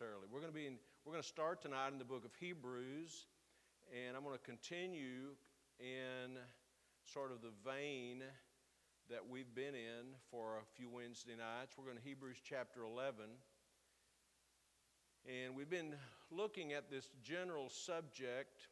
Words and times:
necessarily. 0.00 0.26
We're 0.32 0.40
going 0.40 0.52
to 0.52 0.58
be 0.58 0.66
in, 0.66 0.76
we're 1.04 1.12
going 1.12 1.22
to 1.22 1.28
start 1.28 1.60
tonight 1.60 1.92
in 1.92 1.98
the 1.98 2.04
book 2.04 2.24
of 2.24 2.30
Hebrews, 2.38 3.26
and 3.92 4.16
I'm 4.16 4.22
going 4.22 4.36
to 4.36 4.44
continue 4.44 5.34
in 5.78 6.38
sort 7.04 7.32
of 7.32 7.42
the 7.42 7.52
vein 7.64 8.22
that 9.10 9.20
we've 9.28 9.54
been 9.54 9.74
in 9.74 10.14
for 10.30 10.56
a 10.56 10.64
few 10.76 10.88
Wednesday 10.88 11.32
nights. 11.36 11.74
We're 11.76 11.84
going 11.84 11.96
to 11.96 12.02
Hebrews 12.02 12.38
chapter 12.42 12.84
11. 12.84 13.24
And 15.26 15.54
we've 15.54 15.68
been 15.68 15.94
looking 16.30 16.72
at 16.72 16.90
this 16.90 17.10
general 17.22 17.68
subject. 17.68 18.68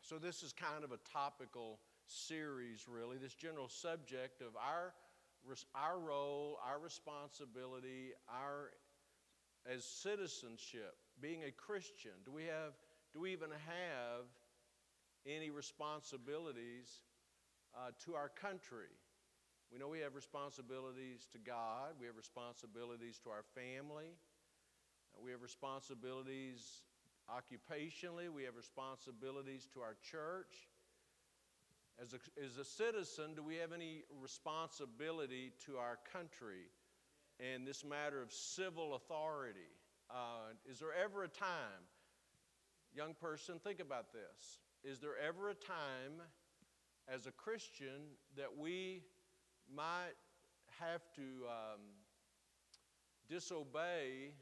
So, 0.00 0.18
this 0.18 0.42
is 0.42 0.52
kind 0.52 0.82
of 0.82 0.90
a 0.90 0.98
topical 1.12 1.78
series, 2.06 2.86
really. 2.88 3.18
This 3.18 3.34
general 3.34 3.68
subject 3.68 4.40
of 4.40 4.56
our, 4.56 4.94
our 5.74 5.98
role, 5.98 6.58
our 6.66 6.80
responsibility, 6.80 8.12
our 8.28 8.70
as 9.66 9.84
citizenship, 9.84 10.96
being 11.20 11.44
a 11.44 11.50
Christian. 11.50 12.12
Do 12.24 12.32
we 12.32 12.44
have, 12.44 12.72
do 13.12 13.20
we 13.20 13.32
even 13.32 13.50
have 13.50 14.26
any 15.26 15.50
responsibilities 15.50 17.02
uh, 17.74 17.90
to 18.04 18.14
our 18.14 18.28
country? 18.28 18.92
We 19.72 19.78
know 19.78 19.88
we 19.88 20.00
have 20.00 20.14
responsibilities 20.14 21.26
to 21.32 21.38
God, 21.38 21.94
we 21.98 22.06
have 22.06 22.16
responsibilities 22.16 23.18
to 23.24 23.30
our 23.30 23.44
family, 23.54 24.12
uh, 25.14 25.20
we 25.22 25.30
have 25.30 25.42
responsibilities 25.42 26.82
occupationally, 27.28 28.28
we 28.28 28.44
have 28.44 28.56
responsibilities 28.56 29.66
to 29.72 29.80
our 29.80 29.96
church. 30.02 30.68
As 32.00 32.12
a, 32.12 32.18
as 32.44 32.58
a 32.58 32.64
citizen, 32.64 33.34
do 33.36 33.42
we 33.42 33.56
have 33.56 33.72
any 33.72 34.02
responsibility 34.20 35.52
to 35.64 35.76
our 35.76 35.98
country 36.12 36.66
and 37.40 37.66
this 37.66 37.84
matter 37.84 38.22
of 38.22 38.32
civil 38.32 38.94
authority? 38.94 39.72
Uh, 40.10 40.52
is 40.70 40.78
there 40.78 40.92
ever 40.92 41.24
a 41.24 41.28
time, 41.28 41.84
young 42.94 43.14
person, 43.14 43.58
think 43.58 43.80
about 43.80 44.12
this. 44.12 44.60
Is 44.84 45.00
there 45.00 45.16
ever 45.18 45.50
a 45.50 45.54
time 45.54 46.22
as 47.08 47.26
a 47.26 47.32
Christian 47.32 48.14
that 48.36 48.56
we 48.56 49.02
might 49.74 50.14
have 50.80 51.00
to 51.16 51.22
um, 51.48 51.80
disobey 53.28 54.34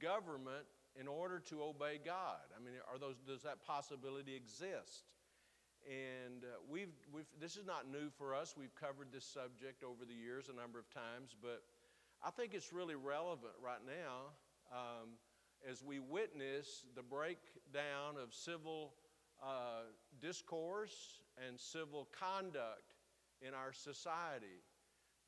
government 0.00 0.66
in 0.98 1.08
order 1.08 1.40
to 1.50 1.62
obey 1.62 1.98
God? 2.04 2.44
I 2.56 2.62
mean, 2.62 2.74
are 2.92 2.98
those, 2.98 3.16
does 3.26 3.42
that 3.42 3.64
possibility 3.64 4.34
exist? 4.34 5.04
And 5.88 6.44
uh, 6.44 6.60
we've, 6.68 6.92
we've, 7.12 7.24
this 7.40 7.56
is 7.56 7.64
not 7.64 7.90
new 7.90 8.10
for 8.18 8.34
us. 8.34 8.54
We've 8.56 8.74
covered 8.74 9.08
this 9.12 9.24
subject 9.24 9.82
over 9.82 10.04
the 10.04 10.14
years 10.14 10.50
a 10.52 10.54
number 10.54 10.78
of 10.78 10.90
times, 10.90 11.34
but 11.40 11.62
I 12.22 12.30
think 12.30 12.54
it's 12.54 12.72
really 12.72 12.94
relevant 12.94 13.54
right 13.62 13.80
now 13.86 14.32
um, 14.72 15.08
as 15.68 15.82
we 15.82 15.98
witness 15.98 16.84
the 16.94 17.02
breakdown 17.02 18.16
of 18.22 18.34
civil 18.34 18.92
uh, 19.42 19.88
discourse 20.20 21.22
and 21.46 21.58
civil 21.58 22.08
conduct 22.18 22.94
in 23.40 23.54
our 23.54 23.72
society. 23.72 24.60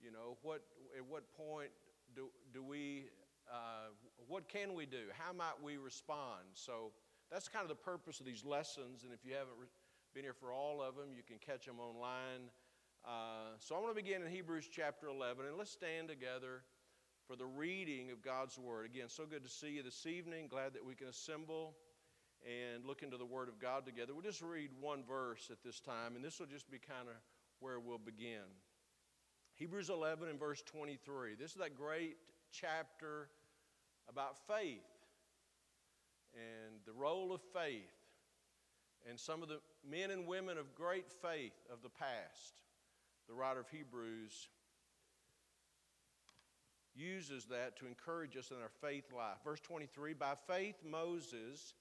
You 0.02 0.12
know, 0.12 0.36
what, 0.42 0.62
at 0.96 1.04
what 1.06 1.32
point 1.34 1.70
do, 2.14 2.28
do 2.52 2.62
we, 2.62 3.06
uh, 3.50 3.92
what 4.28 4.48
can 4.48 4.74
we 4.74 4.84
do? 4.84 5.08
How 5.16 5.32
might 5.32 5.62
we 5.62 5.78
respond? 5.78 6.44
So 6.54 6.92
that's 7.30 7.48
kind 7.48 7.62
of 7.62 7.68
the 7.68 7.74
purpose 7.74 8.20
of 8.20 8.26
these 8.26 8.44
lessons, 8.44 9.04
and 9.04 9.12
if 9.12 9.24
you 9.24 9.32
haven't 9.32 9.56
re- 9.58 9.66
been 10.14 10.24
here 10.24 10.34
for 10.34 10.52
all 10.52 10.82
of 10.82 10.96
them. 10.96 11.08
You 11.16 11.22
can 11.22 11.38
catch 11.38 11.64
them 11.64 11.80
online. 11.80 12.52
Uh, 13.04 13.56
so 13.58 13.74
I'm 13.74 13.82
going 13.82 13.94
to 13.94 14.00
begin 14.00 14.22
in 14.22 14.30
Hebrews 14.30 14.68
chapter 14.70 15.08
11, 15.08 15.46
and 15.46 15.56
let's 15.56 15.70
stand 15.70 16.08
together 16.08 16.62
for 17.26 17.36
the 17.36 17.46
reading 17.46 18.10
of 18.10 18.22
God's 18.22 18.58
Word. 18.58 18.86
Again, 18.86 19.08
so 19.08 19.24
good 19.26 19.44
to 19.44 19.50
see 19.50 19.70
you 19.70 19.82
this 19.82 20.06
evening. 20.06 20.48
Glad 20.48 20.74
that 20.74 20.84
we 20.84 20.94
can 20.94 21.08
assemble 21.08 21.74
and 22.44 22.84
look 22.84 23.02
into 23.02 23.16
the 23.16 23.24
Word 23.24 23.48
of 23.48 23.60
God 23.60 23.86
together. 23.86 24.12
We'll 24.12 24.22
just 24.22 24.42
read 24.42 24.70
one 24.80 25.04
verse 25.04 25.48
at 25.50 25.62
this 25.64 25.80
time, 25.80 26.16
and 26.16 26.24
this 26.24 26.40
will 26.40 26.46
just 26.46 26.70
be 26.70 26.78
kind 26.78 27.08
of 27.08 27.14
where 27.60 27.78
we'll 27.78 27.98
begin. 27.98 28.46
Hebrews 29.54 29.90
11 29.90 30.28
and 30.28 30.38
verse 30.38 30.62
23. 30.62 31.34
This 31.34 31.52
is 31.52 31.56
that 31.58 31.76
great 31.76 32.16
chapter 32.50 33.28
about 34.08 34.36
faith 34.46 34.80
and 36.34 36.74
the 36.86 36.92
role 36.92 37.32
of 37.32 37.40
faith 37.52 37.92
and 39.08 39.18
some 39.18 39.42
of 39.42 39.48
the 39.48 39.60
men 39.88 40.10
and 40.10 40.26
women 40.26 40.58
of 40.58 40.74
great 40.74 41.10
faith 41.10 41.52
of 41.72 41.82
the 41.82 41.88
past. 41.88 42.54
The 43.28 43.34
writer 43.34 43.60
of 43.60 43.68
Hebrews 43.68 44.48
uses 46.94 47.46
that 47.46 47.76
to 47.78 47.86
encourage 47.86 48.36
us 48.36 48.50
in 48.50 48.56
our 48.56 48.70
faith 48.80 49.04
life. 49.16 49.38
Verse 49.44 49.60
23 49.60 50.14
By 50.14 50.34
faith, 50.46 50.76
Moses, 50.88 51.74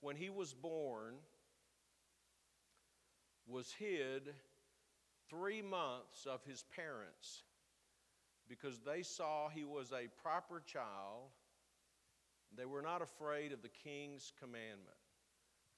when 0.00 0.16
he 0.16 0.30
was 0.30 0.52
born, 0.52 1.14
was 3.46 3.72
hid 3.78 4.34
three 5.28 5.62
months 5.62 6.26
of 6.26 6.44
his 6.44 6.64
parents 6.74 7.42
because 8.48 8.80
they 8.80 9.02
saw 9.02 9.48
he 9.48 9.64
was 9.64 9.92
a 9.92 10.08
proper 10.22 10.62
child. 10.66 11.30
They 12.56 12.66
were 12.66 12.82
not 12.82 13.00
afraid 13.00 13.52
of 13.52 13.62
the 13.62 13.68
king's 13.68 14.32
commandment. 14.40 14.98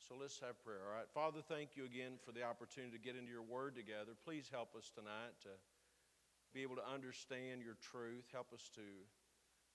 So 0.09 0.17
let's 0.21 0.41
have 0.41 0.59
prayer, 0.65 0.83
all 0.89 0.97
right? 0.97 1.07
Father, 1.15 1.41
thank 1.47 1.77
you 1.77 1.85
again 1.85 2.19
for 2.25 2.33
the 2.33 2.43
opportunity 2.43 2.97
to 2.97 3.03
get 3.03 3.15
into 3.15 3.31
your 3.31 3.43
word 3.43 3.77
together. 3.77 4.19
Please 4.25 4.51
help 4.51 4.75
us 4.75 4.91
tonight 4.91 5.37
to 5.43 5.51
be 6.55 6.63
able 6.63 6.77
to 6.77 6.87
understand 6.87 7.63
your 7.63 7.77
truth. 7.81 8.29
Help 8.33 8.53
us 8.53 8.69
to 8.75 8.85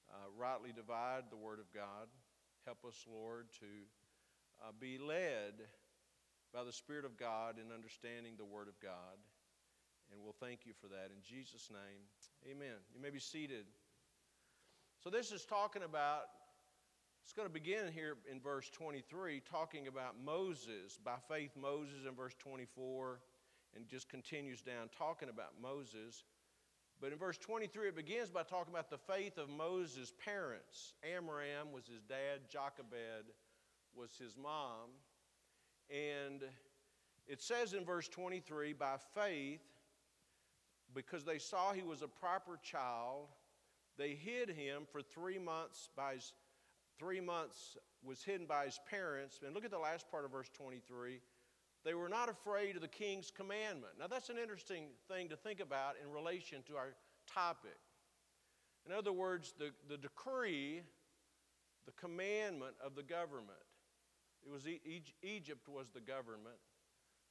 uh, 0.09 0.29
rightly 0.37 0.71
divide 0.71 1.23
the 1.29 1.37
word 1.37 1.59
of 1.59 1.71
God. 1.73 2.07
Help 2.65 2.85
us, 2.85 3.05
Lord, 3.09 3.47
to 3.59 3.71
uh, 4.61 4.71
be 4.79 4.97
led 4.97 5.65
by 6.53 6.63
the 6.63 6.71
Spirit 6.71 7.05
of 7.05 7.17
God 7.17 7.55
in 7.57 7.73
understanding 7.73 8.33
the 8.37 8.45
word 8.45 8.67
of 8.67 8.79
God. 8.79 9.17
And 10.11 10.21
we'll 10.23 10.35
thank 10.39 10.65
you 10.65 10.73
for 10.79 10.87
that. 10.87 11.11
In 11.11 11.21
Jesus' 11.21 11.69
name, 11.71 12.05
amen. 12.49 12.79
You 12.93 13.01
may 13.01 13.09
be 13.09 13.19
seated. 13.19 13.65
So, 15.03 15.09
this 15.09 15.31
is 15.31 15.45
talking 15.45 15.83
about 15.83 16.23
it's 17.23 17.33
going 17.33 17.47
to 17.47 17.53
begin 17.53 17.91
here 17.91 18.15
in 18.31 18.39
verse 18.39 18.69
23, 18.69 19.41
talking 19.41 19.87
about 19.87 20.15
Moses. 20.23 20.97
By 21.03 21.15
faith, 21.27 21.51
Moses 21.59 22.05
in 22.07 22.15
verse 22.15 22.33
24, 22.39 23.19
and 23.75 23.85
just 23.85 24.07
continues 24.07 24.61
down 24.61 24.89
talking 24.97 25.27
about 25.27 25.51
Moses. 25.61 26.23
But 26.99 27.11
in 27.11 27.19
verse 27.19 27.37
23, 27.37 27.89
it 27.89 27.95
begins 27.95 28.29
by 28.29 28.43
talking 28.43 28.73
about 28.73 28.89
the 28.89 28.97
faith 28.97 29.37
of 29.37 29.49
Moses' 29.49 30.11
parents. 30.23 30.95
Amram 31.03 31.71
was 31.71 31.85
his 31.85 32.01
dad, 32.01 32.49
Jochebed 32.49 33.31
was 33.95 34.11
his 34.17 34.35
mom. 34.35 34.89
And 35.89 36.43
it 37.27 37.41
says 37.41 37.73
in 37.73 37.85
verse 37.85 38.07
23 38.07 38.73
by 38.73 38.95
faith, 39.13 39.61
because 40.95 41.23
they 41.23 41.37
saw 41.37 41.71
he 41.73 41.83
was 41.83 42.01
a 42.01 42.07
proper 42.07 42.59
child, 42.63 43.27
they 43.97 44.15
hid 44.15 44.49
him 44.49 44.83
for 44.91 45.01
three 45.01 45.37
months 45.37 45.89
by 45.95 46.15
his 46.15 46.33
three 46.97 47.19
months 47.19 47.77
was 48.03 48.23
hidden 48.23 48.47
by 48.47 48.65
his 48.65 48.79
parents. 48.89 49.39
And 49.45 49.53
look 49.53 49.65
at 49.65 49.71
the 49.71 49.77
last 49.77 50.09
part 50.09 50.25
of 50.25 50.31
verse 50.31 50.49
23. 50.55 51.19
They 51.87 51.93
were 51.93 52.09
not 52.09 52.27
afraid 52.27 52.75
of 52.75 52.81
the 52.81 52.89
king's 52.89 53.31
commandment. 53.31 53.93
Now, 53.97 54.07
that's 54.07 54.27
an 54.27 54.37
interesting 54.37 54.87
thing 55.07 55.29
to 55.29 55.37
think 55.37 55.61
about 55.61 55.95
in 56.03 56.11
relation 56.11 56.61
to 56.63 56.75
our 56.75 56.95
topic. 57.33 57.77
In 58.85 58.91
other 58.91 59.13
words, 59.13 59.53
the, 59.57 59.69
the 59.87 59.95
decree, 59.95 60.81
the 61.85 61.93
commandment 61.93 62.75
of 62.85 62.95
the 62.95 63.03
government. 63.03 63.63
It 64.45 64.51
was 64.51 64.67
e- 64.67 64.81
Egypt 65.23 65.69
was 65.69 65.87
the 65.93 66.01
government. 66.01 66.57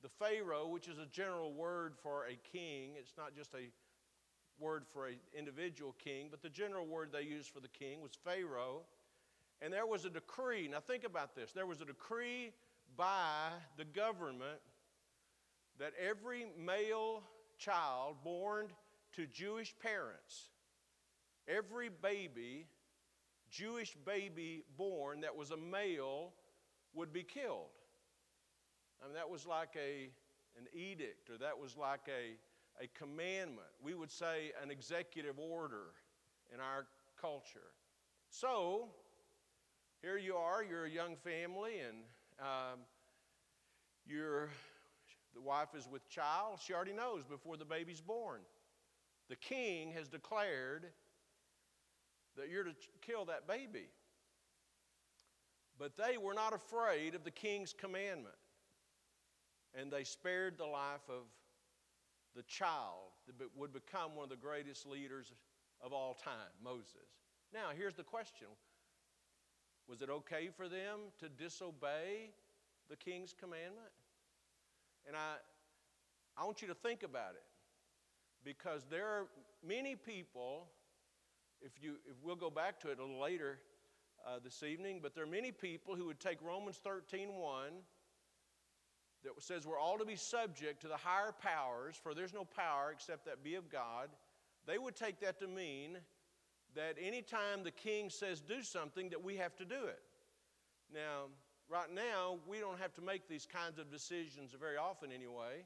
The 0.02 0.08
Pharaoh, 0.08 0.68
which 0.68 0.88
is 0.88 0.96
a 0.96 1.06
general 1.06 1.52
word 1.52 1.92
for 2.02 2.24
a 2.24 2.38
king, 2.56 2.92
it's 2.98 3.12
not 3.18 3.36
just 3.36 3.52
a 3.52 3.68
word 4.58 4.84
for 4.86 5.08
an 5.08 5.16
individual 5.36 5.94
king, 6.02 6.28
but 6.30 6.40
the 6.40 6.48
general 6.48 6.86
word 6.86 7.10
they 7.12 7.28
used 7.28 7.50
for 7.50 7.60
the 7.60 7.68
king 7.68 8.00
was 8.00 8.12
Pharaoh. 8.24 8.84
And 9.60 9.70
there 9.70 9.86
was 9.86 10.06
a 10.06 10.10
decree. 10.10 10.66
Now, 10.66 10.80
think 10.80 11.04
about 11.04 11.36
this. 11.36 11.52
There 11.52 11.66
was 11.66 11.82
a 11.82 11.84
decree 11.84 12.52
by 12.96 13.50
the 13.76 13.84
government 13.84 14.60
that 15.78 15.92
every 16.00 16.46
male 16.58 17.22
child 17.58 18.16
born 18.24 18.68
to 19.14 19.26
Jewish 19.26 19.74
parents, 19.78 20.50
every 21.48 21.88
baby, 21.88 22.66
Jewish 23.50 23.94
baby 24.04 24.64
born 24.76 25.20
that 25.20 25.36
was 25.36 25.50
a 25.50 25.56
male, 25.56 26.32
would 26.94 27.12
be 27.12 27.22
killed. 27.22 27.68
I 29.02 29.06
mean, 29.06 29.14
that 29.14 29.28
was 29.28 29.46
like 29.46 29.76
a, 29.76 30.08
an 30.58 30.66
edict, 30.72 31.28
or 31.30 31.38
that 31.38 31.58
was 31.58 31.76
like 31.76 32.08
a, 32.08 32.36
a 32.82 32.88
commandment. 32.98 33.68
We 33.82 33.94
would 33.94 34.10
say 34.10 34.52
an 34.62 34.70
executive 34.70 35.38
order 35.38 35.92
in 36.52 36.60
our 36.60 36.86
culture. 37.20 37.72
So, 38.30 38.88
here 40.02 40.18
you 40.18 40.36
are, 40.36 40.64
you're 40.64 40.86
a 40.86 40.90
young 40.90 41.16
family, 41.16 41.80
and 41.80 41.98
um, 42.40 42.80
you're, 44.06 44.48
the 45.34 45.40
wife 45.40 45.68
is 45.76 45.88
with 45.90 46.08
child. 46.08 46.58
She 46.64 46.72
already 46.72 46.92
knows 46.92 47.24
before 47.24 47.56
the 47.56 47.64
baby's 47.64 48.00
born. 48.00 48.40
The 49.28 49.36
king 49.36 49.92
has 49.92 50.08
declared 50.08 50.86
that 52.36 52.48
you're 52.50 52.64
to 52.64 52.74
kill 53.00 53.24
that 53.26 53.48
baby. 53.48 53.88
But 55.78 55.96
they 55.96 56.16
were 56.16 56.34
not 56.34 56.54
afraid 56.54 57.14
of 57.14 57.24
the 57.24 57.30
king's 57.30 57.72
commandment. 57.72 58.34
And 59.78 59.90
they 59.90 60.04
spared 60.04 60.56
the 60.56 60.66
life 60.66 61.02
of 61.08 61.24
the 62.34 62.42
child 62.42 63.12
that 63.38 63.48
would 63.56 63.72
become 63.72 64.14
one 64.14 64.24
of 64.24 64.30
the 64.30 64.36
greatest 64.36 64.86
leaders 64.86 65.32
of 65.82 65.92
all 65.92 66.14
time, 66.14 66.52
Moses. 66.62 67.08
Now, 67.52 67.68
here's 67.76 67.94
the 67.94 68.04
question 68.04 68.48
Was 69.88 70.02
it 70.02 70.10
okay 70.10 70.48
for 70.56 70.68
them 70.68 70.98
to 71.20 71.28
disobey 71.28 72.30
the 72.90 72.96
king's 72.96 73.32
commandment? 73.32 73.92
And 75.06 75.16
I, 75.16 75.36
I 76.36 76.44
want 76.44 76.60
you 76.60 76.68
to 76.68 76.74
think 76.74 77.02
about 77.02 77.34
it 77.34 77.44
because 78.44 78.84
there 78.90 79.06
are 79.06 79.26
many 79.66 79.94
people, 79.94 80.66
if, 81.60 81.72
you, 81.80 81.94
if 82.10 82.16
we'll 82.22 82.36
go 82.36 82.50
back 82.50 82.80
to 82.80 82.90
it 82.90 82.98
a 82.98 83.02
little 83.02 83.20
later 83.20 83.58
uh, 84.26 84.38
this 84.42 84.62
evening, 84.62 84.98
but 85.00 85.14
there 85.14 85.22
are 85.22 85.28
many 85.28 85.52
people 85.52 85.94
who 85.94 86.06
would 86.06 86.20
take 86.20 86.38
Romans 86.42 86.80
13 86.82 87.28
1 87.34 87.72
that 89.22 89.42
says 89.42 89.66
we're 89.66 89.78
all 89.78 89.98
to 89.98 90.04
be 90.04 90.16
subject 90.16 90.80
to 90.82 90.88
the 90.88 90.96
higher 90.96 91.32
powers, 91.32 91.96
for 92.00 92.14
there's 92.14 92.34
no 92.34 92.44
power 92.44 92.90
except 92.92 93.24
that 93.26 93.42
be 93.42 93.54
of 93.54 93.70
God. 93.70 94.08
They 94.66 94.78
would 94.78 94.96
take 94.96 95.20
that 95.20 95.38
to 95.40 95.46
mean 95.46 95.98
that 96.76 96.96
anytime 97.00 97.64
the 97.64 97.70
king 97.70 98.10
says 98.10 98.40
do 98.40 98.62
something, 98.62 99.08
that 99.10 99.22
we 99.22 99.36
have 99.36 99.56
to 99.56 99.64
do 99.64 99.84
it. 99.86 100.00
Now, 100.92 101.24
right 101.68 101.92
now, 101.92 102.38
we 102.46 102.60
don't 102.60 102.78
have 102.78 102.94
to 102.94 103.02
make 103.02 103.28
these 103.28 103.46
kinds 103.46 103.78
of 103.78 103.90
decisions 103.90 104.54
very 104.58 104.76
often 104.76 105.10
anyway. 105.10 105.64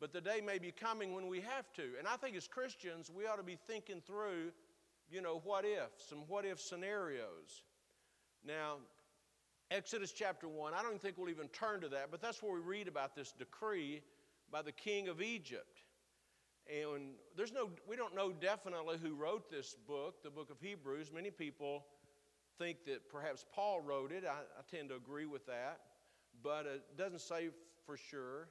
But 0.00 0.12
the 0.12 0.20
day 0.20 0.40
may 0.44 0.58
be 0.58 0.70
coming 0.70 1.14
when 1.14 1.28
we 1.28 1.40
have 1.40 1.72
to. 1.74 1.82
And 1.98 2.06
I 2.06 2.16
think 2.16 2.36
as 2.36 2.46
Christians, 2.46 3.10
we 3.14 3.26
ought 3.26 3.36
to 3.36 3.42
be 3.42 3.56
thinking 3.66 4.02
through, 4.06 4.52
you 5.10 5.20
know, 5.20 5.40
what 5.44 5.64
if, 5.64 5.90
some 6.08 6.20
what 6.28 6.44
if 6.44 6.60
scenarios. 6.60 7.62
Now, 8.46 8.76
Exodus 9.70 10.12
chapter 10.12 10.48
1, 10.48 10.74
I 10.74 10.82
don't 10.82 11.00
think 11.00 11.16
we'll 11.16 11.30
even 11.30 11.48
turn 11.48 11.80
to 11.80 11.88
that, 11.88 12.10
but 12.10 12.20
that's 12.20 12.42
where 12.42 12.52
we 12.52 12.60
read 12.60 12.88
about 12.88 13.16
this 13.16 13.32
decree 13.32 14.02
by 14.50 14.62
the 14.62 14.72
king 14.72 15.08
of 15.08 15.22
Egypt. 15.22 15.73
And 16.68 17.12
there's 17.36 17.52
no, 17.52 17.68
we 17.86 17.96
don't 17.96 18.14
know 18.14 18.32
definitely 18.32 18.96
who 19.02 19.14
wrote 19.14 19.50
this 19.50 19.76
book, 19.86 20.22
the 20.22 20.30
book 20.30 20.50
of 20.50 20.60
Hebrews. 20.60 21.10
Many 21.14 21.30
people 21.30 21.84
think 22.58 22.84
that 22.86 23.08
perhaps 23.10 23.44
Paul 23.54 23.80
wrote 23.80 24.12
it. 24.12 24.24
I, 24.26 24.38
I 24.38 24.62
tend 24.70 24.88
to 24.88 24.94
agree 24.94 25.26
with 25.26 25.44
that, 25.46 25.80
but 26.42 26.66
it 26.66 26.96
doesn't 26.96 27.20
say 27.20 27.50
for 27.84 27.96
sure. 27.96 28.48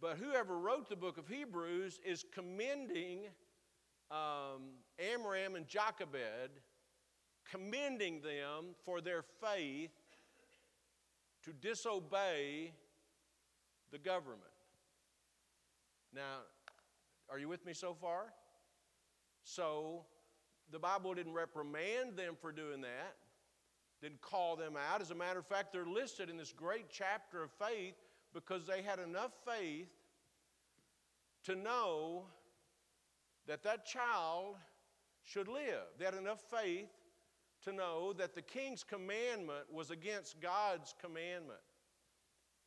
But 0.00 0.18
whoever 0.18 0.58
wrote 0.58 0.88
the 0.88 0.96
book 0.96 1.18
of 1.18 1.26
Hebrews 1.26 1.98
is 2.04 2.24
commending 2.32 3.20
um, 4.10 4.62
Amram 4.98 5.56
and 5.56 5.66
Jochebed, 5.66 6.50
commending 7.50 8.20
them 8.20 8.74
for 8.84 9.00
their 9.00 9.22
faith 9.22 9.90
to 11.44 11.52
disobey 11.52 12.72
the 13.90 13.98
government. 13.98 14.42
Now, 16.14 16.40
are 17.30 17.38
you 17.38 17.48
with 17.48 17.64
me 17.66 17.72
so 17.72 17.94
far? 17.94 18.32
So, 19.42 20.04
the 20.70 20.78
Bible 20.78 21.14
didn't 21.14 21.32
reprimand 21.32 22.16
them 22.16 22.34
for 22.40 22.50
doing 22.50 22.80
that, 22.80 23.16
didn't 24.02 24.20
call 24.20 24.56
them 24.56 24.74
out. 24.76 25.00
As 25.00 25.10
a 25.10 25.14
matter 25.14 25.38
of 25.38 25.46
fact, 25.46 25.72
they're 25.72 25.86
listed 25.86 26.28
in 26.28 26.36
this 26.36 26.52
great 26.52 26.86
chapter 26.90 27.42
of 27.42 27.50
faith 27.52 27.94
because 28.34 28.66
they 28.66 28.82
had 28.82 28.98
enough 28.98 29.32
faith 29.46 29.88
to 31.44 31.54
know 31.54 32.24
that 33.46 33.62
that 33.62 33.86
child 33.86 34.56
should 35.24 35.48
live. 35.48 35.84
They 35.98 36.04
had 36.04 36.14
enough 36.14 36.42
faith 36.50 36.88
to 37.64 37.72
know 37.72 38.12
that 38.14 38.34
the 38.34 38.42
king's 38.42 38.84
commandment 38.84 39.72
was 39.72 39.90
against 39.90 40.40
God's 40.40 40.94
commandment. 41.00 41.60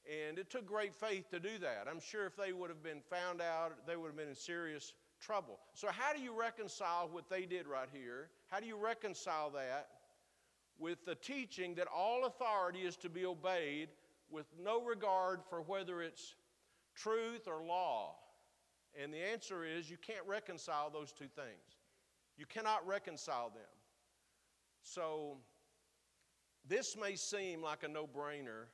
And 0.09 0.39
it 0.39 0.49
took 0.49 0.65
great 0.65 0.95
faith 0.95 1.29
to 1.29 1.39
do 1.39 1.59
that. 1.59 1.85
I'm 1.89 1.99
sure 1.99 2.25
if 2.25 2.35
they 2.35 2.51
would 2.51 2.69
have 2.69 2.81
been 2.81 3.01
found 3.11 3.41
out, 3.41 3.73
they 3.85 3.95
would 3.95 4.07
have 4.07 4.17
been 4.17 4.29
in 4.29 4.35
serious 4.35 4.93
trouble. 5.19 5.59
So, 5.73 5.89
how 5.91 6.13
do 6.13 6.21
you 6.21 6.37
reconcile 6.37 7.09
what 7.11 7.29
they 7.29 7.45
did 7.45 7.67
right 7.67 7.89
here? 7.93 8.29
How 8.47 8.59
do 8.59 8.65
you 8.65 8.75
reconcile 8.75 9.51
that 9.51 9.89
with 10.79 11.05
the 11.05 11.13
teaching 11.13 11.75
that 11.75 11.87
all 11.87 12.25
authority 12.25 12.79
is 12.79 12.95
to 12.97 13.09
be 13.09 13.25
obeyed 13.25 13.89
with 14.31 14.47
no 14.59 14.81
regard 14.81 15.41
for 15.47 15.61
whether 15.61 16.01
it's 16.01 16.33
truth 16.95 17.47
or 17.47 17.63
law? 17.63 18.15
And 18.99 19.13
the 19.13 19.19
answer 19.19 19.63
is 19.63 19.91
you 19.91 19.97
can't 19.97 20.25
reconcile 20.25 20.89
those 20.89 21.11
two 21.11 21.27
things. 21.35 21.77
You 22.35 22.47
cannot 22.47 22.87
reconcile 22.87 23.49
them. 23.49 23.61
So, 24.81 25.37
this 26.67 26.97
may 26.99 27.15
seem 27.15 27.61
like 27.61 27.83
a 27.83 27.87
no 27.87 28.07
brainer, 28.07 28.65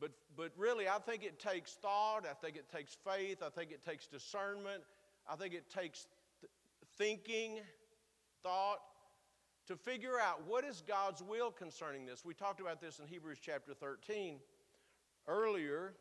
but, 0.00 0.12
but 0.36 0.52
really, 0.56 0.88
I 0.88 0.98
think 0.98 1.22
it 1.22 1.38
takes 1.38 1.74
thought, 1.74 2.22
I 2.28 2.34
think 2.34 2.56
it 2.56 2.70
takes 2.70 2.96
faith, 3.06 3.42
I 3.44 3.50
think 3.50 3.70
it 3.70 3.84
takes 3.84 4.06
discernment, 4.06 4.82
I 5.30 5.36
think 5.36 5.54
it 5.54 5.70
takes 5.70 6.06
th- 6.40 6.50
thinking, 6.96 7.60
thought, 8.42 8.78
to 9.66 9.76
figure 9.76 10.18
out 10.18 10.46
what 10.46 10.64
is 10.64 10.82
God's 10.86 11.22
will 11.22 11.50
concerning 11.50 12.06
this. 12.06 12.24
We 12.24 12.34
talked 12.34 12.60
about 12.60 12.80
this 12.80 12.98
in 12.98 13.06
Hebrews 13.06 13.38
chapter 13.40 13.74
13 13.74 14.38
earlier, 15.28 15.92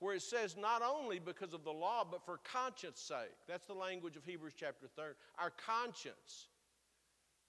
where 0.00 0.14
it 0.14 0.22
says 0.22 0.56
not 0.56 0.82
only 0.82 1.18
because 1.18 1.52
of 1.52 1.64
the 1.64 1.72
law, 1.72 2.04
but 2.10 2.24
for 2.24 2.38
conscience 2.38 3.00
sake. 3.00 3.36
That's 3.46 3.66
the 3.66 3.74
language 3.74 4.16
of 4.16 4.24
Hebrews 4.24 4.54
chapter 4.56 4.86
3. 4.96 5.04
Our 5.38 5.52
conscience 5.64 6.48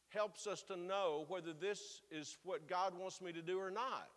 helps 0.09 0.45
us 0.45 0.61
to 0.63 0.75
know 0.75 1.25
whether 1.29 1.53
this 1.53 2.01
is 2.11 2.37
what 2.43 2.67
God 2.67 2.97
wants 2.97 3.21
me 3.21 3.31
to 3.31 3.41
do 3.41 3.59
or 3.59 3.71
not. 3.71 4.09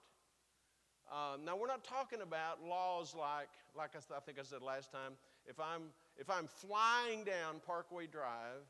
Um, 1.13 1.45
now, 1.45 1.57
we're 1.57 1.67
not 1.67 1.85
talking 1.85 2.23
about 2.23 2.65
laws 2.65 3.15
like, 3.15 3.51
like 3.77 3.91
I, 3.91 4.01
th- 4.01 4.17
I 4.17 4.21
think 4.21 4.39
I 4.39 4.43
said 4.45 4.63
last 4.63 4.91
time, 4.91 5.13
if 5.45 5.61
I'm, 5.61 5.93
if 6.17 6.31
I'm 6.31 6.47
flying 6.47 7.23
down 7.23 7.61
Parkway 7.67 8.07
Drive 8.07 8.65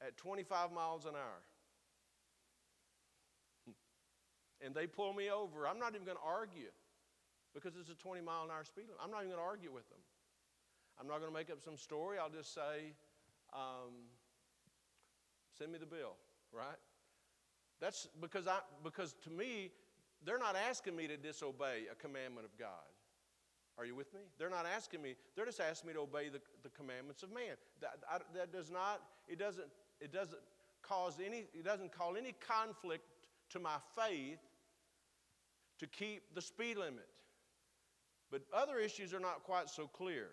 at 0.00 0.16
25 0.16 0.70
miles 0.70 1.04
an 1.04 1.14
hour 1.16 1.42
and 4.64 4.72
they 4.72 4.86
pull 4.86 5.12
me 5.12 5.30
over, 5.30 5.66
I'm 5.66 5.80
not 5.80 5.94
even 5.96 6.06
going 6.06 6.16
to 6.16 6.22
argue 6.24 6.70
because 7.52 7.72
it's 7.74 7.90
a 7.90 7.96
20 7.96 8.20
mile 8.20 8.44
an 8.44 8.50
hour 8.50 8.62
speed 8.62 8.82
limit. 8.82 9.00
I'm 9.02 9.10
not 9.10 9.18
even 9.24 9.30
going 9.30 9.42
to 9.42 9.48
argue 9.48 9.72
with 9.72 9.88
them. 9.88 9.98
I'm 11.00 11.08
not 11.08 11.18
going 11.18 11.32
to 11.32 11.36
make 11.36 11.50
up 11.50 11.60
some 11.60 11.76
story. 11.76 12.18
I'll 12.18 12.30
just 12.30 12.54
say, 12.54 12.94
um, 13.52 14.06
send 15.58 15.72
me 15.72 15.78
the 15.78 15.86
bill, 15.86 16.14
right? 16.52 16.78
That's 17.80 18.06
because 18.20 18.46
I 18.46 18.60
because 18.84 19.14
to 19.24 19.30
me, 19.30 19.72
they're 20.24 20.38
not 20.38 20.56
asking 20.56 20.96
me 20.96 21.06
to 21.08 21.16
disobey 21.16 21.84
a 21.90 21.94
commandment 21.94 22.46
of 22.46 22.56
God. 22.58 22.90
Are 23.78 23.84
you 23.84 23.94
with 23.94 24.12
me? 24.12 24.20
They're 24.38 24.50
not 24.50 24.66
asking 24.66 25.02
me, 25.02 25.14
they're 25.34 25.46
just 25.46 25.60
asking 25.60 25.88
me 25.88 25.94
to 25.94 26.00
obey 26.00 26.28
the, 26.28 26.40
the 26.62 26.68
commandments 26.70 27.22
of 27.22 27.32
man. 27.32 27.56
That, 27.80 27.98
I, 28.10 28.18
that 28.34 28.52
does 28.52 28.70
not, 28.70 29.02
it 29.28 29.38
doesn't, 29.38 29.68
it 30.00 30.12
doesn't 30.12 30.40
cause 30.82 31.18
any, 31.24 31.44
it 31.54 31.64
doesn't 31.64 31.92
call 31.92 32.16
any 32.16 32.34
conflict 32.46 33.04
to 33.50 33.58
my 33.58 33.76
faith 33.96 34.40
to 35.78 35.86
keep 35.86 36.34
the 36.34 36.42
speed 36.42 36.76
limit. 36.76 37.08
But 38.30 38.42
other 38.54 38.78
issues 38.78 39.12
are 39.14 39.20
not 39.20 39.42
quite 39.42 39.68
so 39.68 39.86
clear. 39.86 40.28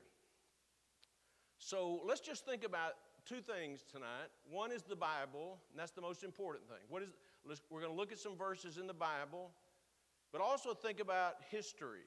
So 1.57 2.01
let's 2.05 2.21
just 2.21 2.45
think 2.45 2.63
about 2.63 2.93
two 3.25 3.41
things 3.41 3.83
tonight. 3.91 4.29
One 4.49 4.71
is 4.71 4.83
the 4.83 4.95
Bible, 4.95 5.59
and 5.71 5.79
that's 5.79 5.91
the 5.91 6.01
most 6.01 6.23
important 6.23 6.67
thing. 6.67 6.79
What 6.87 7.03
is, 7.03 7.09
we're 7.69 7.81
going 7.81 7.91
to 7.91 7.97
look 7.97 8.11
at 8.11 8.19
some 8.19 8.35
verses 8.35 8.77
in 8.77 8.87
the 8.87 8.93
Bible, 8.93 9.51
but 10.31 10.41
also 10.41 10.73
think 10.73 10.99
about 10.99 11.35
history 11.49 12.05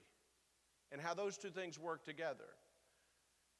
and 0.90 1.00
how 1.00 1.14
those 1.14 1.36
two 1.36 1.50
things 1.50 1.78
work 1.78 2.04
together. 2.04 2.56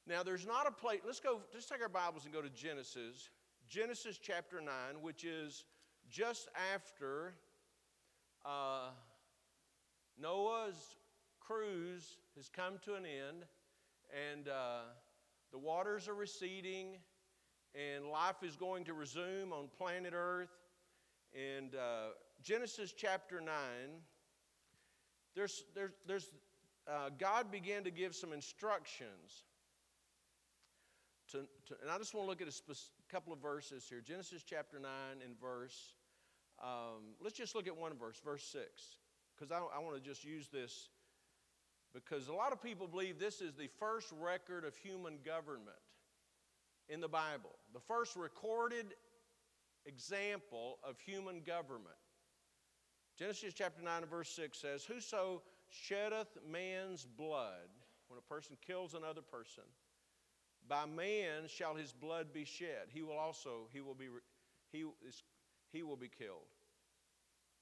Now, 0.07 0.23
there's 0.23 0.47
not 0.47 0.67
a 0.67 0.71
place, 0.71 1.01
let's 1.07 1.21
go, 1.21 1.41
just 1.53 1.69
take 1.69 1.81
our 1.81 1.89
Bibles 1.89 2.25
and 2.25 2.35
go 2.35 2.43
to 2.43 2.51
Genesis, 2.51 3.31
Genesis 3.69 4.19
chapter 4.19 4.61
9, 4.61 4.69
which 5.01 5.25
is 5.25 5.65
just 6.11 6.49
after 6.75 7.35
uh, 8.45 8.91
Noah's 10.21 10.97
cruise 11.41 12.19
has 12.37 12.49
come 12.49 12.79
to 12.85 12.95
an 12.95 13.05
end, 13.05 13.45
and 14.33 14.49
uh, 14.49 14.81
the 15.53 15.59
waters 15.59 16.09
are 16.09 16.15
receding, 16.15 16.99
and 17.75 18.07
life 18.07 18.43
is 18.43 18.57
going 18.57 18.85
to 18.85 18.95
resume 18.95 19.53
on 19.53 19.69
planet 19.79 20.13
Earth. 20.15 20.51
And 21.35 21.75
uh, 21.75 22.09
Genesis 22.43 22.93
chapter 22.93 23.41
9, 23.41 23.55
there's, 25.35 25.65
there's, 25.75 25.93
there's, 26.07 26.31
uh, 26.89 27.11
God 27.19 27.51
began 27.51 27.85
to 27.85 27.91
give 27.91 28.15
some 28.15 28.33
instructions. 28.33 29.45
To, 31.33 31.39
to, 31.39 31.77
and 31.81 31.91
I 31.91 31.99
just 31.99 32.15
want 32.15 32.27
to 32.27 32.31
look 32.31 32.43
at 32.43 32.49
a 32.49 32.53
spe- 32.53 32.91
couple 33.11 33.33
of 33.33 33.41
verses 33.41 33.87
here. 33.89 34.01
Genesis 34.01 34.43
chapter 34.43 34.79
9 34.79 34.91
and 35.25 35.41
verse, 35.41 35.95
um, 36.63 37.15
let's 37.23 37.37
just 37.37 37.55
look 37.55 37.67
at 37.67 37.77
one 37.77 37.93
verse, 37.99 38.21
verse 38.25 38.45
6, 38.45 38.65
because 39.35 39.51
I, 39.51 39.59
I 39.59 39.79
want 39.79 39.97
to 39.97 40.03
just 40.03 40.25
use 40.25 40.49
this 40.49 40.89
because 41.95 42.29
a 42.29 42.33
lot 42.33 42.53
of 42.53 42.63
people 42.63 42.87
believe 42.87 43.19
this 43.19 43.41
is 43.41 43.53
the 43.55 43.69
first 43.79 44.13
record 44.19 44.65
of 44.65 44.75
human 44.77 45.19
government 45.25 45.77
in 46.89 47.01
the 47.01 47.09
Bible. 47.09 47.51
The 47.75 47.81
first 47.81 48.17
recorded 48.17 48.95
example 49.85 50.79
of 50.83 50.99
human 50.99 51.41
government. 51.41 51.97
Genesis 53.19 53.55
chapter 53.55 53.83
9 53.83 54.03
and 54.03 54.11
verse 54.11 54.31
6 54.31 54.59
says, 54.59 54.85
Whoso 54.85 55.43
sheddeth 55.69 56.39
man's 56.51 57.05
blood, 57.05 57.69
when 58.09 58.19
a 58.19 58.23
person 58.23 58.57
kills 58.67 58.95
another 58.95 59.23
person, 59.23 59.65
by 60.69 60.87
man 60.87 61.47
shall 61.47 61.75
his 61.75 61.93
blood 61.93 62.33
be 62.33 62.45
shed. 62.45 62.89
He 62.89 63.03
will 63.03 63.19
also, 63.19 63.69
he 63.73 63.81
will 63.81 63.95
be, 63.95 64.07
he, 64.71 64.85
is, 65.07 65.23
he 65.73 65.83
will 65.83 65.97
be 65.97 66.09
killed. 66.09 66.49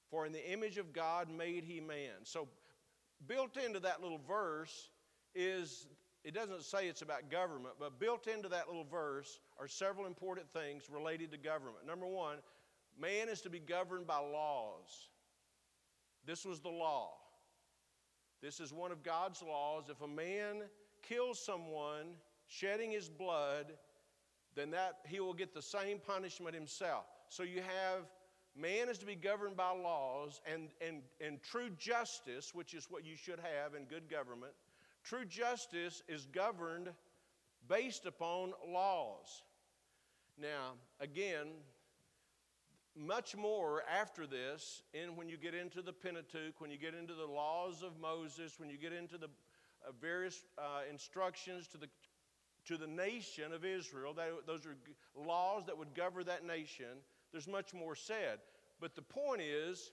For 0.09 0.25
in 0.25 0.31
the 0.31 0.51
image 0.51 0.77
of 0.77 0.93
God 0.93 1.29
made 1.29 1.63
he 1.63 1.79
man. 1.79 2.23
So, 2.23 2.47
built 3.27 3.57
into 3.57 3.79
that 3.79 4.01
little 4.01 4.21
verse 4.27 4.89
is, 5.35 5.87
it 6.23 6.33
doesn't 6.33 6.63
say 6.63 6.87
it's 6.87 7.01
about 7.01 7.29
government, 7.29 7.75
but 7.79 7.99
built 7.99 8.27
into 8.27 8.49
that 8.49 8.67
little 8.67 8.83
verse 8.83 9.39
are 9.59 9.67
several 9.67 10.05
important 10.05 10.49
things 10.51 10.89
related 10.89 11.31
to 11.31 11.37
government. 11.37 11.85
Number 11.85 12.07
one, 12.07 12.37
man 12.99 13.29
is 13.29 13.41
to 13.41 13.49
be 13.49 13.59
governed 13.59 14.05
by 14.05 14.17
laws. 14.17 15.09
This 16.25 16.45
was 16.45 16.59
the 16.59 16.69
law. 16.69 17.11
This 18.41 18.59
is 18.59 18.73
one 18.73 18.91
of 18.91 19.03
God's 19.03 19.41
laws. 19.41 19.85
If 19.89 20.01
a 20.01 20.07
man 20.07 20.63
kills 21.01 21.43
someone, 21.43 22.15
shedding 22.47 22.91
his 22.91 23.07
blood, 23.09 23.73
then 24.55 24.71
that 24.71 24.99
he 25.07 25.19
will 25.19 25.33
get 25.33 25.53
the 25.53 25.61
same 25.61 25.99
punishment 25.99 26.55
himself. 26.55 27.05
So 27.29 27.43
you 27.43 27.61
have 27.61 28.05
man 28.55 28.89
is 28.89 28.97
to 28.97 29.05
be 29.05 29.15
governed 29.15 29.55
by 29.55 29.71
laws 29.71 30.41
and, 30.51 30.69
and, 30.85 31.01
and 31.25 31.41
true 31.41 31.69
justice, 31.77 32.53
which 32.53 32.73
is 32.73 32.87
what 32.89 33.05
you 33.05 33.15
should 33.15 33.39
have 33.39 33.75
in 33.75 33.85
good 33.85 34.09
government. 34.09 34.51
True 35.03 35.25
justice 35.25 36.03
is 36.07 36.25
governed 36.25 36.89
based 37.67 38.05
upon 38.05 38.53
laws. 38.67 39.43
Now, 40.37 40.73
again, 40.99 41.47
much 42.95 43.35
more 43.35 43.83
after 43.89 44.27
this, 44.27 44.81
and 44.93 45.15
when 45.15 45.29
you 45.29 45.37
get 45.37 45.53
into 45.53 45.81
the 45.81 45.93
Pentateuch, 45.93 46.59
when 46.59 46.71
you 46.71 46.77
get 46.77 46.93
into 46.93 47.13
the 47.13 47.25
laws 47.25 47.83
of 47.83 47.99
Moses, 47.99 48.59
when 48.59 48.69
you 48.69 48.77
get 48.77 48.93
into 48.93 49.17
the 49.17 49.27
uh, 49.27 49.91
various 49.99 50.43
uh, 50.57 50.81
instructions 50.89 51.67
to 51.67 51.77
the 51.77 51.87
to 52.63 52.77
the 52.77 52.85
nation 52.85 53.53
of 53.53 53.65
Israel, 53.65 54.13
that, 54.13 54.45
those 54.45 54.67
are 54.67 54.75
laws 55.15 55.65
that 55.65 55.75
would 55.75 55.95
govern 55.95 56.25
that 56.25 56.45
nation. 56.45 57.01
There's 57.31 57.47
much 57.47 57.73
more 57.73 57.95
said, 57.95 58.37
but 58.79 58.95
the 58.95 59.01
point 59.01 59.41
is, 59.41 59.91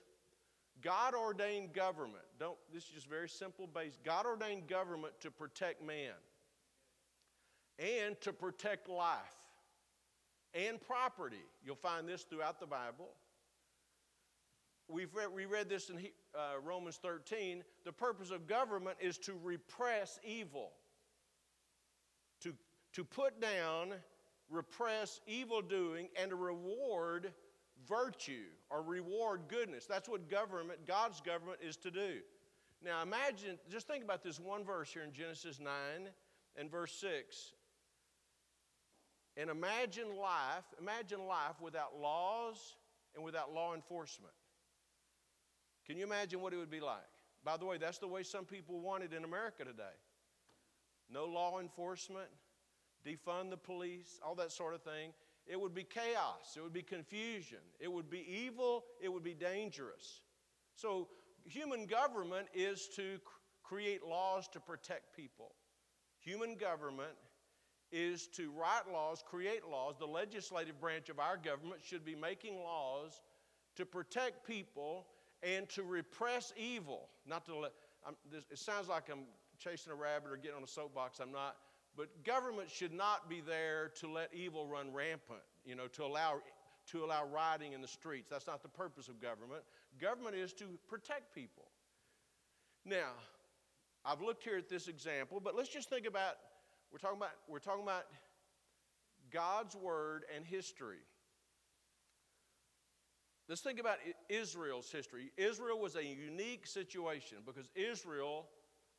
God 0.81 1.15
ordained 1.15 1.73
government. 1.73 2.25
Don't. 2.39 2.57
This 2.71 2.83
is 2.83 2.89
just 2.89 3.09
very 3.09 3.27
simple 3.27 3.67
base. 3.67 3.97
God 4.05 4.25
ordained 4.25 4.67
government 4.67 5.13
to 5.21 5.31
protect 5.31 5.83
man 5.83 6.13
and 7.79 8.19
to 8.21 8.31
protect 8.33 8.87
life 8.87 9.38
and 10.53 10.79
property. 10.81 11.43
You'll 11.63 11.75
find 11.75 12.07
this 12.07 12.23
throughout 12.23 12.59
the 12.59 12.65
Bible. 12.65 13.09
We've 14.87 15.13
read, 15.13 15.27
we 15.33 15.45
read 15.45 15.69
this 15.69 15.89
in 15.89 15.97
uh, 16.33 16.59
Romans 16.63 16.99
13. 17.01 17.63
The 17.85 17.91
purpose 17.91 18.31
of 18.31 18.47
government 18.47 18.97
is 18.99 19.17
to 19.19 19.33
repress 19.43 20.19
evil, 20.23 20.71
to, 22.41 22.53
to 22.93 23.03
put 23.03 23.39
down, 23.39 23.93
repress 24.49 25.21
evil 25.27 25.61
doing, 25.61 26.09
and 26.19 26.31
to 26.31 26.35
reward 26.35 27.31
virtue 27.87 28.47
or 28.71 28.81
reward 28.81 29.41
goodness. 29.47 29.85
That's 29.85 30.09
what 30.09 30.27
government, 30.27 30.87
God's 30.87 31.21
government, 31.21 31.59
is 31.61 31.77
to 31.77 31.91
do. 31.91 32.17
Now 32.83 33.03
imagine, 33.03 33.59
just 33.69 33.87
think 33.87 34.03
about 34.03 34.23
this 34.23 34.39
one 34.39 34.63
verse 34.63 34.91
here 34.91 35.03
in 35.03 35.13
Genesis 35.13 35.59
9 35.59 35.71
and 36.55 36.71
verse 36.71 36.93
6. 36.93 37.53
And 39.39 39.49
imagine 39.49 40.17
life, 40.17 40.65
imagine 40.81 41.25
life 41.25 41.61
without 41.61 41.97
laws 41.97 42.75
and 43.15 43.23
without 43.23 43.53
law 43.53 43.73
enforcement. 43.73 44.33
Can 45.87 45.97
you 45.97 46.03
imagine 46.03 46.41
what 46.41 46.51
it 46.51 46.57
would 46.57 46.69
be 46.69 46.81
like? 46.81 46.97
By 47.45 47.55
the 47.55 47.65
way, 47.65 47.77
that's 47.77 47.99
the 47.99 48.07
way 48.07 48.23
some 48.23 48.43
people 48.43 48.81
want 48.81 49.01
it 49.01 49.13
in 49.13 49.23
America 49.23 49.63
today. 49.63 49.95
No 51.09 51.23
law 51.23 51.61
enforcement, 51.61 52.27
defund 53.07 53.49
the 53.49 53.57
police, 53.57 54.19
all 54.25 54.35
that 54.35 54.51
sort 54.51 54.73
of 54.73 54.83
thing. 54.83 55.13
It 55.47 55.59
would 55.59 55.73
be 55.73 55.83
chaos, 55.83 56.57
it 56.57 56.61
would 56.61 56.73
be 56.73 56.83
confusion, 56.83 57.59
it 57.79 57.91
would 57.91 58.09
be 58.09 58.25
evil, 58.29 58.83
it 59.01 59.07
would 59.07 59.23
be 59.23 59.33
dangerous. 59.33 60.19
So, 60.75 61.07
human 61.45 61.85
government 61.85 62.47
is 62.53 62.89
to 62.97 63.19
create 63.63 64.03
laws 64.05 64.49
to 64.49 64.59
protect 64.59 65.15
people. 65.15 65.53
Human 66.19 66.55
government 66.55 67.15
is 67.91 68.27
to 68.27 68.51
write 68.51 68.91
laws, 68.91 69.23
create 69.25 69.67
laws. 69.69 69.95
The 69.97 70.05
legislative 70.05 70.79
branch 70.79 71.09
of 71.09 71.19
our 71.19 71.37
government 71.37 71.81
should 71.83 72.05
be 72.05 72.15
making 72.15 72.63
laws 72.63 73.21
to 73.75 73.85
protect 73.85 74.45
people 74.45 75.07
and 75.41 75.67
to 75.69 75.83
repress 75.83 76.53
evil. 76.57 77.09
Not 77.25 77.45
to 77.45 77.55
let, 77.55 77.71
this, 78.31 78.45
it 78.51 78.59
sounds 78.59 78.89
like 78.89 79.09
I'm 79.11 79.23
chasing 79.57 79.91
a 79.91 79.95
rabbit 79.95 80.31
or 80.31 80.37
getting 80.37 80.57
on 80.57 80.63
a 80.63 80.67
soapbox. 80.67 81.19
I'm 81.19 81.31
not. 81.31 81.57
But 81.95 82.23
government 82.23 82.69
should 82.69 82.93
not 82.93 83.29
be 83.29 83.41
there 83.41 83.91
to 83.99 84.07
let 84.07 84.33
evil 84.33 84.67
run 84.67 84.93
rampant, 84.93 85.41
you 85.65 85.75
know, 85.75 85.87
to 85.87 86.03
allow, 86.03 86.41
to 86.91 87.03
allow 87.03 87.25
rioting 87.25 87.73
in 87.73 87.81
the 87.81 87.87
streets. 87.87 88.27
That's 88.29 88.47
not 88.47 88.61
the 88.61 88.69
purpose 88.69 89.07
of 89.07 89.19
government. 89.21 89.63
Government 89.99 90.35
is 90.35 90.53
to 90.53 90.65
protect 90.87 91.33
people. 91.33 91.65
Now, 92.85 93.11
I've 94.05 94.21
looked 94.21 94.43
here 94.43 94.57
at 94.57 94.69
this 94.69 94.87
example, 94.87 95.41
but 95.43 95.55
let's 95.55 95.69
just 95.69 95.89
think 95.89 96.05
about 96.05 96.35
we're 96.91 96.99
talking 96.99 97.17
about, 97.17 97.31
we're 97.47 97.59
talking 97.59 97.83
about 97.83 98.05
God's 99.31 99.75
Word 99.75 100.23
and 100.35 100.45
history. 100.45 100.97
Let's 103.47 103.61
think 103.61 103.79
about 103.79 103.97
Israel's 104.29 104.91
history. 104.91 105.31
Israel 105.35 105.79
was 105.79 105.95
a 105.95 106.05
unique 106.05 106.67
situation 106.67 107.39
because 107.45 107.67
Israel, 107.75 108.45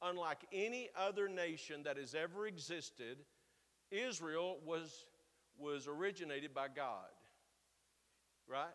unlike 0.03 0.39
any 0.53 0.89
other 0.99 1.29
nation 1.29 1.85
that 1.85 1.97
has 1.97 2.15
ever 2.15 2.49
existed, 2.49 3.19
Israel 3.93 4.59
was, 4.67 5.07
was 5.57 5.87
originated 5.87 6.53
by 6.53 6.67
God. 6.67 7.11
Right? 8.49 8.75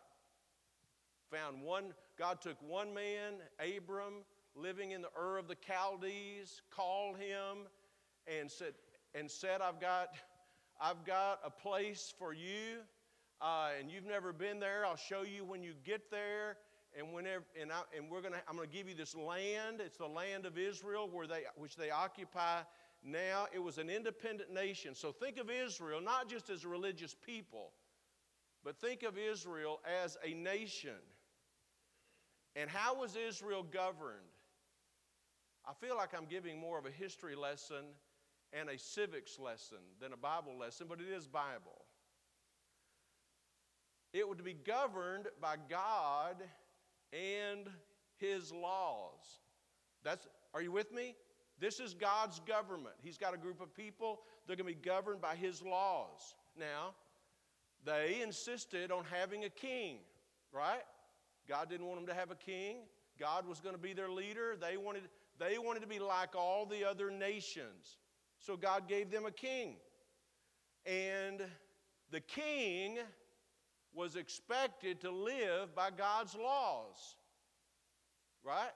Found 1.32 1.62
one, 1.62 1.94
God 2.18 2.40
took 2.40 2.56
one 2.62 2.94
man, 2.94 3.34
Abram, 3.60 4.24
living 4.56 4.92
in 4.92 5.02
the 5.02 5.10
Ur 5.20 5.38
of 5.38 5.50
the 5.50 5.58
Chaldees, 5.68 6.62
called 6.72 7.18
him, 7.18 7.68
and 8.28 8.50
said, 8.50 8.76
and 9.18 9.32
said, 9.32 9.62
I've 9.62 9.80
got, 9.80 10.10
I've 10.80 11.06
got 11.06 11.40
a 11.46 11.50
place 11.50 12.14
for 12.20 12.34
you, 12.34 12.82
uh, 13.42 13.70
and 13.80 13.90
you've 13.90 14.06
never 14.06 14.34
been 14.34 14.60
there. 14.60 14.86
I'll 14.86 14.98
show 14.98 15.24
you 15.24 15.46
when 15.46 15.64
you 15.64 15.74
get 15.84 16.12
there. 16.12 16.58
And 16.98 17.12
whenever, 17.12 17.44
and, 17.60 17.72
I, 17.72 17.82
and 17.96 18.10
we're 18.10 18.22
gonna, 18.22 18.42
I'm 18.48 18.56
going 18.56 18.70
to 18.70 18.74
give 18.74 18.88
you 18.88 18.96
this 18.96 19.16
land. 19.16 19.82
It's 19.82 19.98
the 19.98 20.08
land 20.08 20.46
of 20.46 20.58
Israel, 20.58 21.10
where 21.12 21.28
they, 21.28 21.42
which 21.58 21.76
they 21.76 21.90
occupy 21.90 22.62
now. 23.04 23.48
It 23.54 23.60
was 23.60 23.78
an 23.78 23.90
independent 23.90 24.54
nation. 24.54 24.96
So 24.96 25.12
think 25.12 25.38
of 25.38 25.50
Israel 25.50 26.00
not 26.02 26.30
just 26.30 26.50
as 26.50 26.64
a 26.64 26.70
religious 26.70 27.14
people, 27.14 27.72
but 28.64 28.80
think 28.80 29.04
of 29.04 29.18
Israel 29.18 29.82
as 30.04 30.18
a 30.26 30.34
nation. 30.34 30.96
And 32.56 32.70
how 32.70 33.00
was 33.00 33.18
Israel 33.18 33.64
governed? 33.64 34.16
I 35.68 35.74
feel 35.74 35.98
like 35.98 36.14
I'm 36.16 36.26
giving 36.26 36.60
more 36.60 36.80
of 36.80 36.86
a 36.86 36.92
history 36.92 37.36
lesson 37.36 37.86
and 38.58 38.70
a 38.70 38.78
civics 38.78 39.38
lesson 39.40 39.80
than 40.00 40.14
a 40.14 40.18
Bible 40.18 40.58
lesson, 40.58 40.88
but 40.90 41.00
it 41.00 41.14
is 41.14 41.28
Bible. 41.28 41.86
It 44.14 44.28
would 44.28 44.44
be 44.44 44.54
governed 44.54 45.28
by 45.42 45.56
God 45.70 46.38
and 47.12 47.68
His 48.18 48.54
laws. 48.54 49.42
That's, 50.04 50.26
are 50.54 50.62
you 50.62 50.72
with 50.72 50.94
me? 50.94 51.16
This 51.60 51.80
is 51.80 51.94
God's 51.94 52.40
government. 52.42 52.96
He's 53.02 53.18
got 53.18 53.34
a 53.34 53.38
group 53.38 53.62
of 53.62 53.74
people, 53.76 54.22
they're 54.48 54.56
going 54.56 54.68
to 54.68 54.80
be 54.80 54.86
governed 54.88 55.22
by 55.22 55.36
His 55.36 55.62
laws. 55.62 56.36
Now, 56.58 56.94
they 57.84 58.22
insisted 58.24 58.92
on 58.92 59.04
having 59.12 59.44
a 59.44 59.50
king, 59.50 59.98
right? 60.54 60.84
God 61.48 61.70
didn't 61.70 61.86
want 61.86 62.00
them 62.00 62.08
to 62.08 62.14
have 62.14 62.32
a 62.32 62.36
king. 62.36 62.78
God 63.20 63.48
was 63.48 63.60
going 63.60 63.76
to 63.76 63.82
be 63.82 63.94
their 63.94 64.10
leader. 64.10 64.56
They 64.60 64.78
wanted, 64.78 65.04
they 65.40 65.58
wanted 65.58 65.82
to 65.82 65.88
be 65.88 66.00
like 66.00 66.36
all 66.36 66.66
the 66.66 66.90
other 66.90 67.12
nations. 67.12 67.98
So 68.46 68.56
God 68.56 68.88
gave 68.88 69.10
them 69.10 69.26
a 69.26 69.32
king. 69.32 69.78
And 70.86 71.42
the 72.12 72.20
king 72.20 73.00
was 73.94 74.16
expected 74.16 75.02
to 75.02 75.10
live 75.10 75.74
by 75.74 75.90
God's 75.90 76.36
laws. 76.36 77.16
Right? 78.44 78.74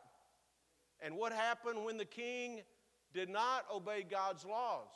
And 1.02 1.16
what 1.16 1.32
happened 1.32 1.86
when 1.86 1.98
the 1.98 2.06
king 2.06 2.62
did 3.14 3.30
not 3.30 3.66
obey 3.72 4.06
God's 4.10 4.44
laws? 4.44 4.90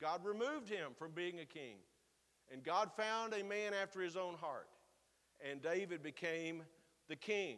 God 0.00 0.24
removed 0.24 0.68
him 0.68 0.92
from 0.98 1.12
being 1.12 1.40
a 1.40 1.46
king. 1.46 1.76
And 2.52 2.62
God 2.62 2.90
found 2.96 3.32
a 3.32 3.42
man 3.42 3.72
after 3.80 4.00
his 4.00 4.16
own 4.16 4.34
heart. 4.34 4.68
And 5.48 5.62
David 5.62 6.02
became 6.02 6.62
the 7.08 7.16
king. 7.16 7.56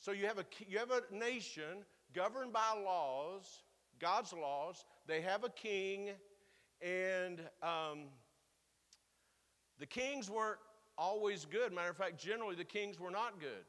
So 0.00 0.10
you 0.10 0.26
have 0.26 0.38
a, 0.38 0.44
you 0.66 0.78
have 0.78 0.90
a 0.90 1.02
nation 1.14 1.84
governed 2.14 2.52
by 2.52 2.74
laws, 2.84 3.62
God's 4.00 4.32
laws, 4.32 4.84
they 5.08 5.22
have 5.22 5.42
a 5.42 5.48
king, 5.48 6.10
and 6.82 7.40
um, 7.62 8.04
the 9.78 9.86
kings 9.86 10.30
weren't 10.30 10.58
always 10.98 11.46
good. 11.46 11.72
Matter 11.72 11.90
of 11.90 11.96
fact, 11.96 12.22
generally 12.22 12.54
the 12.54 12.64
kings 12.64 13.00
were 13.00 13.10
not 13.10 13.40
good. 13.40 13.64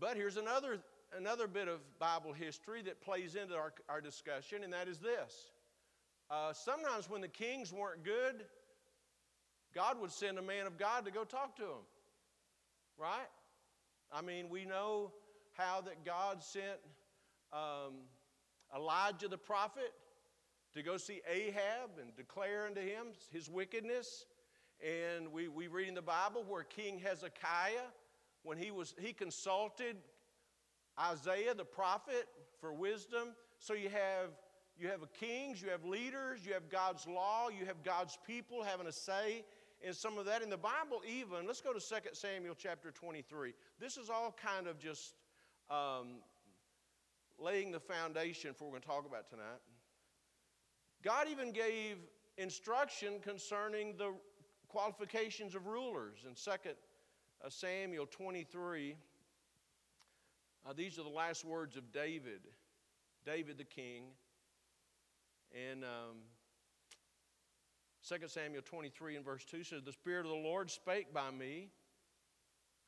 But 0.00 0.16
here's 0.16 0.38
another, 0.38 0.78
another 1.16 1.46
bit 1.46 1.68
of 1.68 1.80
Bible 1.98 2.32
history 2.32 2.80
that 2.82 3.02
plays 3.02 3.34
into 3.34 3.54
our, 3.54 3.74
our 3.88 4.00
discussion, 4.00 4.64
and 4.64 4.72
that 4.72 4.88
is 4.88 4.98
this. 4.98 5.50
Uh, 6.30 6.54
sometimes 6.54 7.10
when 7.10 7.20
the 7.20 7.28
kings 7.28 7.70
weren't 7.70 8.02
good, 8.02 8.46
God 9.74 10.00
would 10.00 10.10
send 10.10 10.38
a 10.38 10.42
man 10.42 10.66
of 10.66 10.78
God 10.78 11.04
to 11.04 11.10
go 11.10 11.24
talk 11.24 11.54
to 11.56 11.62
them. 11.62 11.84
Right? 12.96 13.28
I 14.10 14.22
mean, 14.22 14.48
we 14.48 14.64
know 14.64 15.12
how 15.52 15.82
that 15.82 16.04
God 16.04 16.42
sent 16.42 16.78
um, 17.52 17.94
Elijah 18.74 19.28
the 19.28 19.38
prophet 19.38 19.92
to 20.74 20.82
go 20.82 20.96
see 20.96 21.20
Ahab 21.28 21.98
and 22.00 22.14
declare 22.16 22.66
unto 22.66 22.80
him 22.80 23.08
his 23.32 23.48
wickedness. 23.48 24.26
And 24.86 25.32
we, 25.32 25.48
we 25.48 25.66
read 25.66 25.88
in 25.88 25.94
the 25.94 26.02
Bible 26.02 26.44
where 26.46 26.62
King 26.62 26.98
Hezekiah, 26.98 27.88
when 28.42 28.58
he 28.58 28.70
was 28.70 28.94
he 28.98 29.12
consulted 29.12 29.96
Isaiah 31.00 31.54
the 31.54 31.64
prophet 31.64 32.28
for 32.60 32.72
wisdom. 32.72 33.34
So 33.58 33.74
you 33.74 33.88
have 33.88 34.30
you 34.78 34.88
have 34.88 35.00
kings, 35.12 35.60
you 35.60 35.70
have 35.70 35.84
leaders, 35.84 36.46
you 36.46 36.52
have 36.52 36.68
God's 36.68 37.06
law, 37.06 37.48
you 37.48 37.66
have 37.66 37.82
God's 37.82 38.16
people 38.24 38.62
having 38.62 38.86
a 38.86 38.92
say 38.92 39.44
in 39.82 39.92
some 39.92 40.18
of 40.18 40.26
that. 40.26 40.40
In 40.42 40.50
the 40.50 40.56
Bible, 40.56 41.02
even, 41.06 41.46
let's 41.46 41.60
go 41.60 41.72
to 41.72 41.80
2 41.80 41.96
Samuel 42.12 42.54
chapter 42.56 42.92
23. 42.92 43.54
This 43.80 43.96
is 43.96 44.08
all 44.08 44.36
kind 44.40 44.68
of 44.68 44.78
just 44.78 45.14
um, 45.68 46.20
laying 47.38 47.70
the 47.70 47.80
foundation 47.80 48.52
for 48.54 48.64
what 48.64 48.72
we're 48.72 48.78
going 48.78 48.82
to 48.82 48.88
talk 48.88 49.06
about 49.06 49.28
tonight. 49.28 49.60
God 51.02 51.28
even 51.30 51.52
gave 51.52 51.96
instruction 52.36 53.20
concerning 53.20 53.96
the 53.96 54.12
qualifications 54.68 55.54
of 55.54 55.66
rulers 55.66 56.24
in 56.26 56.34
2 56.34 56.50
uh, 56.50 57.48
Samuel 57.48 58.06
23. 58.06 58.96
Uh, 60.66 60.72
these 60.72 60.98
are 60.98 61.04
the 61.04 61.08
last 61.08 61.44
words 61.44 61.76
of 61.76 61.92
David, 61.92 62.40
David 63.24 63.58
the 63.58 63.64
king. 63.64 64.04
And 65.54 65.84
um, 65.84 66.16
2 68.06 68.28
Samuel 68.28 68.62
23 68.62 69.16
and 69.16 69.24
verse 69.24 69.44
2 69.44 69.64
says, 69.64 69.82
The 69.82 69.92
Spirit 69.92 70.26
of 70.26 70.32
the 70.32 70.38
Lord 70.38 70.70
spake 70.70 71.12
by 71.14 71.30
me. 71.30 71.68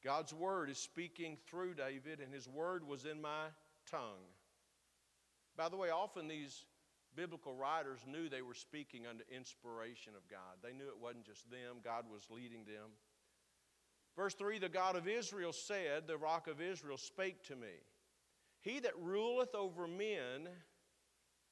God's 0.03 0.33
word 0.33 0.71
is 0.71 0.79
speaking 0.79 1.37
through 1.47 1.75
David, 1.75 2.21
and 2.21 2.33
his 2.33 2.49
word 2.49 2.87
was 2.87 3.05
in 3.05 3.21
my 3.21 3.47
tongue. 3.91 4.25
By 5.61 5.69
the 5.69 5.77
way, 5.77 5.91
often 5.91 6.27
these 6.27 6.65
biblical 7.15 7.55
writers 7.55 8.01
knew 8.07 8.31
they 8.31 8.41
were 8.41 8.55
speaking 8.55 9.07
under 9.07 9.25
inspiration 9.31 10.15
of 10.17 10.27
God. 10.27 10.57
They 10.63 10.73
knew 10.73 10.89
it 10.89 10.99
wasn't 10.99 11.27
just 11.27 11.51
them, 11.51 11.83
God 11.85 12.07
was 12.11 12.27
leading 12.31 12.65
them. 12.65 12.89
Verse 14.17 14.33
3 14.33 14.59
The 14.59 14.71
God 14.71 14.97
of 14.97 15.07
Israel 15.07 15.53
said, 15.53 16.07
The 16.07 16.17
rock 16.17 16.49
of 16.49 16.63
Israel 16.63 16.97
spake 16.97 17.45
to 17.49 17.57
me. 17.57 17.85
He 18.63 18.81
that 18.81 18.99
ruleth 18.99 19.55
over 19.55 19.87
men 19.87 20.49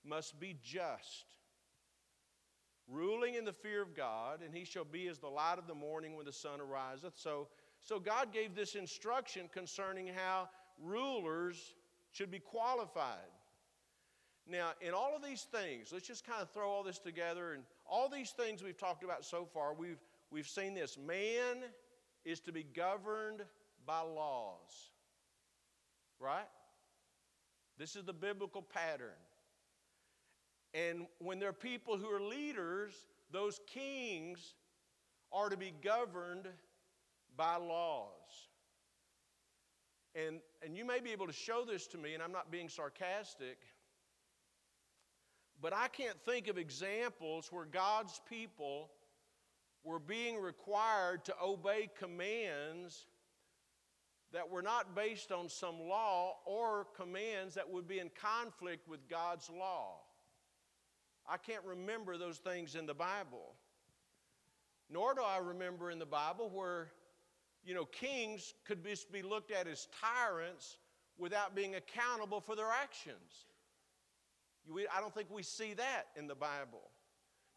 must 0.03 0.41
be 0.41 0.57
just, 0.63 1.27
ruling 2.91 3.35
in 3.35 3.45
the 3.45 3.53
fear 3.53 3.83
of 3.83 3.95
God, 3.95 4.41
and 4.43 4.55
he 4.55 4.65
shall 4.65 4.87
be 4.87 5.07
as 5.09 5.19
the 5.19 5.29
light 5.29 5.59
of 5.59 5.67
the 5.67 5.75
morning 5.75 6.17
when 6.17 6.25
the 6.25 6.33
sun 6.33 6.63
ariseth. 6.63 7.13
So, 7.15 7.49
so 7.83 8.01
God 8.01 8.33
gave 8.33 8.55
this 8.55 8.75
instruction 8.75 9.51
concerning 9.53 10.07
how 10.07 10.49
rulers 10.83 11.75
should 12.11 12.31
be 12.31 12.39
qualified. 12.39 13.29
Now, 14.51 14.71
in 14.81 14.95
all 14.95 15.15
of 15.15 15.23
these 15.23 15.43
things, 15.43 15.91
let's 15.93 16.07
just 16.07 16.27
kind 16.27 16.41
of 16.41 16.51
throw 16.51 16.69
all 16.69 16.83
this 16.83 16.99
together. 16.99 17.53
And 17.53 17.63
all 17.87 18.09
these 18.09 18.31
things 18.31 18.63
we've 18.63 18.79
talked 18.79 19.05
about 19.05 19.25
so 19.25 19.45
far, 19.45 19.75
we've, 19.75 20.01
we've 20.31 20.49
seen 20.49 20.75
this. 20.75 20.97
Man 20.97 21.65
is 22.25 22.41
to 22.41 22.53
be 22.53 22.63
governed 22.63 23.43
by 23.87 24.01
laws, 24.01 24.91
right? 26.19 26.49
This 27.79 27.95
is 27.95 28.05
the 28.05 28.13
biblical 28.13 28.63
pattern. 28.63 29.09
And 30.75 31.07
when 31.19 31.39
there 31.39 31.51
are 31.51 31.55
people 31.55 31.97
who 31.97 32.09
are 32.09 32.21
leaders, 32.21 32.93
those 33.31 33.61
kings 33.67 34.55
are 35.31 35.49
to 35.51 35.57
be 35.57 35.73
governed 35.83 36.49
by 37.37 37.57
laws. 37.57 38.49
And, 40.15 40.41
and 40.63 40.77
you 40.77 40.85
may 40.85 41.01
be 41.01 41.13
able 41.13 41.27
to 41.27 41.33
show 41.33 41.65
this 41.65 41.87
to 41.89 41.99
me, 41.99 42.15
and 42.15 42.23
I'm 42.23 42.33
not 42.33 42.51
being 42.51 42.69
sarcastic, 42.69 43.59
but 45.61 45.73
I 45.73 45.89
can't 45.89 46.21
think 46.25 46.49
of 46.49 46.59
examples 46.59 47.51
where 47.51 47.65
God's 47.65 48.21
people 48.29 48.91
were 49.85 49.99
being 49.99 50.41
required 50.41 51.25
to 51.25 51.35
obey 51.43 51.89
commands 51.99 53.07
that 54.33 54.51
were 54.51 54.63
not 54.63 54.95
based 54.95 55.33
on 55.33 55.49
some 55.49 55.81
law 55.81 56.37
or 56.45 56.87
commands 56.97 57.55
that 57.55 57.69
would 57.69 57.89
be 57.89 57.99
in 57.99 58.11
conflict 58.11 58.87
with 58.87 59.09
God's 59.09 59.49
law. 59.51 59.97
I 61.29 61.39
can't 61.39 61.65
remember 61.65 62.17
those 62.17 62.39
things 62.39 62.75
in 62.75 62.87
the 62.87 62.95
Bible. 62.95 63.55
Nor 64.91 65.15
do 65.15 65.23
I 65.23 65.39
remember 65.39 65.91
in 65.91 65.99
the 65.99 66.07
Bible 66.07 66.51
where, 66.53 66.89
you 67.65 67.75
know, 67.75 67.85
kings 67.87 68.55
could 68.67 68.85
just 68.85 69.13
be 69.13 69.23
looked 69.23 69.51
at 69.51 69.67
as 69.67 69.89
tyrants 70.01 70.79
without 71.19 71.55
being 71.55 71.75
accountable 71.75 72.41
for 72.41 72.55
their 72.55 72.71
actions. 72.71 73.47
I 74.95 75.01
don't 75.01 75.15
think 75.15 75.29
we 75.31 75.43
see 75.43 75.75
that 75.75 76.05
in 76.17 76.27
the 76.27 76.35
Bible. 76.35 76.91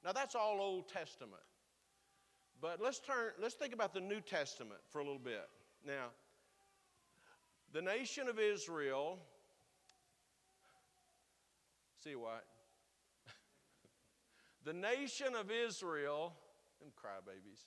Now, 0.04 0.12
that's 0.12 0.36
all 0.36 0.60
Old 0.60 0.88
Testament. 0.90 1.42
But 2.62 2.80
let's 2.82 3.00
turn, 3.00 3.32
let's 3.42 3.56
think 3.56 3.74
about 3.74 3.94
the 3.94 4.00
New 4.00 4.22
Testament 4.22 4.82
for 4.90 5.00
a 5.00 5.04
little 5.04 5.20
bit. 5.20 5.50
Now, 5.86 6.08
the 7.74 7.82
nation 7.82 8.28
of 8.28 8.40
Israel, 8.40 9.20
see 12.04 12.16
what? 12.16 12.46
The 14.64 14.74
nation 14.74 15.34
of 15.36 15.50
Israel, 15.50 16.34
them 16.80 16.92
crybabies. 16.96 17.62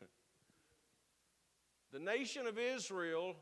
the 1.92 2.00
nation 2.00 2.48
of 2.48 2.58
Israel 2.58 3.36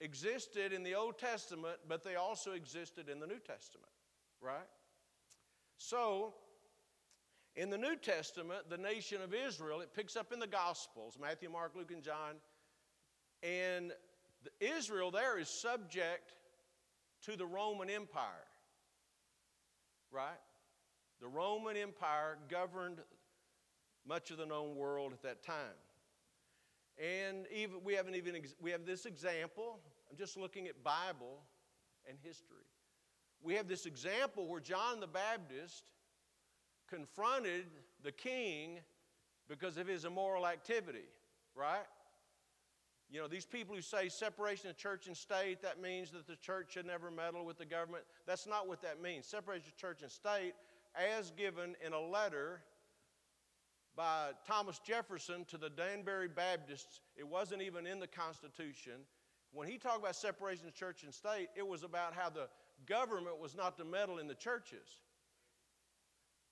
existed 0.00 0.72
in 0.72 0.82
the 0.82 0.94
Old 0.94 1.18
Testament, 1.18 1.76
but 1.88 2.04
they 2.04 2.16
also 2.16 2.52
existed 2.52 3.08
in 3.08 3.20
the 3.20 3.26
New 3.26 3.38
Testament, 3.38 3.92
right? 4.40 4.68
So, 5.78 6.34
in 7.54 7.70
the 7.70 7.78
New 7.78 7.96
Testament, 7.96 8.68
the 8.68 8.76
nation 8.76 9.22
of 9.22 9.32
Israel, 9.34 9.80
it 9.80 9.94
picks 9.94 10.16
up 10.16 10.32
in 10.32 10.38
the 10.38 10.46
Gospels 10.46 11.18
Matthew, 11.20 11.50
Mark, 11.50 11.72
Luke, 11.74 11.90
and 11.90 12.02
John. 12.02 12.36
And 13.42 13.92
Israel 14.60 15.10
there 15.10 15.38
is 15.38 15.48
subject 15.48 16.32
to 17.22 17.36
the 17.36 17.46
Roman 17.46 17.90
Empire, 17.90 18.46
right? 20.10 20.38
The 21.20 21.28
Roman 21.28 21.76
Empire 21.76 22.38
governed 22.48 22.98
much 24.06 24.30
of 24.30 24.36
the 24.36 24.46
known 24.46 24.76
world 24.76 25.12
at 25.12 25.22
that 25.22 25.42
time. 25.42 25.74
And 26.98 27.46
even 27.54 27.84
we 27.84 27.94
haven't 27.94 28.14
even 28.14 28.40
we 28.60 28.70
have 28.70 28.86
this 28.86 29.06
example. 29.06 29.80
I'm 30.10 30.16
just 30.16 30.36
looking 30.36 30.66
at 30.66 30.82
Bible 30.82 31.42
and 32.08 32.16
history. 32.22 32.56
We 33.42 33.54
have 33.54 33.68
this 33.68 33.86
example 33.86 34.46
where 34.46 34.60
John 34.60 35.00
the 35.00 35.06
Baptist 35.06 35.84
confronted 36.88 37.66
the 38.02 38.12
king 38.12 38.78
because 39.48 39.76
of 39.76 39.86
his 39.86 40.04
immoral 40.04 40.46
activity, 40.46 41.04
right? 41.54 41.84
You 43.08 43.20
know, 43.20 43.28
these 43.28 43.46
people 43.46 43.74
who 43.74 43.82
say 43.82 44.08
separation 44.08 44.68
of 44.68 44.76
church 44.76 45.06
and 45.06 45.16
state, 45.16 45.62
that 45.62 45.80
means 45.80 46.10
that 46.10 46.26
the 46.26 46.36
church 46.36 46.72
should 46.72 46.86
never 46.86 47.10
meddle 47.10 47.44
with 47.44 47.58
the 47.58 47.64
government. 47.64 48.04
That's 48.26 48.46
not 48.46 48.66
what 48.66 48.82
that 48.82 49.00
means. 49.00 49.26
Separation 49.26 49.68
of 49.68 49.76
church 49.76 50.02
and 50.02 50.10
state 50.10 50.54
as 50.96 51.30
given 51.32 51.76
in 51.84 51.92
a 51.92 52.00
letter 52.00 52.62
by 53.96 54.30
Thomas 54.46 54.78
Jefferson 54.78 55.46
to 55.46 55.56
the 55.56 55.70
Danbury 55.70 56.28
Baptists. 56.28 57.00
It 57.16 57.26
wasn't 57.26 57.62
even 57.62 57.86
in 57.86 57.98
the 57.98 58.06
Constitution. 58.06 59.00
When 59.52 59.66
he 59.66 59.78
talked 59.78 60.00
about 60.00 60.14
separation 60.14 60.66
of 60.66 60.74
church 60.74 61.02
and 61.02 61.14
state, 61.14 61.48
it 61.56 61.66
was 61.66 61.82
about 61.82 62.12
how 62.12 62.28
the 62.28 62.48
government 62.84 63.38
was 63.40 63.56
not 63.56 63.78
to 63.78 63.84
meddle 63.84 64.18
in 64.18 64.28
the 64.28 64.34
churches. 64.34 65.00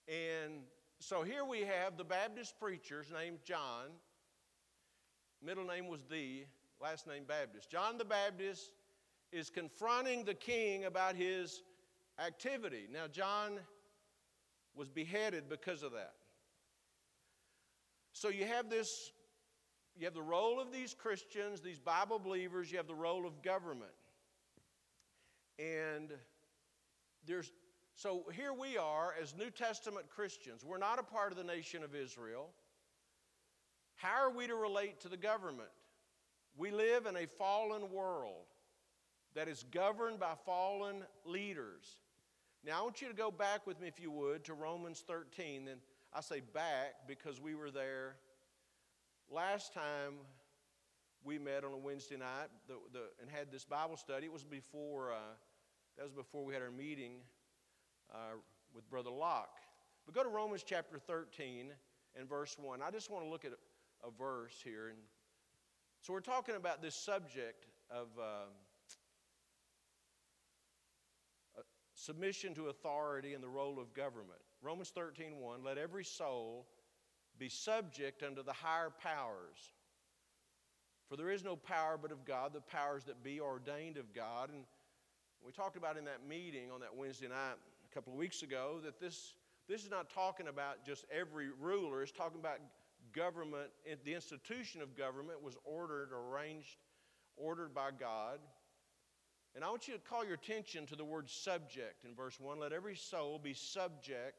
And 0.09 0.63
so 1.01 1.23
here 1.23 1.45
we 1.45 1.61
have 1.61 1.99
the 1.99 2.05
Baptist 2.05 2.59
preachers 2.59 3.09
named 3.13 3.41
John. 3.45 3.89
Middle 5.43 5.67
name 5.67 5.87
was 5.89 6.01
the, 6.11 6.45
last 6.81 7.07
name 7.07 7.25
Baptist. 7.29 7.71
John 7.71 7.99
the 7.99 8.05
Baptist 8.07 8.71
is 9.33 9.51
confronting 9.51 10.25
the 10.25 10.35
king 10.35 10.87
about 10.87 11.15
his 11.15 11.63
activity. 12.25 12.87
Now, 12.91 13.07
John 13.07 13.59
was 14.75 14.89
beheaded 14.89 15.51
because 15.51 15.83
of 15.83 15.93
that. 15.93 16.15
So 18.15 18.29
you 18.29 18.47
have 18.47 18.71
this, 18.71 19.11
you 19.97 20.05
have 20.07 20.15
the 20.15 20.23
role 20.23 20.61
of 20.61 20.73
these 20.73 20.95
Christians, 20.95 21.61
these 21.61 21.81
Bible 21.81 22.21
believers, 22.21 22.71
you 22.71 22.79
have 22.79 22.87
the 22.87 22.95
role 22.95 23.27
of 23.27 23.43
government. 23.43 23.91
And 25.59 26.13
there's, 27.27 27.51
so 27.97 28.25
here 28.33 28.53
we 28.53 28.79
are 28.79 29.15
as 29.21 29.35
New 29.37 29.51
Testament 29.51 30.09
Christians. 30.09 30.65
We're 30.65 30.79
not 30.79 31.01
a 31.01 31.03
part 31.03 31.33
of 31.33 31.39
the 31.39 31.45
nation 31.45 31.83
of 31.83 31.97
Israel. 31.97 32.51
How 33.97 34.23
are 34.23 34.31
we 34.31 34.47
to 34.47 34.55
relate 34.55 35.01
to 35.01 35.09
the 35.09 35.17
government? 35.17 35.69
We 36.57 36.71
live 36.71 37.07
in 37.07 37.17
a 37.17 37.27
fallen 37.27 37.91
world 37.91 38.47
that 39.35 39.49
is 39.49 39.65
governed 39.73 40.21
by 40.21 40.35
fallen 40.47 41.03
leaders. 41.25 41.97
Now, 42.65 42.79
I 42.79 42.83
want 42.83 43.03
you 43.03 43.09
to 43.09 43.15
go 43.15 43.33
back 43.33 43.67
with 43.67 43.81
me, 43.81 43.89
if 43.89 44.01
you 44.01 44.13
would, 44.13 44.45
to 44.45 44.55
Romans 44.55 45.03
13. 45.05 45.67
And 45.69 45.81
I 46.17 46.21
say 46.21 46.41
back 46.53 46.95
because 47.09 47.41
we 47.41 47.57
were 47.57 47.73
there 47.73 48.15
last 49.29 49.75
time 49.75 50.15
we 51.25 51.41
met 51.41 51.65
on 51.65 51.73
a 51.73 51.77
Wednesday 51.77 52.17
night 52.17 52.51
the, 52.69 52.75
the, 52.93 53.01
and 53.21 53.29
had 53.29 53.51
this 53.51 53.65
Bible 53.65 53.97
study. 53.97 54.27
It 54.27 54.33
was 54.33 54.45
before, 54.45 55.13
uh, 55.13 55.35
that 55.97 56.05
was 56.05 56.13
before 56.13 56.45
we 56.45 56.55
had 56.55 56.63
our 56.63 56.71
meeting 56.71 57.15
uh, 58.13 58.37
with 58.73 58.89
Brother 58.89 59.11
Locke. 59.11 59.59
But 60.07 60.15
go 60.15 60.23
to 60.23 60.29
Romans 60.29 60.63
chapter 60.65 61.01
13 61.01 61.73
and 62.17 62.29
verse 62.29 62.57
1. 62.61 62.81
I 62.81 62.93
just 62.93 63.11
want 63.11 63.25
to 63.25 63.31
look 63.31 63.45
at 63.45 63.51
a, 63.53 64.11
verse 64.19 64.61
here. 64.63 64.89
And 64.91 64.99
so 66.01 66.13
we're 66.13 66.21
talking 66.21 66.55
about 66.55 66.81
this 66.83 66.95
subject 66.95 67.67
of. 67.91 68.07
Uh, 68.19 68.45
submission 71.97 72.53
to 72.53 72.67
authority 72.67 73.33
and 73.33 73.43
the 73.43 73.49
role 73.49 73.79
of 73.79 73.95
government. 73.95 74.43
Romans 74.65 74.91
13 74.91 75.37
1, 75.39 75.63
let 75.63 75.79
every 75.79 76.05
soul 76.05 76.67
be 77.39 77.49
subject 77.49 78.23
unto 78.23 78.43
the 78.43 78.53
higher 78.53 78.91
powers. 79.03 79.75
For 81.09 81.17
there 81.17 81.31
is 81.31 81.45
no 81.45 81.55
power 81.55 81.99
but 82.01 82.11
of 82.11 82.25
God, 82.25 82.53
the 82.55 82.61
powers 82.61 83.05
that 83.05 83.23
be 83.23 83.41
ordained 83.41 83.99
of 83.99 84.15
God. 84.15 84.49
And 84.51 84.65
we 85.45 85.53
talked 85.53 85.77
about 85.77 85.99
in 85.99 86.05
that 86.07 86.27
meeting 86.27 86.71
on 86.73 86.81
that 86.81 86.97
Wednesday 86.97 87.29
night 87.29 87.57
a 87.91 87.95
couple 87.95 88.13
of 88.13 88.19
weeks 88.19 88.43
ago 88.43 88.81
that 88.85 88.99
this, 88.99 89.35
this 89.69 89.85
is 89.85 89.91
not 89.91 90.09
talking 90.09 90.49
about 90.49 90.85
just 90.85 91.05
every 91.13 91.49
ruler, 91.61 92.03
it's 92.03 92.11
talking 92.11 92.41
about 92.41 92.59
government. 93.13 93.71
The 94.05 94.15
institution 94.15 94.81
of 94.81 94.97
government 94.97 95.43
was 95.43 95.57
ordered, 95.65 96.09
arranged, 96.13 96.79
ordered 97.37 97.75
by 97.75 97.91
God. 97.99 98.39
And 99.55 99.63
I 99.63 99.71
want 99.71 99.87
you 99.87 99.95
to 99.95 100.01
call 100.01 100.25
your 100.25 100.35
attention 100.35 100.87
to 100.87 100.97
the 100.97 101.05
word 101.05 101.31
subject 101.31 102.05
in 102.05 102.15
verse 102.15 102.41
1. 102.41 102.59
Let 102.59 102.73
every 102.73 102.97
soul 102.97 103.39
be 103.39 103.55
subject. 103.55 104.35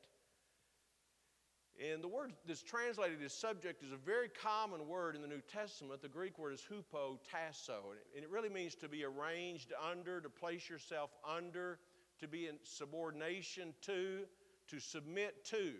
And 1.83 2.01
the 2.01 2.07
word 2.07 2.31
that's 2.47 2.63
translated 2.63 3.21
as 3.21 3.33
subject 3.33 3.83
is 3.83 3.91
a 3.91 3.97
very 3.97 4.29
common 4.29 4.87
word 4.87 5.15
in 5.15 5.21
the 5.21 5.27
New 5.27 5.41
Testament. 5.41 6.01
The 6.01 6.07
Greek 6.07 6.39
word 6.39 6.53
is 6.53 6.61
hupotasso, 6.61 7.79
and 8.15 8.23
it 8.23 8.29
really 8.29 8.49
means 8.49 8.75
to 8.75 8.87
be 8.87 9.03
arranged 9.03 9.73
under, 9.91 10.21
to 10.21 10.29
place 10.29 10.69
yourself 10.69 11.09
under, 11.29 11.79
to 12.19 12.27
be 12.29 12.47
in 12.47 12.55
subordination 12.63 13.73
to, 13.81 14.21
to 14.69 14.79
submit 14.79 15.43
to. 15.45 15.73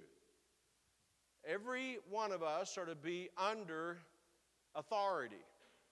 Every 1.48 2.00
one 2.10 2.34
of 2.34 2.44
us 2.44 2.78
are 2.78 2.86
to 2.86 2.96
be 2.96 3.30
under 3.38 4.00
authority. 4.76 5.36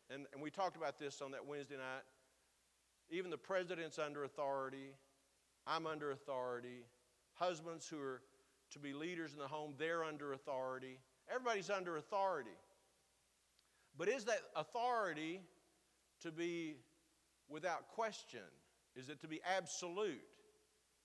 And, 0.09 0.25
and 0.33 0.41
we 0.41 0.49
talked 0.49 0.75
about 0.75 0.99
this 0.99 1.21
on 1.21 1.31
that 1.31 1.45
Wednesday 1.45 1.75
night. 1.75 2.03
Even 3.09 3.31
the 3.31 3.37
president's 3.37 3.99
under 3.99 4.25
authority. 4.25 4.91
I'm 5.65 5.87
under 5.87 6.11
authority. 6.11 6.83
Husbands 7.35 7.87
who 7.87 7.99
are 8.01 8.21
to 8.73 8.79
be 8.79 8.93
leaders 8.93 9.33
in 9.33 9.39
the 9.39 9.47
home, 9.47 9.73
they're 9.77 10.03
under 10.03 10.33
authority. 10.33 10.99
Everybody's 11.29 11.69
under 11.69 11.97
authority. 11.97 12.57
But 13.97 14.09
is 14.09 14.25
that 14.25 14.41
authority 14.55 15.41
to 16.21 16.31
be 16.31 16.75
without 17.49 17.87
question? 17.89 18.41
Is 18.95 19.09
it 19.09 19.21
to 19.21 19.27
be 19.27 19.39
absolute? 19.57 20.21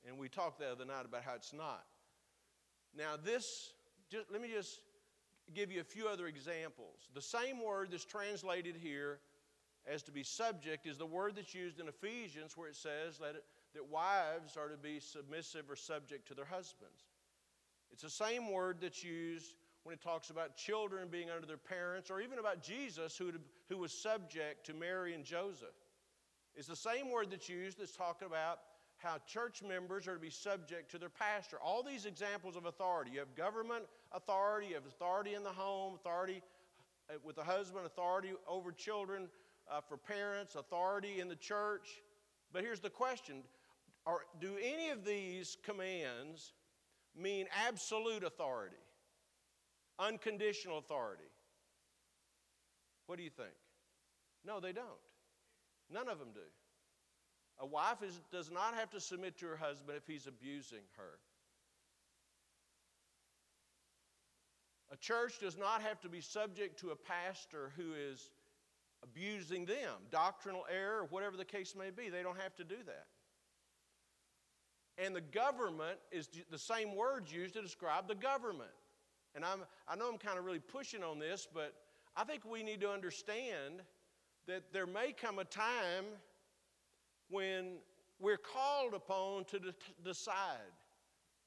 And 0.07 0.19
we 0.19 0.29
talked 0.29 0.61
the 0.61 0.71
other 0.71 0.85
night 0.85 1.05
about 1.05 1.23
how 1.23 1.35
it's 1.35 1.53
not. 1.53 1.85
Now, 2.97 3.17
this, 3.23 3.73
just, 4.11 4.31
let 4.33 4.41
me 4.41 4.49
just 4.53 4.81
give 5.55 5.71
you 5.71 5.81
a 5.81 5.85
few 5.85 6.09
other 6.09 6.27
examples. 6.27 7.09
The 7.15 7.23
same 7.23 7.63
word 7.63 7.89
that's 7.91 8.05
translated 8.05 8.77
here 8.77 9.21
as 9.87 10.03
to 10.03 10.13
be 10.13 10.23
subject 10.23 10.87
is 10.87 10.99
the 10.99 11.07
word 11.07 11.37
that's 11.37 11.55
used 11.55 11.81
in 11.81 11.89
Ephesians 11.89 12.57
where 12.57 12.69
it 12.69 12.77
says 12.77 13.19
that, 13.19 13.37
it, 13.37 13.45
that 13.75 13.87
wives 13.89 14.57
are 14.57 14.69
to 14.69 14.77
be 14.77 15.01
submissive 15.01 15.65
or 15.69 15.77
subject 15.77 16.29
to 16.29 16.35
their 16.35 16.45
husbands. 16.45 17.05
It's 17.99 18.17
the 18.17 18.25
same 18.25 18.53
word 18.53 18.77
that's 18.81 19.03
used 19.03 19.57
when 19.83 19.93
it 19.93 20.01
talks 20.01 20.31
about 20.31 20.55
children 20.55 21.09
being 21.11 21.31
under 21.31 21.49
their 21.49 21.57
parents 21.57 22.13
or 22.13 22.21
even 22.21 22.39
about 22.39 22.63
Jesus 22.63 23.17
who, 23.17 23.33
who 23.69 23.77
was 23.77 23.91
subject 23.91 24.65
to 24.67 24.73
Mary 24.73 25.15
and 25.15 25.25
Joseph. 25.25 25.75
It's 26.55 26.69
the 26.69 26.77
same 26.77 27.11
word 27.11 27.33
that's 27.33 27.49
used 27.49 27.81
that's 27.81 27.97
talking 27.97 28.29
about 28.29 28.61
how 28.99 29.17
church 29.27 29.65
members 29.69 30.07
are 30.07 30.15
to 30.15 30.21
be 30.21 30.31
subject 30.31 30.93
to 30.93 30.99
their 30.99 31.09
pastor. 31.09 31.57
All 31.61 31.83
these 31.83 32.07
examples 32.07 32.55
of 32.55 32.67
authority. 32.67 33.11
You 33.15 33.19
have 33.19 33.35
government 33.35 33.83
authority, 34.13 34.69
you 34.69 34.75
have 34.75 34.87
authority 34.87 35.35
in 35.35 35.43
the 35.43 35.51
home, 35.51 35.97
authority 35.97 36.41
uh, 37.11 37.15
with 37.25 37.35
the 37.35 37.43
husband, 37.43 37.85
authority 37.85 38.31
over 38.47 38.71
children, 38.71 39.27
uh, 39.69 39.81
for 39.81 39.97
parents, 39.97 40.55
authority 40.55 41.19
in 41.19 41.27
the 41.27 41.35
church. 41.35 42.01
But 42.53 42.63
here's 42.63 42.79
the 42.79 42.91
question 42.91 43.43
Are, 44.07 44.21
Do 44.41 44.53
any 44.63 44.91
of 44.91 45.05
these 45.05 45.57
commands 45.65 46.53
mean 47.17 47.47
absolute 47.67 48.25
authority, 48.25 48.77
unconditional 49.99 50.79
authority? 50.79 51.31
What 53.07 53.17
do 53.17 53.25
you 53.25 53.31
think? 53.31 53.55
No, 54.45 54.61
they 54.61 54.73
don't. 54.73 54.87
None 55.91 56.09
of 56.09 56.19
them 56.19 56.29
do. 56.35 56.41
A 57.61 57.67
wife 57.67 58.03
is, 58.03 58.21
does 58.31 58.51
not 58.51 58.75
have 58.75 58.91
to 58.91 59.01
submit 59.01 59.39
to 59.39 59.47
her 59.47 59.57
husband 59.57 59.97
if 59.97 60.07
he's 60.07 60.27
abusing 60.27 60.83
her. 60.97 61.19
A 64.91 64.97
church 64.97 65.39
does 65.41 65.59
not 65.59 65.83
have 65.83 66.01
to 66.01 66.09
be 66.09 66.21
subject 66.21 66.81
to 66.81 66.91
a 66.91 66.97
pastor 66.97 67.73
who 67.77 67.95
is 67.95 68.31
abusing 69.03 69.65
them, 69.65 69.95
doctrinal 70.11 70.65
error, 70.73 71.07
whatever 71.11 71.37
the 71.37 71.45
case 71.45 71.75
may 71.77 71.91
be. 71.91 72.09
They 72.09 72.23
don't 72.23 72.41
have 72.41 72.55
to 72.57 72.65
do 72.65 72.77
that. 72.87 73.07
And 75.03 75.15
the 75.15 75.21
government 75.21 75.99
is 76.11 76.29
the 76.51 76.59
same 76.59 76.97
words 76.97 77.33
used 77.33 77.55
to 77.55 77.63
describe 77.63 78.09
the 78.09 78.17
government. 78.17 78.71
And 79.35 79.45
I'm, 79.45 79.61
I 79.87 79.95
know 79.95 80.09
I'm 80.09 80.19
kind 80.19 80.39
of 80.39 80.45
really 80.45 80.59
pushing 80.59 81.05
on 81.05 81.19
this, 81.19 81.47
but 81.53 81.73
I 82.17 82.25
think 82.25 82.45
we 82.45 82.63
need 82.65 82.81
to 82.81 82.91
understand 82.91 83.83
that 84.49 84.73
there 84.73 84.87
may 84.87 85.13
come 85.13 85.39
a 85.39 85.45
time 85.45 86.05
when 87.31 87.77
we're 88.19 88.39
called 88.39 88.95
upon 88.95 89.45
to 89.45 89.59
de- 89.61 89.75
decide 90.05 90.73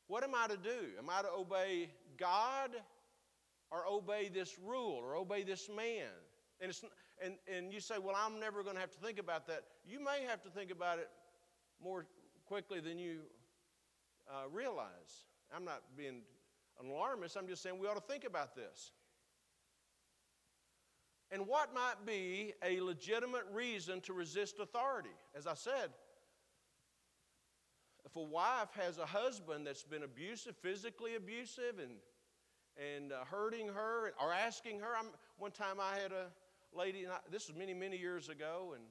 what 0.07 0.23
am 0.23 0.31
I 0.35 0.47
to 0.47 0.57
do? 0.57 0.89
Am 0.99 1.09
I 1.09 1.21
to 1.21 1.29
obey 1.31 1.89
God 2.17 2.71
or 3.71 3.87
obey 3.89 4.29
this 4.33 4.57
rule 4.59 4.99
or 5.01 5.15
obey 5.15 5.43
this 5.43 5.69
man? 5.69 6.09
And, 6.59 6.69
it's, 6.69 6.83
and, 7.23 7.35
and 7.47 7.73
you 7.73 7.79
say, 7.79 7.95
well, 7.97 8.15
I'm 8.17 8.37
never 8.37 8.61
going 8.61 8.75
to 8.75 8.81
have 8.81 8.91
to 8.91 8.99
think 8.99 9.19
about 9.19 9.47
that. 9.47 9.63
You 9.87 10.03
may 10.03 10.25
have 10.27 10.41
to 10.43 10.49
think 10.49 10.69
about 10.69 10.99
it 10.99 11.09
more 11.81 12.05
quickly 12.45 12.81
than 12.81 12.99
you 12.99 13.19
uh, 14.31 14.47
realize. 14.51 15.25
I'm 15.53 15.65
not 15.65 15.81
being 15.97 16.21
an 16.79 16.89
alarmist, 16.89 17.35
I'm 17.37 17.47
just 17.47 17.61
saying 17.61 17.77
we 17.79 17.87
ought 17.87 17.95
to 17.95 18.13
think 18.13 18.23
about 18.23 18.55
this. 18.55 18.91
And 21.29 21.47
what 21.47 21.73
might 21.73 22.05
be 22.05 22.53
a 22.63 22.81
legitimate 22.81 23.45
reason 23.53 24.01
to 24.01 24.13
resist 24.13 24.59
authority? 24.59 25.15
As 25.35 25.47
I 25.47 25.53
said, 25.53 25.91
if 28.05 28.15
a 28.15 28.21
wife 28.21 28.69
has 28.73 28.97
a 28.97 29.05
husband 29.05 29.65
that's 29.65 29.83
been 29.83 30.03
abusive, 30.03 30.55
physically 30.61 31.15
abusive, 31.15 31.79
and, 31.79 31.91
and 32.77 33.13
uh, 33.13 33.23
hurting 33.29 33.67
her 33.67 34.11
or 34.21 34.33
asking 34.33 34.79
her, 34.79 34.87
I'm, 34.97 35.07
one 35.37 35.51
time 35.51 35.77
I 35.79 35.97
had 36.01 36.11
a, 36.11 36.27
lady, 36.73 37.05
this 37.31 37.47
was 37.47 37.55
many, 37.55 37.73
many 37.73 37.97
years 37.97 38.29
ago, 38.29 38.73
and 38.75 38.83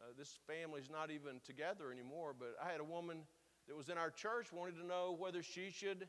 uh, 0.00 0.12
this 0.18 0.38
family's 0.46 0.90
not 0.90 1.10
even 1.10 1.40
together 1.44 1.90
anymore, 1.92 2.34
but 2.38 2.54
I 2.62 2.70
had 2.70 2.80
a 2.80 2.84
woman 2.84 3.22
that 3.68 3.76
was 3.76 3.88
in 3.88 3.98
our 3.98 4.10
church 4.10 4.52
wanted 4.52 4.76
to 4.76 4.86
know 4.86 5.16
whether 5.18 5.42
she 5.42 5.70
should, 5.70 6.06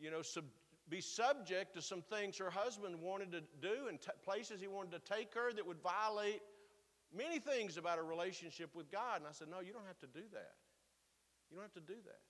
you 0.00 0.10
know, 0.10 0.22
sub, 0.22 0.44
be 0.88 1.00
subject 1.00 1.74
to 1.74 1.82
some 1.82 2.02
things 2.02 2.36
her 2.38 2.50
husband 2.50 3.00
wanted 3.00 3.32
to 3.32 3.40
do 3.60 3.88
and 3.88 4.00
t- 4.00 4.10
places 4.24 4.60
he 4.60 4.66
wanted 4.66 4.92
to 4.92 5.14
take 5.14 5.32
her 5.34 5.52
that 5.52 5.66
would 5.66 5.80
violate 5.80 6.42
many 7.16 7.38
things 7.38 7.76
about 7.76 7.98
a 7.98 8.02
relationship 8.02 8.74
with 8.74 8.90
God. 8.90 9.18
And 9.18 9.26
I 9.26 9.32
said, 9.32 9.48
No, 9.48 9.60
you 9.60 9.72
don't 9.72 9.86
have 9.86 10.00
to 10.00 10.06
do 10.06 10.24
that. 10.32 10.54
You 11.50 11.56
don't 11.56 11.64
have 11.64 11.74
to 11.74 11.92
do 11.92 11.98
that. 12.04 12.20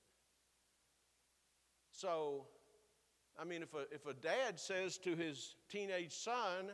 So, 1.93 2.47
I 3.41 3.45
mean, 3.45 3.63
if 3.63 3.75
a, 3.75 3.87
if 3.93 4.07
a 4.07 4.15
dad 4.15 4.59
says 4.59 4.99
to 4.99 5.15
his 5.15 5.55
teenage 5.71 6.13
son, 6.13 6.73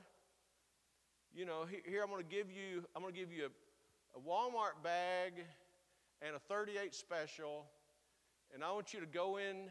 you 1.34 1.44
know, 1.44 1.66
here 1.84 2.02
I'm 2.02 2.10
going 2.10 2.22
to 2.22 2.28
give 2.28 2.50
you, 2.50 2.84
I'm 2.96 3.02
going 3.02 3.14
to 3.14 3.20
give 3.20 3.32
you 3.32 3.44
a, 3.44 4.18
a 4.18 4.20
Walmart 4.20 4.82
bag 4.82 5.34
and 6.22 6.34
a 6.34 6.38
38 6.38 6.94
special, 6.94 7.66
and 8.54 8.64
I 8.64 8.72
want 8.72 8.92
you 8.92 9.00
to 9.00 9.06
go 9.06 9.36
in, 9.36 9.68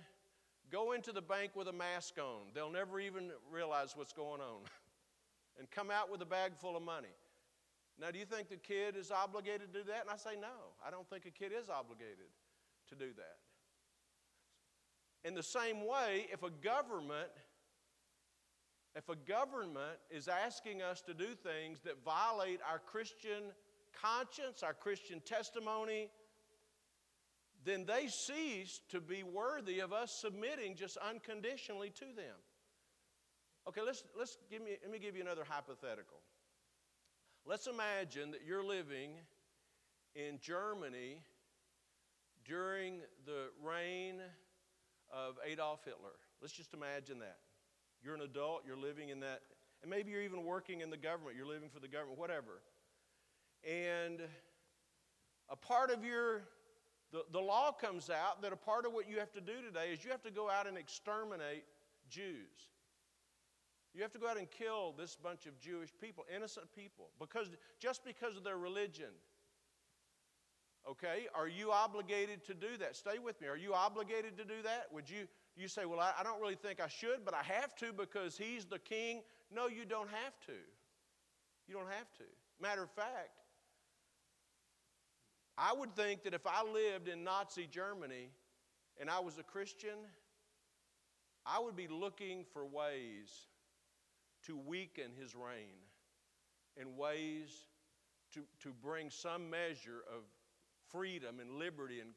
go 0.72 0.94
into 0.94 1.12
the 1.12 1.22
bank 1.22 1.52
with 1.56 1.68
a 1.68 1.74
mask 1.74 2.16
on. 2.20 2.48
They'll 2.54 2.72
never 2.72 3.00
even 3.00 3.32
realize 3.52 3.96
what's 3.96 4.14
going 4.14 4.42
on, 4.42 4.62
and 5.60 5.70
come 5.72 5.92
out 5.92 6.12
with 6.12 6.22
a 6.22 6.26
bag 6.26 6.54
full 6.60 6.78
of 6.78 6.84
money. 6.84 7.16
Now, 8.00 8.12
do 8.12 8.20
you 8.20 8.26
think 8.26 8.50
the 8.50 8.58
kid 8.58 8.96
is 8.96 9.12
obligated 9.12 9.74
to 9.74 9.80
do 9.80 9.86
that? 9.88 10.02
And 10.02 10.10
I 10.12 10.18
say 10.18 10.40
no. 10.40 10.76
I 10.86 10.92
don't 10.92 11.10
think 11.10 11.26
a 11.26 11.32
kid 11.32 11.52
is 11.52 11.70
obligated 11.70 12.30
to 12.90 12.96
do 12.96 13.08
that. 13.18 13.38
In 15.28 15.34
the 15.34 15.44
same 15.44 15.86
way, 15.86 16.28
if 16.32 16.44
a 16.44 16.50
government 16.50 17.30
if 18.98 19.10
a 19.10 19.16
government 19.16 20.00
is 20.10 20.28
asking 20.28 20.82
us 20.82 21.02
to 21.02 21.14
do 21.14 21.36
things 21.36 21.82
that 21.86 22.04
violate 22.04 22.60
our 22.68 22.80
Christian 22.80 23.54
conscience, 23.94 24.64
our 24.64 24.74
Christian 24.74 25.20
testimony, 25.20 26.10
then 27.66 27.86
they 27.86 28.08
cease 28.08 28.82
to 28.90 29.02
be 29.02 29.24
worthy 29.24 29.80
of 29.80 29.92
us 29.92 30.12
submitting 30.22 30.76
just 30.76 30.98
unconditionally 30.98 31.90
to 31.92 32.06
them. 32.06 32.36
Okay, 33.68 33.82
let's, 33.86 34.04
let's 34.18 34.38
give 34.50 34.62
me, 34.62 34.78
let 34.82 34.92
me 34.92 35.00
give 35.00 35.16
you 35.16 35.22
another 35.22 35.44
hypothetical. 35.48 36.20
Let's 37.46 37.68
imagine 37.68 38.32
that 38.32 38.42
you're 38.46 38.64
living 38.64 39.12
in 40.16 40.40
Germany 40.42 41.22
during 42.46 43.02
the 43.26 43.50
reign 43.64 44.22
of 45.12 45.36
Adolf 45.46 45.84
Hitler. 45.84 46.16
Let's 46.42 46.54
just 46.54 46.74
imagine 46.74 47.20
that. 47.20 47.38
You're 48.02 48.16
an 48.16 48.22
adult, 48.22 48.64
you're 48.66 48.78
living 48.78 49.10
in 49.10 49.20
that, 49.22 49.42
and 49.82 49.90
maybe 49.90 50.12
you're 50.12 50.22
even 50.22 50.44
working 50.44 50.82
in 50.82 50.90
the 50.90 50.98
government, 50.98 51.36
you're 51.36 51.48
living 51.48 51.70
for 51.70 51.80
the 51.80 51.88
government, 51.88 52.20
whatever. 52.20 52.62
And 53.64 54.22
a 55.50 55.56
part 55.56 55.90
of 55.90 56.04
your, 56.06 56.44
the, 57.12 57.24
the 57.32 57.40
law 57.40 57.72
comes 57.72 58.10
out 58.10 58.42
that 58.42 58.52
a 58.52 58.58
part 58.58 58.86
of 58.86 58.94
what 58.94 59.10
you 59.10 59.20
have 59.20 59.32
to 59.34 59.42
do 59.42 59.62
today 59.66 59.92
is 59.94 60.04
you 60.04 60.12
have 60.12 60.24
to 60.24 60.32
go 60.32 60.50
out 60.50 60.68
and 60.68 60.78
exterminate 60.78 61.64
Jews. 62.10 62.70
You 63.94 64.02
have 64.02 64.12
to 64.12 64.20
go 64.20 64.28
out 64.28 64.38
and 64.38 64.50
kill 64.52 64.94
this 64.98 65.16
bunch 65.16 65.46
of 65.46 65.58
Jewish 65.60 65.90
people, 66.00 66.26
innocent 66.34 66.68
people, 66.76 67.10
because 67.20 67.48
just 67.80 68.04
because 68.06 68.36
of 68.36 68.44
their 68.44 68.58
religion. 68.58 69.12
Okay, 70.90 71.28
are 71.36 71.48
you 71.48 71.72
obligated 71.72 72.46
to 72.46 72.54
do 72.54 72.78
that? 72.80 72.96
Stay 72.96 73.20
with 73.20 73.42
me. 73.42 73.48
Are 73.48 73.58
you 73.58 73.74
obligated 73.74 74.38
to 74.38 74.46
do 74.46 74.62
that? 74.64 74.86
Would 74.94 75.10
you 75.10 75.28
you 75.58 75.68
say, 75.68 75.86
Well, 75.86 76.00
I, 76.00 76.14
I 76.20 76.24
don't 76.24 76.40
really 76.40 76.56
think 76.56 76.80
I 76.80 76.88
should, 76.88 77.26
but 77.26 77.34
I 77.34 77.44
have 77.44 77.76
to 77.78 77.92
because 77.92 78.38
he's 78.38 78.66
the 78.66 78.80
king? 78.80 79.22
No, 79.54 79.68
you 79.68 79.86
don't 79.86 80.10
have 80.10 80.40
to. 80.46 80.54
You 81.68 81.76
don't 81.76 81.90
have 81.90 82.14
to. 82.20 82.24
Matter 82.62 82.84
of 82.84 82.92
fact, 82.92 83.32
I 85.58 85.74
would 85.74 85.96
think 85.96 86.24
that 86.24 86.34
if 86.34 86.46
I 86.46 86.64
lived 86.64 87.08
in 87.08 87.24
Nazi 87.24 87.68
Germany 87.70 88.30
and 89.00 89.10
I 89.10 89.20
was 89.20 89.38
a 89.40 89.44
Christian, 89.44 89.98
I 91.46 91.60
would 91.60 91.76
be 91.76 91.88
looking 91.88 92.46
for 92.54 92.66
ways 92.66 93.48
to 94.46 94.58
weaken 94.58 95.12
his 95.20 95.36
reign 95.36 95.80
and 96.80 96.98
ways 96.98 97.68
to, 98.34 98.42
to 98.62 98.74
bring 98.84 99.10
some 99.10 99.50
measure 99.50 100.04
of 100.14 100.24
freedom 100.92 101.40
and 101.40 101.54
liberty 101.54 102.02
and 102.02 102.12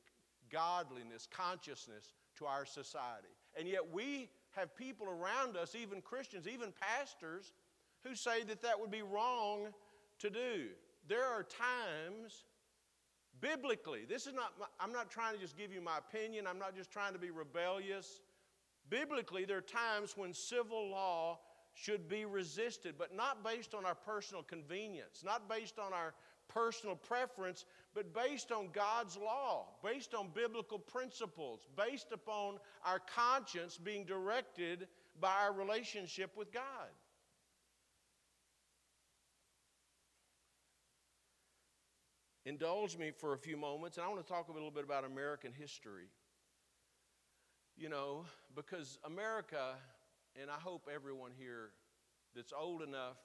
godliness, 0.51 1.27
consciousness 1.31 2.13
to 2.37 2.47
our 2.47 2.67
society. 2.67 3.29
And 3.59 3.67
yet 3.67 3.93
we 3.93 4.29
have 4.53 4.75
people 4.77 5.07
around 5.09 5.57
us, 5.57 5.75
even 5.75 6.03
Christians, 6.03 6.47
even 6.47 6.73
pastors, 6.73 7.53
who 8.05 8.15
say 8.15 8.43
that 8.45 8.63
that 8.63 8.79
would 8.79 8.91
be 8.91 9.03
wrong 9.03 9.69
to 10.19 10.31
do. 10.31 10.69
There 11.09 11.25
are 11.25 11.43
times, 11.43 12.45
biblically, 13.41 14.05
this 14.09 14.27
is 14.27 14.35
not, 14.35 14.53
I'm 14.79 14.93
not 14.93 15.11
trying 15.11 15.35
to 15.35 15.41
just 15.41 15.57
give 15.57 15.73
you 15.73 15.81
my 15.81 15.99
opinion, 15.99 16.47
I'm 16.47 16.59
not 16.59 16.75
just 16.77 16.91
trying 16.91 17.13
to 17.13 17.19
be 17.19 17.31
rebellious. 17.31 18.21
Biblically, 18.89 19.45
there 19.45 19.59
are 19.59 19.63
times 19.63 20.15
when 20.17 20.35
civil 20.35 20.91
law 20.91 21.39
should 21.75 22.09
be 22.09 22.25
resisted, 22.25 22.97
but 22.99 23.15
not 23.15 23.45
based 23.45 23.75
on 23.75 23.87
our 23.87 23.95
personal 23.95 24.43
convenience, 24.43 25.23
not 25.25 25.49
based 25.49 25.79
on 25.79 25.93
our 25.93 26.15
personal 26.49 26.97
preference, 26.97 27.65
but 27.95 28.13
based 28.13 28.51
on 28.51 28.69
God's 28.73 29.17
law, 29.17 29.69
based 29.85 30.15
on 30.15 30.29
biblical 30.35 30.79
principles, 30.79 31.69
based 31.77 32.09
upon 32.13 32.59
our 32.85 32.99
conscience 32.99 33.79
being 33.79 34.05
directed 34.05 34.89
by 35.21 35.33
our 35.43 35.53
relationship 35.53 36.37
with 36.37 36.53
God. 36.53 36.91
Indulge 42.47 42.97
me 42.97 43.11
for 43.11 43.35
a 43.35 43.39
few 43.39 43.57
moments, 43.57 43.99
and 43.99 44.07
I 44.07 44.09
want 44.09 44.25
to 44.25 44.33
talk 44.33 44.49
a 44.49 44.53
little 44.53 44.71
bit 44.71 44.85
about 44.85 45.05
American 45.05 45.53
history. 45.53 46.09
You 47.77 47.89
know, 47.89 48.25
because 48.55 48.99
America, 49.05 49.75
and 50.41 50.51
I 50.51 50.59
hope 50.59 50.89
everyone 50.93 51.33
here 51.39 51.71
that's 52.35 52.53
old 52.59 52.83
enough 52.83 53.19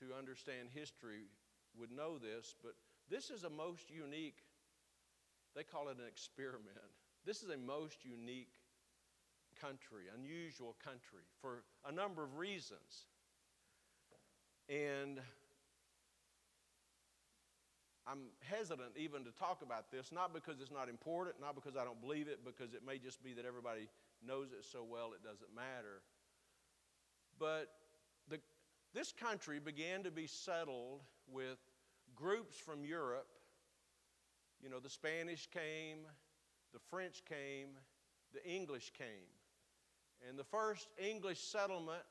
to 0.00 0.06
understand 0.18 0.68
history 0.72 1.24
would 1.78 1.90
know 1.90 2.18
this, 2.18 2.54
but 2.62 2.72
this 3.10 3.30
is 3.30 3.44
a 3.44 3.50
most 3.50 3.90
unique, 3.90 4.38
they 5.54 5.62
call 5.62 5.88
it 5.88 5.98
an 5.98 6.08
experiment. 6.08 6.76
This 7.26 7.42
is 7.42 7.50
a 7.50 7.56
most 7.56 8.04
unique 8.04 8.52
country, 9.60 10.04
unusual 10.14 10.76
country, 10.82 11.24
for 11.40 11.64
a 11.86 11.92
number 11.92 12.22
of 12.22 12.36
reasons. 12.36 13.06
And 14.68 15.20
I'm 18.14 18.30
hesitant 18.48 18.92
even 18.96 19.24
to 19.24 19.32
talk 19.32 19.62
about 19.62 19.90
this, 19.90 20.12
not 20.12 20.32
because 20.32 20.60
it's 20.60 20.70
not 20.70 20.88
important, 20.88 21.40
not 21.40 21.56
because 21.56 21.76
I 21.76 21.82
don't 21.82 22.00
believe 22.00 22.28
it, 22.28 22.44
because 22.44 22.72
it 22.72 22.86
may 22.86 22.96
just 22.96 23.24
be 23.24 23.32
that 23.32 23.44
everybody 23.44 23.88
knows 24.24 24.52
it 24.52 24.64
so 24.64 24.86
well 24.88 25.10
it 25.14 25.24
doesn't 25.24 25.52
matter. 25.52 26.00
But 27.40 27.70
the, 28.28 28.38
this 28.94 29.10
country 29.10 29.58
began 29.58 30.04
to 30.04 30.12
be 30.12 30.28
settled 30.28 31.00
with 31.26 31.58
groups 32.14 32.56
from 32.56 32.84
Europe. 32.84 33.26
You 34.62 34.70
know, 34.70 34.78
the 34.78 34.90
Spanish 34.90 35.48
came, 35.48 36.06
the 36.72 36.78
French 36.90 37.22
came, 37.28 37.70
the 38.32 38.48
English 38.48 38.92
came. 38.96 39.26
And 40.28 40.38
the 40.38 40.44
first 40.44 40.86
English 40.98 41.40
settlement 41.40 42.04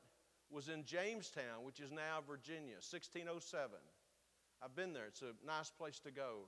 was 0.51 0.67
in 0.67 0.83
Jamestown, 0.83 1.63
which 1.63 1.79
is 1.79 1.93
now 1.93 2.19
Virginia, 2.27 2.75
1607. 2.83 3.69
I've 4.63 4.75
been 4.75 4.93
there, 4.93 5.07
it's 5.07 5.21
a 5.21 5.33
nice 5.45 5.69
place 5.69 5.99
to 5.99 6.11
go, 6.11 6.47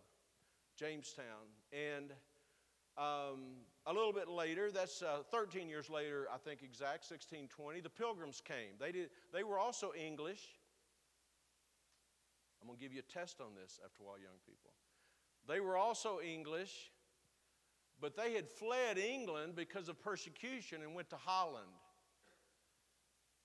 Jamestown. 0.77 1.51
And 1.73 2.11
um, 2.97 3.57
a 3.85 3.91
little 3.91 4.13
bit 4.13 4.29
later, 4.29 4.71
that's 4.71 5.01
uh, 5.01 5.23
13 5.31 5.67
years 5.67 5.89
later, 5.89 6.27
I 6.33 6.37
think 6.37 6.63
exact, 6.63 7.03
1620, 7.11 7.81
the 7.81 7.89
Pilgrims 7.89 8.41
came. 8.41 8.79
They, 8.79 8.93
did, 8.93 9.09
they 9.33 9.43
were 9.43 9.59
also 9.59 9.91
English. 9.93 10.41
I'm 12.61 12.67
going 12.67 12.79
to 12.79 12.83
give 12.83 12.93
you 12.93 13.01
a 13.01 13.13
test 13.13 13.41
on 13.41 13.47
this 13.53 13.81
after 13.83 14.01
a 14.01 14.05
while, 14.05 14.17
young 14.17 14.39
people. 14.45 14.71
They 15.45 15.59
were 15.59 15.75
also 15.75 16.19
English, 16.21 16.91
but 17.99 18.15
they 18.15 18.33
had 18.33 18.49
fled 18.49 18.97
England 18.97 19.57
because 19.57 19.89
of 19.89 20.01
persecution 20.01 20.81
and 20.83 20.95
went 20.95 21.09
to 21.09 21.17
Holland. 21.17 21.67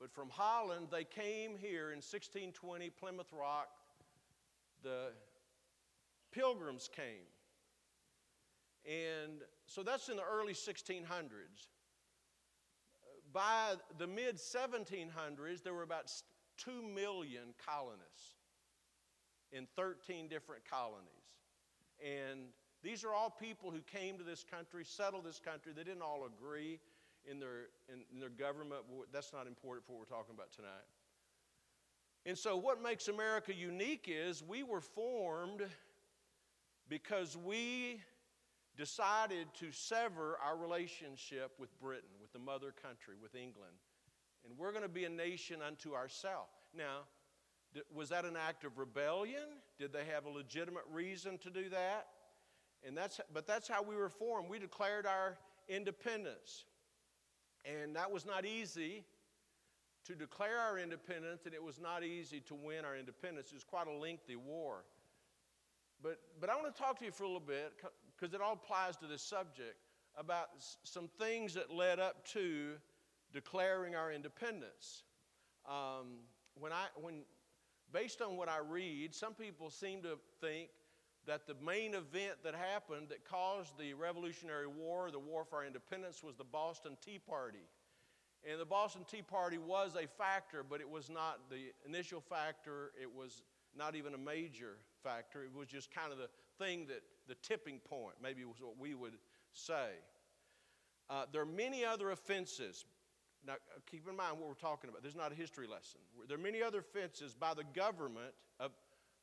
But 0.00 0.12
from 0.12 0.30
Holland, 0.30 0.86
they 0.92 1.04
came 1.04 1.56
here 1.58 1.90
in 1.90 1.98
1620, 1.98 2.88
Plymouth 2.90 3.32
Rock. 3.32 3.68
The 4.82 5.12
pilgrims 6.32 6.88
came. 6.94 7.28
And 8.86 9.42
so 9.66 9.82
that's 9.82 10.08
in 10.08 10.16
the 10.16 10.22
early 10.22 10.54
1600s. 10.54 11.68
By 13.32 13.74
the 13.98 14.06
mid 14.06 14.36
1700s, 14.36 15.62
there 15.62 15.74
were 15.74 15.82
about 15.82 16.10
2 16.56 16.82
million 16.82 17.54
colonists 17.64 18.36
in 19.52 19.66
13 19.76 20.28
different 20.28 20.62
colonies. 20.68 21.06
And 22.04 22.40
these 22.82 23.04
are 23.04 23.12
all 23.12 23.30
people 23.30 23.70
who 23.70 23.80
came 23.82 24.16
to 24.18 24.24
this 24.24 24.44
country, 24.44 24.84
settled 24.84 25.24
this 25.24 25.38
country. 25.38 25.72
They 25.76 25.84
didn't 25.84 26.02
all 26.02 26.26
agree 26.26 26.80
in 27.30 27.38
their, 27.38 27.68
in, 27.92 28.00
in 28.12 28.18
their 28.18 28.30
government. 28.30 28.82
That's 29.12 29.32
not 29.32 29.46
important 29.46 29.86
for 29.86 29.92
what 29.92 30.00
we're 30.00 30.16
talking 30.16 30.34
about 30.34 30.50
tonight. 30.52 30.88
And 32.26 32.36
so, 32.36 32.56
what 32.56 32.82
makes 32.82 33.08
America 33.08 33.54
unique 33.54 34.06
is 34.08 34.42
we 34.42 34.62
were 34.62 34.80
formed 34.80 35.62
because 36.88 37.36
we 37.36 38.02
decided 38.76 39.46
to 39.60 39.72
sever 39.72 40.38
our 40.44 40.56
relationship 40.56 41.52
with 41.58 41.78
Britain, 41.80 42.10
with 42.20 42.32
the 42.32 42.38
mother 42.38 42.72
country, 42.82 43.14
with 43.20 43.34
England. 43.34 43.72
And 44.44 44.56
we're 44.58 44.72
going 44.72 44.82
to 44.82 44.88
be 44.88 45.04
a 45.04 45.10
nation 45.10 45.60
unto 45.66 45.94
ourselves. 45.94 46.50
Now, 46.76 47.00
was 47.94 48.08
that 48.08 48.24
an 48.24 48.36
act 48.36 48.64
of 48.64 48.78
rebellion? 48.78 49.44
Did 49.78 49.92
they 49.92 50.04
have 50.04 50.26
a 50.26 50.30
legitimate 50.30 50.84
reason 50.90 51.38
to 51.38 51.50
do 51.50 51.68
that? 51.70 52.06
And 52.86 52.96
that's, 52.96 53.20
but 53.32 53.46
that's 53.46 53.68
how 53.68 53.82
we 53.82 53.94
were 53.94 54.08
formed. 54.08 54.48
We 54.48 54.58
declared 54.58 55.06
our 55.06 55.38
independence. 55.68 56.64
And 57.64 57.94
that 57.96 58.10
was 58.10 58.24
not 58.24 58.46
easy 58.46 59.04
to 60.06 60.14
declare 60.14 60.58
our 60.58 60.78
independence, 60.78 61.42
and 61.44 61.54
it 61.54 61.62
was 61.62 61.78
not 61.80 62.02
easy 62.04 62.40
to 62.40 62.54
win 62.54 62.84
our 62.84 62.96
independence. 62.96 63.48
It 63.50 63.54
was 63.54 63.64
quite 63.64 63.86
a 63.86 63.92
lengthy 63.92 64.36
war. 64.36 64.84
But, 66.02 66.18
but 66.40 66.48
I 66.48 66.56
want 66.56 66.74
to 66.74 66.82
talk 66.82 66.98
to 67.00 67.04
you 67.04 67.10
for 67.10 67.24
a 67.24 67.26
little 67.26 67.40
bit, 67.40 67.72
because 68.18 68.34
it 68.34 68.40
all 68.40 68.54
applies 68.54 68.96
to 68.98 69.06
this 69.06 69.22
subject, 69.22 69.76
about 70.16 70.48
some 70.82 71.08
things 71.18 71.54
that 71.54 71.70
led 71.70 72.00
up 72.00 72.26
to 72.28 72.72
declaring 73.32 73.94
our 73.94 74.10
independence. 74.12 75.04
Um, 75.68 76.20
when, 76.54 76.72
I, 76.72 76.86
when 77.00 77.22
based 77.92 78.20
on 78.20 78.36
what 78.36 78.48
I 78.48 78.58
read, 78.58 79.14
some 79.14 79.34
people 79.34 79.70
seem 79.70 80.02
to 80.02 80.18
think 80.40 80.70
that 81.26 81.46
the 81.46 81.54
main 81.64 81.94
event 81.94 82.38
that 82.42 82.54
happened 82.54 83.10
that 83.10 83.24
caused 83.24 83.78
the 83.78 83.92
Revolutionary 83.94 84.66
War, 84.66 85.10
the 85.10 85.18
War 85.18 85.44
for 85.44 85.56
our 85.56 85.66
independence, 85.66 86.22
was 86.22 86.34
the 86.34 86.44
Boston 86.44 86.96
Tea 87.04 87.18
Party. 87.18 87.68
And 88.48 88.58
the 88.58 88.64
Boston 88.64 89.02
Tea 89.10 89.22
Party 89.22 89.58
was 89.58 89.96
a 89.96 90.06
factor, 90.06 90.64
but 90.68 90.80
it 90.80 90.88
was 90.88 91.10
not 91.10 91.40
the 91.50 91.72
initial 91.86 92.20
factor. 92.20 92.92
It 93.00 93.14
was 93.14 93.42
not 93.76 93.94
even 93.94 94.14
a 94.14 94.18
major 94.18 94.76
factor. 95.02 95.44
It 95.44 95.54
was 95.54 95.68
just 95.68 95.90
kind 95.90 96.10
of 96.10 96.18
the 96.18 96.28
thing 96.58 96.86
that, 96.86 97.02
the 97.28 97.34
tipping 97.42 97.78
point, 97.80 98.14
maybe 98.22 98.44
was 98.44 98.56
what 98.60 98.78
we 98.78 98.94
would 98.94 99.14
say. 99.52 99.90
Uh, 101.08 101.26
there 101.32 101.42
are 101.42 101.46
many 101.46 101.84
other 101.84 102.10
offenses. 102.10 102.84
Now, 103.46 103.54
keep 103.90 104.08
in 104.08 104.16
mind 104.16 104.38
what 104.38 104.48
we're 104.48 104.54
talking 104.54 104.90
about. 104.90 105.02
This 105.02 105.12
is 105.12 105.18
not 105.18 105.32
a 105.32 105.34
history 105.34 105.66
lesson. 105.66 106.00
There 106.28 106.38
are 106.38 106.40
many 106.40 106.62
other 106.62 106.78
offenses 106.78 107.34
by 107.34 107.54
the 107.54 107.64
government, 107.74 108.32
of, 108.58 108.72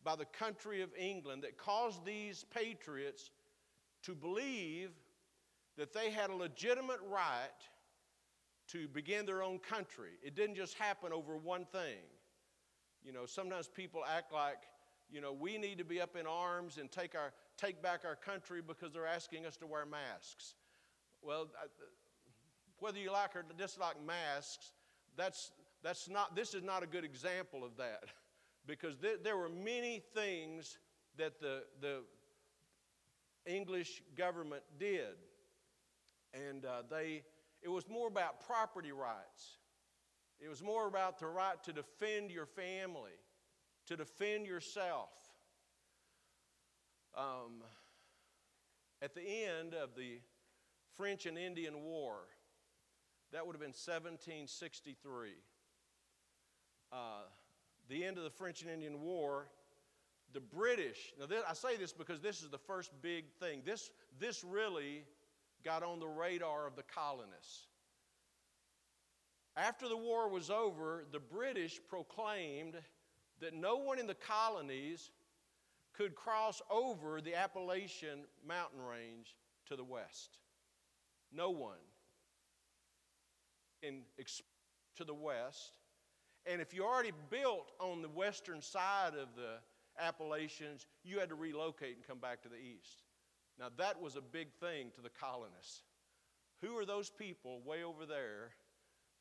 by 0.04 0.16
the 0.16 0.26
country 0.26 0.82
of 0.82 0.90
England, 0.98 1.44
that 1.44 1.58
caused 1.58 2.06
these 2.06 2.46
patriots 2.54 3.32
to 4.04 4.14
believe 4.14 4.92
that 5.78 5.94
they 5.94 6.12
had 6.12 6.30
a 6.30 6.36
legitimate 6.36 7.00
right 7.10 7.50
to 8.72 8.88
begin 8.88 9.26
their 9.26 9.44
own 9.44 9.60
country. 9.60 10.12
It 10.24 10.36
didn't 10.36 10.56
just 10.56 10.76
happen 10.76 11.14
over 11.14 11.38
one 11.38 11.66
thing. 11.66 12.04
You 13.04 13.14
know, 13.14 13.26
sometimes 13.26 13.68
people 13.68 14.04
act 14.06 14.34
like, 14.34 14.64
you 15.10 15.22
know, 15.22 15.32
we 15.32 15.58
need 15.58 15.78
to 15.78 15.86
be 15.86 16.02
up 16.02 16.16
in 16.16 16.26
arms 16.28 16.78
and 16.78 16.92
take, 16.92 17.16
our, 17.16 17.32
take 17.58 17.82
back 17.82 18.02
our 18.06 18.16
country 18.16 18.62
because 18.66 18.92
they're 18.92 19.08
asking 19.08 19.46
us 19.46 19.56
to 19.58 19.68
wear 19.68 19.86
masks. 19.86 20.56
Well, 21.22 21.48
whether 22.80 23.00
you 23.00 23.12
like 23.12 23.36
or 23.36 23.46
dislike 23.58 23.96
masks, 24.06 24.74
that's, 25.16 25.52
that's 25.84 26.10
not, 26.10 26.36
this 26.36 26.54
is 26.54 26.64
not 26.64 26.84
a 26.84 26.88
good 26.88 27.06
example 27.06 27.64
of 27.64 27.78
that 27.78 28.04
because 28.68 28.98
th- 28.98 29.20
there 29.24 29.38
were 29.38 29.50
many 29.50 30.04
things 30.14 30.78
that 31.18 31.40
the, 31.40 31.64
the 31.82 32.02
English 33.46 34.04
government 34.16 34.64
did. 34.78 35.16
And 36.34 36.66
uh, 36.66 36.84
they, 36.90 37.24
it 37.62 37.70
was 37.70 37.88
more 37.90 38.08
about 38.08 38.46
property 38.46 38.92
rights. 38.92 39.58
It 40.40 40.50
was 40.50 40.62
more 40.62 40.88
about 40.88 41.20
the 41.20 41.28
right 41.28 41.62
to 41.64 41.74
defend 41.74 42.32
your 42.32 42.46
family, 42.46 43.18
to 43.88 43.98
defend 43.98 44.46
yourself. 44.46 45.10
Um, 47.18 47.64
at 49.02 49.16
the 49.16 49.22
end 49.22 49.74
of 49.74 49.96
the 49.96 50.20
French 50.96 51.26
and 51.26 51.38
Indian 51.38 51.82
War, 51.82 52.16
that 53.32 53.46
would 53.46 53.54
have 53.54 53.62
been 53.62 53.70
1763. 53.70 55.30
Uh, 56.92 56.96
the 57.90 58.06
end 58.06 58.18
of 58.18 58.24
the 58.24 58.30
French 58.30 58.62
and 58.62 58.72
Indian 58.72 59.02
War, 59.02 59.48
the 60.34 60.40
British, 60.40 61.14
now 61.20 61.26
this, 61.26 61.44
I 61.50 61.54
say 61.54 61.78
this 61.78 61.94
because 61.94 62.22
this 62.22 62.42
is 62.42 62.50
the 62.50 62.58
first 62.58 62.92
big 63.02 63.26
thing. 63.40 63.62
This, 63.66 63.92
this 64.20 64.44
really 64.44 65.04
got 65.68 65.84
on 65.84 66.00
the 66.00 66.08
radar 66.08 66.66
of 66.66 66.78
the 66.78 66.84
colonists. 66.84 67.68
After 69.58 69.90
the 69.90 69.98
war 69.98 70.30
was 70.30 70.50
over, 70.50 71.04
the 71.12 71.20
British 71.20 71.82
proclaimed 71.90 72.76
that 73.42 73.54
no 73.54 73.76
one 73.76 74.00
in 74.00 74.08
the 74.08 74.16
colonies 74.16 75.12
could 75.92 76.16
cross 76.16 76.62
over 76.72 77.20
the 77.20 77.36
Appalachian 77.36 78.20
mountain 78.48 78.80
range 78.82 79.36
to 79.66 79.76
the 79.76 79.84
west. 79.84 80.38
No 81.34 81.50
one. 81.50 81.84
In, 83.82 84.04
to 84.96 85.04
the 85.04 85.14
west. 85.14 85.74
And 86.46 86.62
if 86.62 86.74
you 86.74 86.86
already 86.86 87.12
built 87.30 87.74
on 87.82 88.02
the 88.02 88.08
western 88.08 88.62
side 88.62 89.16
of 89.22 89.36
the 89.36 89.56
Appalachians, 90.00 90.86
you 91.04 91.20
had 91.20 91.28
to 91.28 91.36
relocate 91.36 91.98
and 91.98 92.08
come 92.08 92.20
back 92.20 92.42
to 92.44 92.48
the 92.48 92.56
east. 92.56 93.04
Now, 93.60 93.68
that 93.78 94.00
was 94.00 94.16
a 94.16 94.22
big 94.22 94.54
thing 94.54 94.92
to 94.96 95.02
the 95.02 95.10
colonists. 95.10 95.82
Who 96.62 96.78
are 96.78 96.86
those 96.86 97.10
people 97.10 97.62
way 97.66 97.84
over 97.84 98.06
there 98.06 98.52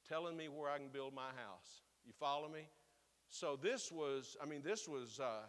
telling 0.09 0.37
me 0.37 0.49
where 0.49 0.70
I 0.70 0.79
can 0.79 0.88
build 0.88 1.14
my 1.14 1.29
house? 1.29 1.83
You 2.05 2.12
follow 2.18 2.49
me? 2.49 2.68
So, 3.29 3.59
this 3.61 3.90
was, 3.90 4.37
I 4.42 4.46
mean, 4.46 4.62
this 4.62 4.87
was 4.87 5.20
uh, 5.20 5.46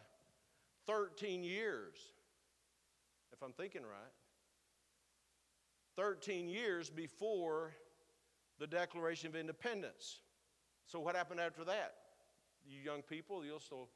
13 0.88 1.43
years, 1.43 1.97
if 3.34 3.41
I'm 3.43 3.54
thinking 3.54 3.84
right. 3.84 4.13
13 5.97 6.47
years 6.47 6.89
before 6.89 7.73
the 8.60 8.67
Declaration 8.67 9.28
of 9.28 9.36
Independence. 9.36 10.19
So, 10.86 11.00
what 11.00 11.15
happened 11.15 11.39
after 11.39 11.63
that? 11.65 11.95
You 12.65 12.80
young 12.80 13.02
people, 13.02 13.45
you'll 13.45 13.60
still 13.60 13.89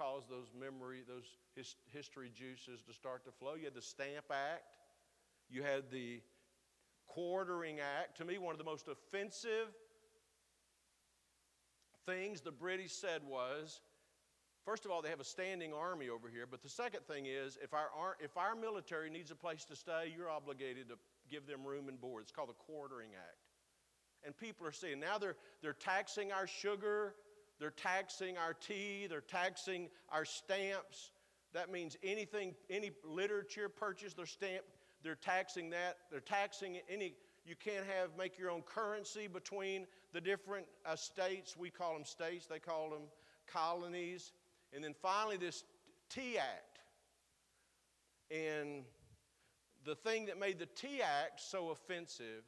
cause 0.00 0.22
those 0.30 0.46
memory, 0.58 1.02
those 1.06 1.24
his, 1.54 1.76
history 1.92 2.30
juices 2.34 2.82
to 2.82 2.94
start 2.94 3.24
to 3.24 3.30
flow. 3.30 3.54
You 3.54 3.66
had 3.66 3.74
the 3.74 3.82
Stamp 3.82 4.24
Act, 4.30 4.76
you 5.50 5.62
had 5.62 5.90
the 5.90 6.20
Quartering 7.06 7.80
Act. 7.80 8.16
To 8.18 8.24
me, 8.24 8.38
one 8.38 8.52
of 8.52 8.58
the 8.58 8.64
most 8.64 8.86
offensive 8.88 9.68
things 12.06 12.40
the 12.40 12.52
British 12.52 12.92
said 12.92 13.22
was 13.28 13.80
first 14.64 14.84
of 14.84 14.90
all, 14.90 15.02
they 15.02 15.10
have 15.10 15.20
a 15.20 15.24
standing 15.24 15.72
army 15.72 16.08
over 16.08 16.28
here, 16.28 16.46
but 16.50 16.62
the 16.62 16.68
second 16.68 17.00
thing 17.06 17.26
is 17.26 17.58
if 17.62 17.74
our, 17.74 17.88
if 18.20 18.36
our 18.36 18.54
military 18.54 19.10
needs 19.10 19.30
a 19.30 19.34
place 19.34 19.64
to 19.64 19.76
stay, 19.76 20.12
you're 20.16 20.30
obligated 20.30 20.88
to 20.88 20.94
give 21.30 21.46
them 21.46 21.64
room 21.64 21.88
and 21.88 22.00
board. 22.00 22.22
It's 22.22 22.32
called 22.32 22.48
the 22.48 22.54
Quartering 22.54 23.10
Act. 23.14 23.38
And 24.24 24.36
people 24.36 24.66
are 24.66 24.72
seeing 24.72 25.00
now 25.00 25.18
they're, 25.18 25.36
they're 25.62 25.72
taxing 25.72 26.30
our 26.30 26.46
sugar, 26.46 27.14
they're 27.60 27.70
taxing 27.70 28.38
our 28.38 28.54
tea, 28.54 29.06
they're 29.08 29.20
taxing 29.20 29.90
our 30.10 30.24
stamps. 30.24 31.12
That 31.52 31.70
means 31.70 31.96
anything, 32.02 32.54
any 32.70 32.90
literature 33.04 33.68
purchased, 33.68 34.16
they're 34.16 34.26
stamp, 34.26 34.64
they're 35.02 35.14
taxing 35.14 35.70
that. 35.70 35.98
They're 36.10 36.20
taxing 36.20 36.78
any, 36.88 37.14
you 37.44 37.54
can't 37.56 37.86
have, 37.86 38.10
make 38.18 38.38
your 38.38 38.50
own 38.50 38.62
currency 38.62 39.28
between 39.28 39.86
the 40.12 40.20
different 40.20 40.66
uh, 40.86 40.96
states. 40.96 41.56
We 41.56 41.70
call 41.70 41.94
them 41.94 42.04
states, 42.04 42.46
they 42.46 42.58
call 42.58 42.90
them 42.90 43.02
colonies. 43.46 44.32
And 44.72 44.82
then 44.82 44.94
finally, 45.00 45.36
this 45.36 45.64
Tea 46.08 46.38
Act. 46.38 46.78
And 48.30 48.84
the 49.84 49.94
thing 49.94 50.26
that 50.26 50.38
made 50.38 50.58
the 50.58 50.66
Tea 50.66 51.02
Act 51.02 51.40
so 51.40 51.70
offensive 51.70 52.44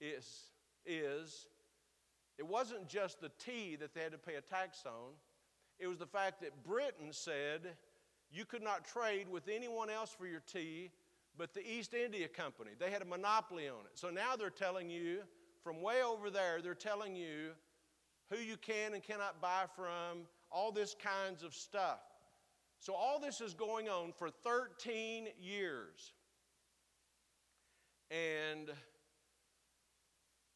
is, 0.00 0.44
is 0.86 1.46
it 2.40 2.46
wasn't 2.46 2.88
just 2.88 3.20
the 3.20 3.30
tea 3.38 3.76
that 3.76 3.94
they 3.94 4.00
had 4.00 4.12
to 4.12 4.18
pay 4.18 4.36
a 4.36 4.40
tax 4.40 4.84
on, 4.86 5.12
it 5.78 5.86
was 5.86 5.98
the 5.98 6.06
fact 6.06 6.40
that 6.40 6.64
Britain 6.64 7.12
said 7.12 7.60
you 8.32 8.46
could 8.46 8.62
not 8.62 8.86
trade 8.86 9.28
with 9.28 9.46
anyone 9.46 9.90
else 9.90 10.10
for 10.18 10.26
your 10.26 10.42
tea 10.50 10.90
but 11.36 11.54
the 11.54 11.66
East 11.66 11.94
India 11.94 12.28
Company. 12.28 12.72
They 12.78 12.90
had 12.90 13.02
a 13.02 13.06
monopoly 13.06 13.68
on 13.68 13.86
it. 13.86 13.92
So 13.94 14.10
now 14.10 14.36
they're 14.36 14.50
telling 14.50 14.90
you, 14.90 15.20
from 15.62 15.80
way 15.80 16.02
over 16.02 16.28
there, 16.28 16.60
they're 16.60 16.74
telling 16.74 17.14
you 17.14 17.52
who 18.30 18.38
you 18.38 18.56
can 18.56 18.94
and 18.94 19.02
cannot 19.02 19.40
buy 19.40 19.64
from, 19.74 20.26
all 20.50 20.72
this 20.72 20.94
kinds 20.94 21.42
of 21.42 21.54
stuff. 21.54 22.00
So 22.78 22.94
all 22.94 23.20
this 23.20 23.40
is 23.40 23.54
going 23.54 23.88
on 23.88 24.12
for 24.12 24.28
13 24.28 25.28
years. 25.40 26.12
And 28.10 28.68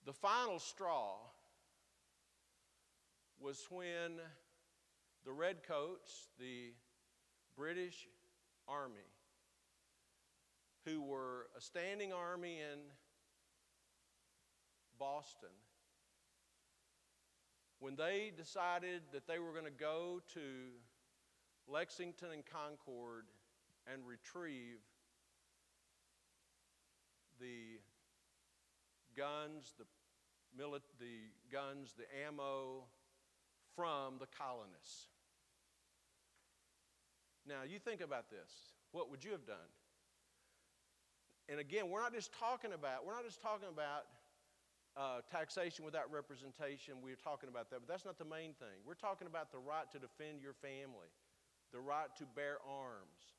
the 0.05 0.13
final 0.13 0.59
straw 0.59 1.17
was 3.45 3.67
when 3.71 4.13
the 5.27 5.33
Redcoats, 5.33 6.29
the 6.39 6.73
British 7.55 8.09
Army, 8.67 9.11
who 10.87 11.03
were 11.03 11.49
a 11.55 11.61
standing 11.61 12.11
army 12.11 12.61
in 12.61 12.79
Boston, 14.99 15.51
when 17.81 17.97
they 17.97 18.33
decided 18.35 19.03
that 19.13 19.27
they 19.27 19.39
were 19.39 19.53
going 19.53 19.67
to 19.67 19.71
go 19.71 20.23
to 20.33 20.41
Lexington 21.69 22.29
and 22.33 22.45
Concord 22.47 23.27
and 23.93 24.07
retrieve 24.07 24.79
the 27.39 27.79
guns, 29.15 29.75
the, 29.79 29.85
mili- 30.59 30.81
the 30.99 31.29
guns, 31.53 31.93
the 31.99 32.05
ammo, 32.27 32.85
from 33.77 34.15
the 34.19 34.27
colonists. 34.39 35.09
Now, 37.47 37.63
you 37.69 37.79
think 37.79 38.01
about 38.01 38.31
this. 38.31 38.51
What 38.93 39.11
would 39.11 39.23
you 39.25 39.33
have 39.33 39.47
done? 39.47 39.71
And 41.49 41.61
again, 41.61 41.91
we're 41.91 42.01
not 42.01 42.15
just 42.15 42.33
talking 42.39 42.73
about, 42.73 43.05
we're 43.05 43.15
not 43.15 43.25
just 43.25 43.43
talking 43.43 43.69
about 43.71 44.09
uh, 44.97 45.21
taxation 45.31 45.85
without 45.85 46.11
representation. 46.11 46.95
We're 47.03 47.21
talking 47.21 47.49
about 47.49 47.69
that, 47.71 47.81
but 47.81 47.89
that's 47.89 48.05
not 48.05 48.19
the 48.19 48.25
main 48.25 48.55
thing. 48.57 48.81
We're 48.87 48.95
talking 48.95 49.27
about 49.27 49.53
the 49.53 49.59
right 49.59 49.91
to 49.93 49.99
defend 49.99 50.41
your 50.41 50.55
family, 50.55 51.13
the 51.73 51.81
right 51.81 52.09
to 52.17 52.25
bear 52.35 52.59
arms, 52.65 53.37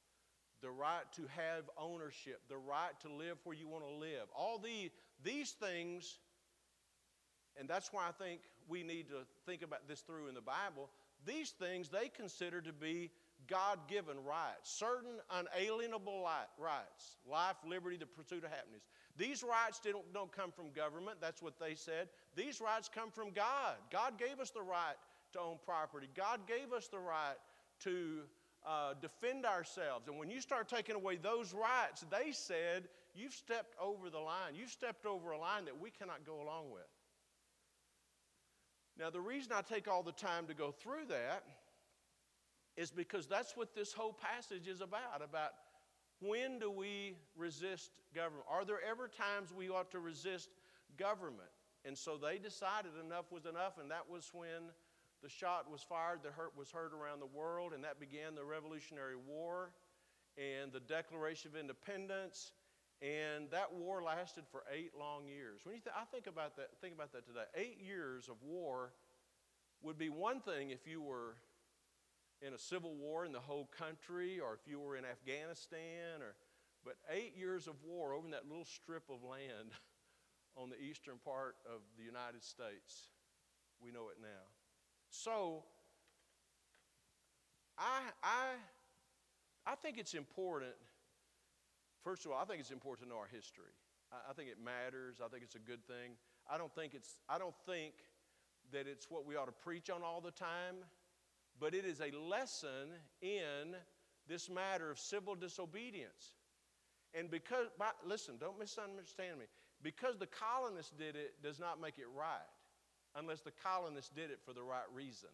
the 0.61 0.69
right 0.69 1.03
to 1.15 1.23
have 1.33 1.63
ownership, 1.77 2.41
the 2.49 2.57
right 2.57 2.93
to 3.01 3.09
live 3.09 3.37
where 3.43 3.55
you 3.55 3.67
want 3.67 3.83
to 3.85 3.95
live. 3.95 4.27
All 4.37 4.59
the, 4.59 4.91
these 5.23 5.51
things, 5.51 6.19
and 7.57 7.67
that's 7.67 7.91
why 7.91 8.07
I 8.07 8.11
think 8.11 8.41
we 8.67 8.83
need 8.83 9.07
to 9.09 9.25
think 9.45 9.61
about 9.61 9.87
this 9.87 10.01
through 10.01 10.27
in 10.27 10.35
the 10.35 10.41
Bible. 10.41 10.89
These 11.25 11.51
things 11.51 11.89
they 11.89 12.09
consider 12.09 12.61
to 12.61 12.73
be 12.73 13.11
God 13.47 13.79
given 13.87 14.17
rights, 14.23 14.71
certain 14.71 15.19
unalienable 15.31 16.25
rights 16.57 17.17
life, 17.29 17.55
liberty, 17.67 17.97
the 17.97 18.05
pursuit 18.05 18.43
of 18.43 18.49
happiness. 18.49 18.81
These 19.17 19.43
rights 19.43 19.79
don't, 19.83 20.11
don't 20.13 20.31
come 20.31 20.51
from 20.51 20.71
government, 20.71 21.17
that's 21.21 21.41
what 21.41 21.59
they 21.59 21.75
said. 21.75 22.09
These 22.35 22.59
rights 22.59 22.89
come 22.93 23.11
from 23.11 23.31
God. 23.31 23.75
God 23.91 24.17
gave 24.17 24.39
us 24.39 24.49
the 24.49 24.61
right 24.61 24.95
to 25.33 25.39
own 25.39 25.57
property, 25.65 26.07
God 26.15 26.41
gave 26.47 26.73
us 26.73 26.87
the 26.87 26.99
right 26.99 27.35
to 27.81 28.21
uh, 28.65 28.93
defend 29.01 29.45
ourselves. 29.45 30.07
And 30.07 30.17
when 30.17 30.29
you 30.29 30.41
start 30.41 30.67
taking 30.67 30.95
away 30.95 31.17
those 31.17 31.53
rights, 31.53 32.03
they 32.09 32.31
said, 32.31 32.87
you've 33.13 33.33
stepped 33.33 33.75
over 33.79 34.09
the 34.09 34.19
line. 34.19 34.55
You've 34.55 34.71
stepped 34.71 35.05
over 35.05 35.31
a 35.31 35.39
line 35.39 35.65
that 35.65 35.79
we 35.79 35.91
cannot 35.91 36.25
go 36.25 36.41
along 36.41 36.71
with. 36.71 36.83
Now, 38.97 39.09
the 39.09 39.21
reason 39.21 39.51
I 39.53 39.61
take 39.61 39.87
all 39.87 40.03
the 40.03 40.13
time 40.13 40.47
to 40.47 40.53
go 40.53 40.71
through 40.71 41.05
that 41.09 41.43
is 42.77 42.91
because 42.91 43.27
that's 43.27 43.55
what 43.55 43.75
this 43.75 43.93
whole 43.93 44.13
passage 44.13 44.67
is 44.67 44.81
about 44.81 45.21
about 45.23 45.51
when 46.21 46.59
do 46.59 46.71
we 46.71 47.15
resist 47.35 47.91
government? 48.13 48.45
Are 48.49 48.63
there 48.63 48.79
ever 48.89 49.07
times 49.07 49.53
we 49.53 49.69
ought 49.69 49.91
to 49.91 49.99
resist 49.99 50.49
government? 50.97 51.49
And 51.83 51.97
so 51.97 52.17
they 52.17 52.37
decided 52.37 52.91
enough 53.03 53.31
was 53.31 53.45
enough, 53.45 53.77
and 53.79 53.91
that 53.91 54.09
was 54.09 54.31
when 54.33 54.71
the 55.21 55.29
shot 55.29 55.69
was 55.71 55.81
fired 55.81 56.19
that 56.23 56.33
hurt 56.33 56.53
was 56.57 56.71
heard 56.71 56.93
around 56.93 57.19
the 57.19 57.37
world, 57.37 57.73
and 57.73 57.83
that 57.83 57.99
began 57.99 58.33
the 58.33 58.43
Revolutionary 58.43 59.15
War 59.15 59.71
and 60.37 60.71
the 60.71 60.79
Declaration 60.79 61.51
of 61.51 61.59
Independence. 61.59 62.51
And 63.01 63.51
that 63.51 63.73
war 63.73 64.01
lasted 64.01 64.45
for 64.51 64.63
eight 64.73 64.91
long 64.97 65.27
years. 65.27 65.61
When 65.63 65.75
you 65.75 65.81
th- 65.81 65.95
I 65.95 66.05
think 66.05 66.27
about 66.27 66.55
that, 66.57 66.69
think 66.81 66.93
about 66.93 67.11
that 67.13 67.25
today. 67.25 67.43
Eight 67.55 67.79
years 67.85 68.29
of 68.29 68.35
war 68.41 68.93
would 69.81 69.97
be 69.97 70.09
one 70.09 70.39
thing 70.39 70.69
if 70.69 70.87
you 70.87 71.01
were 71.01 71.35
in 72.41 72.53
a 72.53 72.57
civil 72.57 72.95
war 72.95 73.25
in 73.25 73.31
the 73.31 73.39
whole 73.39 73.69
country 73.77 74.39
or 74.39 74.53
if 74.53 74.69
you 74.69 74.79
were 74.79 74.95
in 74.95 75.05
Afghanistan 75.05 76.21
or 76.21 76.35
but 76.85 76.97
8 77.09 77.33
years 77.35 77.67
of 77.67 77.73
war 77.83 78.13
over 78.13 78.25
in 78.25 78.31
that 78.31 78.47
little 78.47 78.65
strip 78.65 79.09
of 79.09 79.23
land 79.23 79.71
on 80.55 80.69
the 80.69 80.79
eastern 80.79 81.15
part 81.25 81.55
of 81.65 81.81
the 81.97 82.03
United 82.03 82.43
States. 82.43 83.09
We 83.81 83.91
know 83.91 84.09
it 84.09 84.17
now. 84.21 84.45
So 85.09 85.63
I 87.77 88.01
I 88.23 88.53
I 89.65 89.75
think 89.75 89.97
it's 89.97 90.13
important 90.13 90.73
First 92.05 92.25
of 92.25 92.31
all, 92.31 92.39
I 92.41 92.45
think 92.45 92.61
it's 92.61 92.71
important 92.71 93.09
to 93.09 93.13
know 93.13 93.19
our 93.19 93.27
history. 93.27 93.75
I, 94.13 94.31
I 94.31 94.33
think 94.33 94.47
it 94.47 94.57
matters. 94.63 95.19
I 95.19 95.27
think 95.27 95.43
it's 95.43 95.55
a 95.55 95.65
good 95.65 95.85
thing. 95.87 96.15
I 96.49 96.57
don't 96.57 96.73
think 96.73 96.93
it's 96.93 97.19
I 97.27 97.37
don't 97.37 97.55
think 97.65 97.93
that 98.71 98.87
it's 98.87 99.11
what 99.11 99.25
we 99.25 99.35
ought 99.35 99.47
to 99.47 99.59
preach 99.65 99.89
on 99.89 100.03
all 100.03 100.21
the 100.21 100.31
time 100.31 100.85
but 101.59 101.73
it 101.73 101.85
is 101.85 102.01
a 102.01 102.15
lesson 102.17 102.91
in 103.21 103.75
this 104.27 104.49
matter 104.49 104.91
of 104.91 104.99
civil 104.99 105.35
disobedience. 105.35 106.33
And 107.13 107.31
because, 107.31 107.67
listen, 108.05 108.35
don't 108.39 108.59
misunderstand 108.59 109.39
me. 109.39 109.45
Because 109.81 110.17
the 110.17 110.27
colonists 110.27 110.91
did 110.97 111.15
it 111.15 111.41
does 111.43 111.59
not 111.59 111.79
make 111.79 111.97
it 111.97 112.07
right, 112.15 112.49
unless 113.15 113.41
the 113.41 113.51
colonists 113.51 114.09
did 114.09 114.31
it 114.31 114.39
for 114.45 114.53
the 114.53 114.63
right 114.63 114.87
reason. 114.93 115.29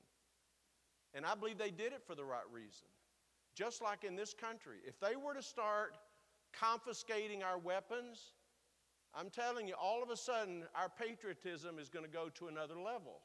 And 1.14 1.26
I 1.26 1.36
believe 1.36 1.58
they 1.58 1.72
did 1.72 1.94
it 1.94 2.04
for 2.06 2.16
the 2.16 2.24
right 2.24 2.48
reason. 2.52 2.88
Just 3.56 3.82
like 3.82 4.04
in 4.04 4.16
this 4.16 4.34
country, 4.34 4.78
if 4.86 5.00
they 5.00 5.16
were 5.16 5.34
to 5.34 5.42
start 5.42 5.96
confiscating 6.60 7.44
our 7.44 7.58
weapons, 7.58 8.34
I'm 9.14 9.30
telling 9.30 9.68
you, 9.68 9.74
all 9.82 10.02
of 10.02 10.10
a 10.10 10.18
sudden, 10.18 10.64
our 10.76 10.90
patriotism 10.90 11.80
is 11.80 11.90
going 11.90 12.06
to 12.06 12.12
go 12.12 12.30
to 12.36 12.48
another 12.48 12.76
level. 12.76 13.20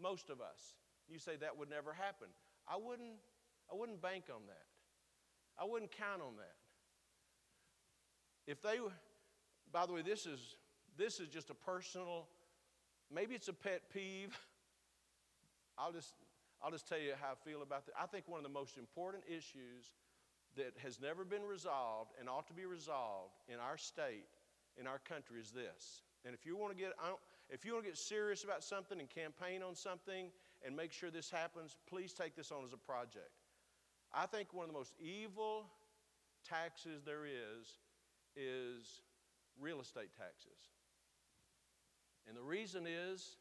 Most 0.00 0.28
of 0.28 0.40
us. 0.40 0.74
You 1.08 1.18
say 1.18 1.36
that 1.36 1.56
would 1.56 1.70
never 1.70 1.92
happen. 1.92 2.28
I 2.68 2.76
wouldn't, 2.76 3.16
I 3.72 3.76
wouldn't 3.76 4.02
bank 4.02 4.24
on 4.28 4.42
that. 4.48 4.66
I 5.58 5.64
wouldn't 5.64 5.90
count 5.92 6.20
on 6.20 6.36
that. 6.36 6.56
If 8.46 8.60
they, 8.62 8.78
by 9.72 9.86
the 9.86 9.92
way, 9.92 10.02
this 10.02 10.26
is, 10.26 10.56
this 10.98 11.18
is 11.18 11.28
just 11.28 11.50
a 11.50 11.54
personal, 11.54 12.26
maybe 13.12 13.34
it's 13.34 13.48
a 13.48 13.52
pet 13.52 13.82
peeve. 13.92 14.38
I'll 15.78 15.92
just, 15.92 16.14
I'll 16.62 16.70
just 16.70 16.88
tell 16.88 16.98
you 16.98 17.12
how 17.20 17.32
I 17.32 17.48
feel 17.48 17.62
about 17.62 17.86
that. 17.86 17.92
I 18.00 18.06
think 18.06 18.28
one 18.28 18.38
of 18.38 18.44
the 18.44 18.52
most 18.52 18.76
important 18.76 19.24
issues 19.28 19.92
that 20.56 20.74
has 20.82 21.00
never 21.00 21.24
been 21.24 21.44
resolved 21.44 22.12
and 22.18 22.28
ought 22.28 22.46
to 22.48 22.54
be 22.54 22.66
resolved 22.66 23.34
in 23.48 23.58
our 23.58 23.76
state, 23.76 24.26
in 24.78 24.86
our 24.86 24.98
country, 24.98 25.40
is 25.40 25.50
this. 25.50 26.02
And 26.24 26.34
if 26.34 26.44
you 26.44 26.56
want 26.56 26.76
to 26.76 26.78
get, 26.78 26.92
if 27.50 27.64
you 27.64 27.72
want 27.72 27.84
to 27.84 27.90
get 27.90 27.98
serious 27.98 28.44
about 28.44 28.64
something 28.64 28.98
and 28.98 29.08
campaign 29.08 29.62
on 29.62 29.74
something 29.74 30.28
and 30.64 30.76
make 30.76 30.92
sure 30.92 31.10
this 31.10 31.30
happens, 31.30 31.76
please 31.88 32.12
take 32.12 32.34
this 32.34 32.50
on 32.50 32.64
as 32.64 32.72
a 32.72 32.76
project. 32.76 33.30
I 34.12 34.26
think 34.26 34.52
one 34.52 34.64
of 34.64 34.70
the 34.72 34.78
most 34.78 34.94
evil 34.98 35.66
taxes 36.48 37.02
there 37.04 37.26
is 37.26 37.78
is 38.36 39.02
real 39.60 39.80
estate 39.80 40.10
taxes. 40.16 40.70
And 42.28 42.36
the 42.36 42.42
reason 42.42 42.86
is 42.86 43.36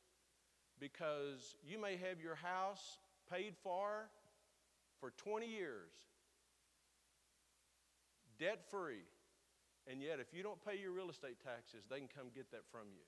because 0.80 1.56
you 1.66 1.80
may 1.80 1.98
have 1.98 2.22
your 2.22 2.36
house 2.36 2.98
paid 3.32 3.56
for 3.64 4.10
for 5.00 5.12
20 5.18 5.46
years, 5.46 5.92
debt 8.40 8.64
free, 8.70 9.06
and 9.88 10.02
yet 10.02 10.20
if 10.20 10.34
you 10.34 10.44
don't 10.44 10.64
pay 10.66 10.78
your 10.80 10.92
real 10.92 11.10
estate 11.10 11.38
taxes, 11.44 11.86
they 11.90 11.98
can 11.98 12.08
come 12.08 12.28
get 12.34 12.52
that 12.52 12.66
from 12.72 12.88
you. 12.94 13.04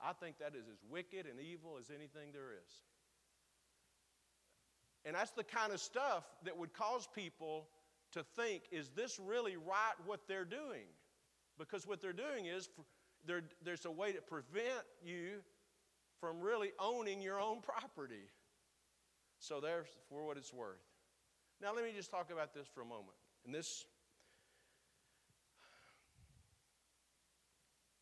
I 0.00 0.12
think 0.12 0.38
that 0.38 0.54
is 0.54 0.66
as 0.68 0.78
wicked 0.90 1.26
and 1.26 1.40
evil 1.40 1.76
as 1.78 1.90
anything 1.90 2.32
there 2.32 2.52
is. 2.52 2.72
And 5.04 5.14
that's 5.14 5.30
the 5.32 5.44
kind 5.44 5.72
of 5.72 5.80
stuff 5.80 6.24
that 6.44 6.56
would 6.56 6.72
cause 6.72 7.08
people 7.14 7.68
to 8.12 8.24
think 8.36 8.62
is 8.70 8.90
this 8.90 9.18
really 9.18 9.56
right 9.56 9.94
what 10.06 10.20
they're 10.26 10.44
doing? 10.44 10.86
Because 11.58 11.86
what 11.86 12.00
they're 12.00 12.12
doing 12.12 12.46
is 12.46 12.68
there's 13.26 13.84
a 13.84 13.90
way 13.90 14.12
to 14.12 14.20
prevent 14.20 14.84
you 15.04 15.40
from 16.20 16.40
really 16.40 16.72
owning 16.78 17.20
your 17.20 17.40
own 17.40 17.60
property. 17.60 18.28
So, 19.38 19.60
there's 19.60 19.88
for 20.08 20.24
what 20.24 20.36
it's 20.36 20.52
worth. 20.52 20.80
Now, 21.60 21.74
let 21.74 21.84
me 21.84 21.90
just 21.94 22.10
talk 22.10 22.30
about 22.32 22.54
this 22.54 22.66
for 22.72 22.80
a 22.80 22.86
moment. 22.86 23.16
And 23.44 23.54
this, 23.54 23.84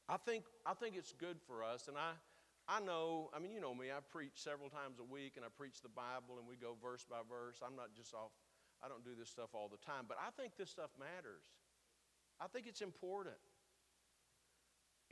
I 0.08 0.16
think, 0.16 0.44
I 0.66 0.74
think 0.74 0.96
it's 0.96 1.12
good 1.12 1.38
for 1.46 1.62
us, 1.62 1.88
and 1.88 1.96
I, 1.96 2.12
I 2.68 2.80
know, 2.80 3.30
I 3.34 3.38
mean, 3.38 3.52
you 3.52 3.60
know 3.60 3.74
me, 3.74 3.90
I 3.90 4.00
preach 4.00 4.34
several 4.34 4.70
times 4.70 4.98
a 5.00 5.04
week 5.04 5.34
and 5.36 5.44
I 5.44 5.48
preach 5.56 5.82
the 5.82 5.88
Bible 5.88 6.38
and 6.38 6.46
we 6.46 6.56
go 6.56 6.76
verse 6.80 7.04
by 7.08 7.18
verse. 7.28 7.58
I'm 7.64 7.74
not 7.74 7.94
just 7.96 8.14
off, 8.14 8.30
I 8.82 8.88
don't 8.88 9.04
do 9.04 9.12
this 9.18 9.28
stuff 9.28 9.50
all 9.52 9.68
the 9.68 9.82
time, 9.84 10.04
but 10.06 10.16
I 10.20 10.30
think 10.40 10.56
this 10.56 10.70
stuff 10.70 10.90
matters. 10.98 11.42
I 12.40 12.46
think 12.46 12.66
it's 12.66 12.80
important. 12.80 13.36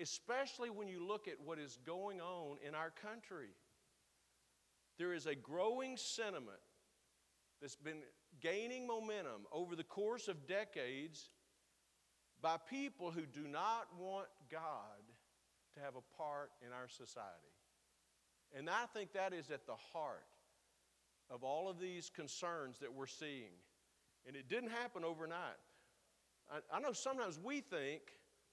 Especially 0.00 0.70
when 0.70 0.88
you 0.88 1.04
look 1.04 1.28
at 1.28 1.34
what 1.44 1.58
is 1.58 1.78
going 1.84 2.20
on 2.20 2.56
in 2.66 2.74
our 2.74 2.90
country. 2.90 3.50
There 4.98 5.12
is 5.12 5.26
a 5.26 5.34
growing 5.34 5.96
sentiment 5.96 6.60
that's 7.60 7.76
been 7.76 8.02
gaining 8.40 8.86
momentum 8.86 9.46
over 9.52 9.74
the 9.74 9.84
course 9.84 10.28
of 10.28 10.46
decades 10.46 11.30
by 12.40 12.56
people 12.68 13.10
who 13.10 13.26
do 13.26 13.46
not 13.46 13.88
want 13.98 14.26
God 14.50 15.02
to 15.74 15.80
have 15.80 15.94
a 15.96 16.16
part 16.16 16.50
in 16.64 16.72
our 16.72 16.88
society. 16.88 17.54
And 18.56 18.68
I 18.68 18.86
think 18.92 19.12
that 19.12 19.32
is 19.32 19.50
at 19.50 19.66
the 19.66 19.76
heart 19.92 20.26
of 21.30 21.44
all 21.44 21.68
of 21.68 21.78
these 21.78 22.10
concerns 22.10 22.78
that 22.80 22.92
we're 22.92 23.06
seeing. 23.06 23.54
And 24.26 24.36
it 24.36 24.48
didn't 24.48 24.70
happen 24.70 25.04
overnight. 25.04 25.60
I, 26.50 26.58
I 26.76 26.80
know 26.80 26.92
sometimes 26.92 27.38
we 27.42 27.60
think 27.60 28.02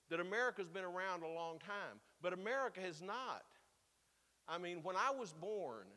that 0.09 0.19
America's 0.19 0.69
been 0.69 0.85
around 0.85 1.23
a 1.23 1.27
long 1.27 1.59
time, 1.59 1.99
but 2.21 2.33
America 2.33 2.79
has 2.79 3.01
not. 3.01 3.43
I 4.47 4.57
mean, 4.57 4.79
when 4.83 4.95
I 4.95 5.11
was 5.11 5.33
born, 5.33 5.87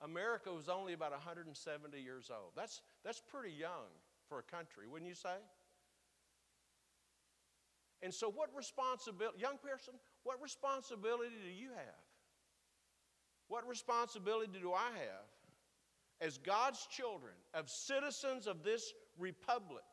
America 0.00 0.52
was 0.52 0.68
only 0.68 0.94
about 0.94 1.12
170 1.12 2.00
years 2.00 2.30
old. 2.30 2.52
That's, 2.56 2.80
that's 3.04 3.20
pretty 3.20 3.54
young 3.54 3.92
for 4.28 4.40
a 4.40 4.42
country, 4.42 4.88
wouldn't 4.88 5.08
you 5.08 5.14
say? 5.14 5.36
And 8.02 8.12
so, 8.12 8.28
what 8.28 8.50
responsibility, 8.56 9.38
young 9.40 9.58
person, 9.58 9.94
what 10.24 10.42
responsibility 10.42 11.36
do 11.44 11.50
you 11.50 11.70
have? 11.70 12.02
What 13.48 13.68
responsibility 13.68 14.58
do 14.60 14.72
I 14.72 14.90
have 14.94 15.28
as 16.20 16.38
God's 16.38 16.86
children, 16.86 17.34
of 17.54 17.68
citizens 17.68 18.46
of 18.46 18.64
this 18.64 18.92
republic? 19.18 19.84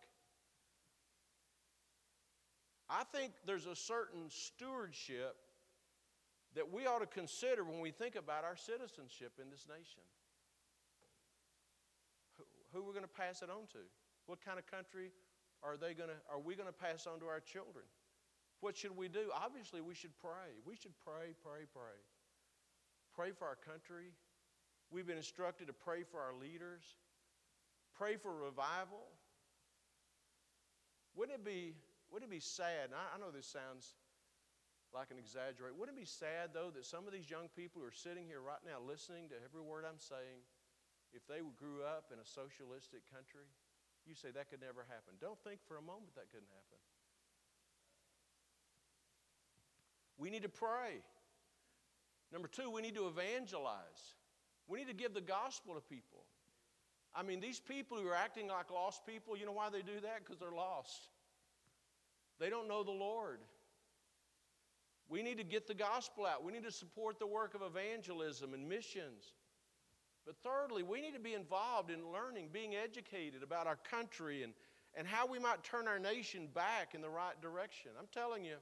I 2.89 3.03
think 3.14 3.34
there's 3.45 3.68
a 3.68 3.76
certain 3.76 4.30
stewardship 4.30 5.36
that 6.55 6.72
we 6.72 6.88
ought 6.88 6.99
to 6.99 7.05
consider 7.05 7.64
when 7.64 7.80
we 7.80 7.91
think 7.91 8.16
about 8.16 8.43
our 8.43 8.55
citizenship 8.55 9.34
in 9.39 9.51
this 9.51 9.68
nation. 9.70 10.01
Who, 12.74 12.80
are 12.80 12.84
we 12.84 12.91
going 12.91 13.03
to 13.03 13.07
pass 13.07 13.43
it 13.43 13.49
on 13.49 13.68
to? 13.74 13.80
What 14.26 14.43
kind 14.43 14.57
of 14.57 14.66
country 14.66 15.12
are 15.62 15.78
they 15.78 15.93
going 15.93 16.10
to 16.10 16.16
are 16.32 16.39
we 16.39 16.55
going 16.55 16.68
to 16.68 16.74
pass 16.74 17.05
on 17.05 17.20
to 17.20 17.26
our 17.26 17.39
children? 17.39 17.86
What 18.62 18.78
should 18.78 18.95
we 18.95 19.07
do? 19.07 19.32
Obviously, 19.34 19.82
we 19.82 19.95
should 19.95 20.16
pray. 20.20 20.51
We 20.66 20.76
should 20.76 20.97
pray, 21.03 21.34
pray, 21.43 21.66
pray. 21.74 21.99
Pray 23.16 23.32
for 23.32 23.45
our 23.45 23.55
country. 23.55 24.12
We've 24.91 25.07
been 25.07 25.18
instructed 25.18 25.68
to 25.68 25.74
pray 25.74 26.03
for 26.03 26.20
our 26.20 26.34
leaders. 26.34 26.84
Pray 27.97 28.18
for 28.18 28.34
revival. 28.34 29.07
Wouldn't 31.16 31.39
it 31.39 31.45
be 31.45 31.76
wouldn't 32.12 32.32
it 32.32 32.34
be 32.34 32.41
sad? 32.41 32.89
I, 32.89 33.16
I 33.16 33.22
know 33.22 33.30
this 33.30 33.45
sounds 33.45 33.93
like 34.89 35.14
an 35.14 35.22
exaggerate. 35.22 35.78
Wouldn't 35.78 35.93
it 35.93 36.01
be 36.01 36.10
sad, 36.10 36.49
though, 36.57 36.74
that 36.74 36.86
some 36.86 37.05
of 37.05 37.14
these 37.14 37.30
young 37.30 37.45
people 37.53 37.82
who 37.82 37.88
are 37.88 37.93
sitting 37.93 38.26
here 38.26 38.41
right 38.41 38.62
now 38.66 38.82
listening 38.82 39.30
to 39.30 39.38
every 39.45 39.62
word 39.62 39.86
I'm 39.86 40.01
saying, 40.01 40.41
if 41.14 41.22
they 41.30 41.45
grew 41.57 41.86
up 41.86 42.10
in 42.10 42.18
a 42.18 42.26
socialistic 42.26 43.05
country, 43.14 43.45
you 44.10 44.18
say 44.18 44.34
that 44.34 44.49
could 44.49 44.66
never 44.66 44.86
happen. 44.89 45.22
Don't 45.22 45.38
think 45.45 45.62
for 45.70 45.78
a 45.78 45.86
moment 45.86 46.18
that 46.18 46.34
couldn't 46.34 46.49
happen. 46.49 46.82
We 50.20 50.30
need 50.30 50.43
to 50.43 50.49
pray. 50.49 51.01
Number 52.32 52.47
two, 52.47 52.70
we 52.70 52.82
need 52.82 52.95
to 52.95 53.07
evangelize. 53.07 54.15
We 54.67 54.78
need 54.78 54.88
to 54.88 54.93
give 54.93 55.13
the 55.13 55.22
gospel 55.22 55.74
to 55.74 55.82
people. 55.82 56.26
I 57.15 57.24
mean, 57.24 57.39
these 57.39 57.59
people 57.59 57.97
who 57.97 58.07
are 58.07 58.15
acting 58.15 58.49
like 58.49 58.70
lost 58.70 59.05
people, 59.07 59.36
you 59.36 59.45
know 59.45 59.51
why 59.51 59.70
they 59.70 59.82
do 59.82 59.99
that? 60.03 60.20
Because 60.20 60.38
they're 60.38 60.51
lost. 60.51 61.09
They 62.39 62.49
don't 62.49 62.67
know 62.67 62.84
the 62.84 62.91
Lord. 62.91 63.39
We 65.09 65.24
need 65.24 65.39
to 65.39 65.43
get 65.43 65.67
the 65.67 65.74
gospel 65.74 66.28
out. 66.28 66.43
We 66.43 66.51
need 66.51 66.63
to 66.65 66.72
support 66.72 67.17
the 67.17 67.26
work 67.26 67.55
of 67.55 67.61
evangelism 67.63 68.53
and 68.53 68.70
missions. 68.70 69.34
But 70.26 70.36
thirdly, 70.43 70.84
we 70.84 71.01
need 71.01 71.15
to 71.15 71.20
be 71.20 71.34
involved 71.34 71.89
in 71.89 72.11
learning, 72.11 72.49
being 72.53 72.76
educated 72.76 73.41
about 73.41 73.65
our 73.65 73.78
country 73.78 74.43
and, 74.43 74.53
and 74.93 75.07
how 75.07 75.26
we 75.26 75.39
might 75.39 75.63
turn 75.63 75.88
our 75.88 75.97
nation 75.97 76.47
back 76.53 76.93
in 76.93 77.01
the 77.01 77.09
right 77.09 77.41
direction. 77.41 77.91
I'm 77.97 78.07
telling 78.13 78.45
you, 78.45 78.57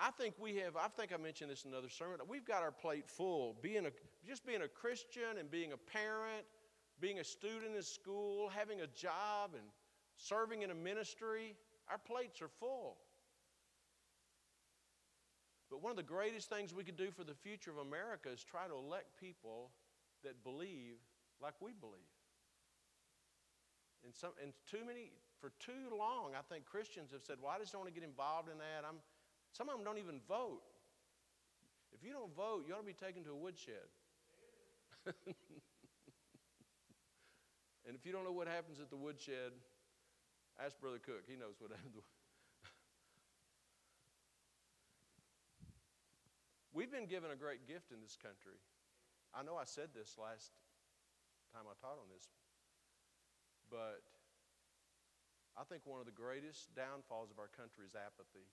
I 0.00 0.10
think 0.10 0.34
we 0.38 0.56
have, 0.56 0.76
I 0.76 0.88
think 0.88 1.12
I 1.12 1.18
mentioned 1.18 1.50
this 1.50 1.64
in 1.64 1.72
another 1.72 1.90
sermon, 1.90 2.18
we've 2.26 2.46
got 2.46 2.62
our 2.62 2.72
plate 2.72 3.06
full. 3.06 3.56
Being 3.60 3.84
a, 3.84 3.90
just 4.26 4.46
being 4.46 4.62
a 4.62 4.68
Christian 4.68 5.36
and 5.38 5.50
being 5.50 5.72
a 5.72 5.76
parent, 5.76 6.46
being 7.00 7.18
a 7.18 7.24
student 7.24 7.76
in 7.76 7.82
school, 7.82 8.48
having 8.48 8.80
a 8.80 8.86
job, 8.86 9.50
and 9.52 9.64
serving 10.16 10.62
in 10.62 10.70
a 10.70 10.74
ministry, 10.74 11.54
our 11.90 11.98
plates 11.98 12.40
are 12.40 12.48
full. 12.48 12.96
But 15.70 15.82
one 15.82 15.90
of 15.90 15.96
the 15.96 16.02
greatest 16.02 16.48
things 16.48 16.74
we 16.74 16.82
could 16.82 16.96
do 16.96 17.10
for 17.10 17.22
the 17.22 17.34
future 17.34 17.70
of 17.70 17.78
America 17.78 18.30
is 18.32 18.42
try 18.42 18.66
to 18.66 18.74
elect 18.74 19.20
people 19.20 19.70
that 20.24 20.42
believe 20.42 20.96
like 21.42 21.54
we 21.60 21.72
believe. 21.78 22.00
And, 24.02 24.14
some, 24.14 24.32
and 24.42 24.52
too 24.66 24.84
many, 24.86 25.12
for 25.40 25.52
too 25.60 25.92
long, 25.96 26.32
I 26.32 26.40
think 26.52 26.64
Christians 26.64 27.12
have 27.12 27.22
said, 27.22 27.36
well, 27.40 27.52
I 27.54 27.58
just 27.58 27.72
don't 27.72 27.82
want 27.82 27.94
to 27.94 28.00
get 28.00 28.08
involved 28.08 28.48
in 28.48 28.56
that. 28.58 28.88
I'm, 28.88 28.96
some 29.52 29.68
of 29.68 29.76
them 29.76 29.84
don't 29.84 29.98
even 29.98 30.20
vote. 30.28 30.62
If 31.92 32.04
you 32.06 32.12
don't 32.12 32.34
vote, 32.34 32.64
you 32.66 32.74
ought 32.74 32.80
to 32.80 32.86
be 32.86 32.92
taken 32.92 33.24
to 33.24 33.30
a 33.30 33.36
woodshed. 33.36 33.90
and 37.86 37.94
if 37.94 38.06
you 38.06 38.12
don't 38.12 38.24
know 38.24 38.32
what 38.32 38.48
happens 38.48 38.80
at 38.80 38.90
the 38.90 38.96
woodshed, 38.96 39.52
ask 40.64 40.78
Brother 40.80 40.98
Cook. 40.98 41.24
He 41.26 41.36
knows 41.36 41.56
what 41.58 41.70
happens. 41.70 41.94
We've 46.72 46.90
been 46.90 47.06
given 47.06 47.30
a 47.30 47.36
great 47.36 47.66
gift 47.66 47.92
in 47.92 48.00
this 48.00 48.16
country. 48.16 48.56
I 49.34 49.42
know 49.42 49.56
I 49.56 49.64
said 49.64 49.88
this 49.94 50.16
last 50.18 50.52
time 51.52 51.66
I 51.66 51.74
taught 51.82 51.98
on 51.98 52.06
this, 52.14 52.30
but 53.70 54.02
I 55.58 55.64
think 55.64 55.82
one 55.84 56.00
of 56.00 56.06
the 56.06 56.14
greatest 56.14 56.74
downfalls 56.74 57.30
of 57.30 57.38
our 57.38 57.50
country 57.50 57.84
is 57.86 57.94
apathy. 57.94 58.46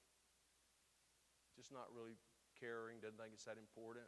Just 1.58 1.74
not 1.74 1.90
really 1.90 2.14
caring, 2.54 3.02
doesn't 3.02 3.18
think 3.18 3.34
it's 3.34 3.50
that 3.50 3.58
important. 3.58 4.06